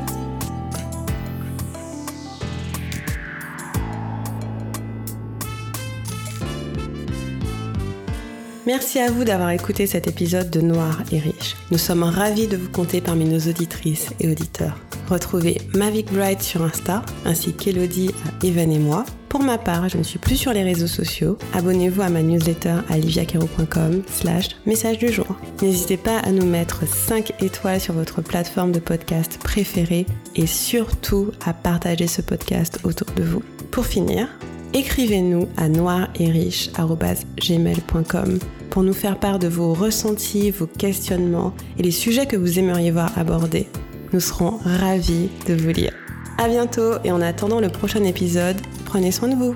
Merci 8.66 9.00
à 9.00 9.10
vous 9.10 9.24
d'avoir 9.24 9.50
écouté 9.50 9.88
cet 9.88 10.08
épisode 10.08 10.52
de 10.52 10.62
Noir 10.62 11.02
et 11.12 11.18
Riche. 11.18 11.56
Nous 11.72 11.80
sommes 11.80 12.04
ravis 12.04 12.48
de 12.48 12.56
vous 12.56 12.70
compter 12.70 13.02
parmi 13.02 13.26
nos 13.26 13.40
auditrices 13.40 14.10
et 14.20 14.30
auditeurs. 14.30 14.78
Retrouvez 15.10 15.57
Mavic 15.76 16.14
Bright 16.14 16.41
sur 16.41 16.62
Insta, 16.62 17.01
ainsi 17.26 17.51
qu'Elodie 17.53 18.12
à 18.26 18.30
Evan 18.45 18.72
et 18.72 18.78
moi. 18.78 19.05
Pour 19.28 19.41
ma 19.41 19.57
part, 19.57 19.89
je 19.89 19.97
ne 19.97 20.03
suis 20.03 20.20
plus 20.20 20.36
sur 20.36 20.53
les 20.53 20.62
réseaux 20.64 20.86
sociaux. 20.88 21.39
Abonnez-vous 21.53 22.03
à 22.03 22.10
ma 22.10 22.22
newsletter 22.22 22.76
à 22.89 22.97
liviacaro.com 22.97 24.03
slash 24.07 24.49
message 24.68 24.99
du 24.99 25.12
jour. 25.12 25.26
N'hésitez 25.62 25.97
pas 25.97 26.20
à 26.20 26.32
nous 26.32 26.45
mettre 26.45 26.88
5 26.88 27.41
étoiles 27.41 27.80
sur 27.80 27.95
votre 27.95 28.22
plateforme 28.22 28.72
de 28.72 28.78
podcast 28.80 29.39
préférée 29.43 30.05
et 30.36 30.45
surtout 30.45 31.32
à 31.45 31.53
partager 31.53 32.05
ce 32.07 32.22
podcast 32.22 32.80
autour 32.84 33.07
de 33.16 33.24
vous. 33.24 33.41
Pour 33.72 33.88
finir, 33.88 34.28
écrivez-nous 34.74 35.47
à 35.57 35.70
noiretriche.gmail.com 35.70 38.38
pour 38.70 38.84
nous 38.84 38.93
faire 38.93 39.20
part 39.20 39.39
de 39.39 39.47
vos 39.47 39.74
ressentis, 39.74 40.51
vos 40.51 40.68
questionnements 40.68 41.55
et 41.80 41.84
les 41.84 41.91
sujets 41.91 42.28
que 42.28 42.38
vous 42.38 42.60
aimeriez 42.60 42.91
voir 42.91 43.18
abordés. 43.18 43.68
Nous 44.12 44.20
serons 44.20 44.60
ravis 44.64 45.30
de 45.47 45.53
vous 45.53 45.70
lire. 45.70 45.93
À 46.38 46.47
bientôt 46.47 46.93
et 47.03 47.12
en 47.12 47.22
attendant 47.22 47.60
le 47.60 47.70
prochain 47.70 48.03
épisode, 48.03 48.57
prenez 48.86 49.12
soin 49.12 49.28
de 49.28 49.36
vous. 49.36 49.55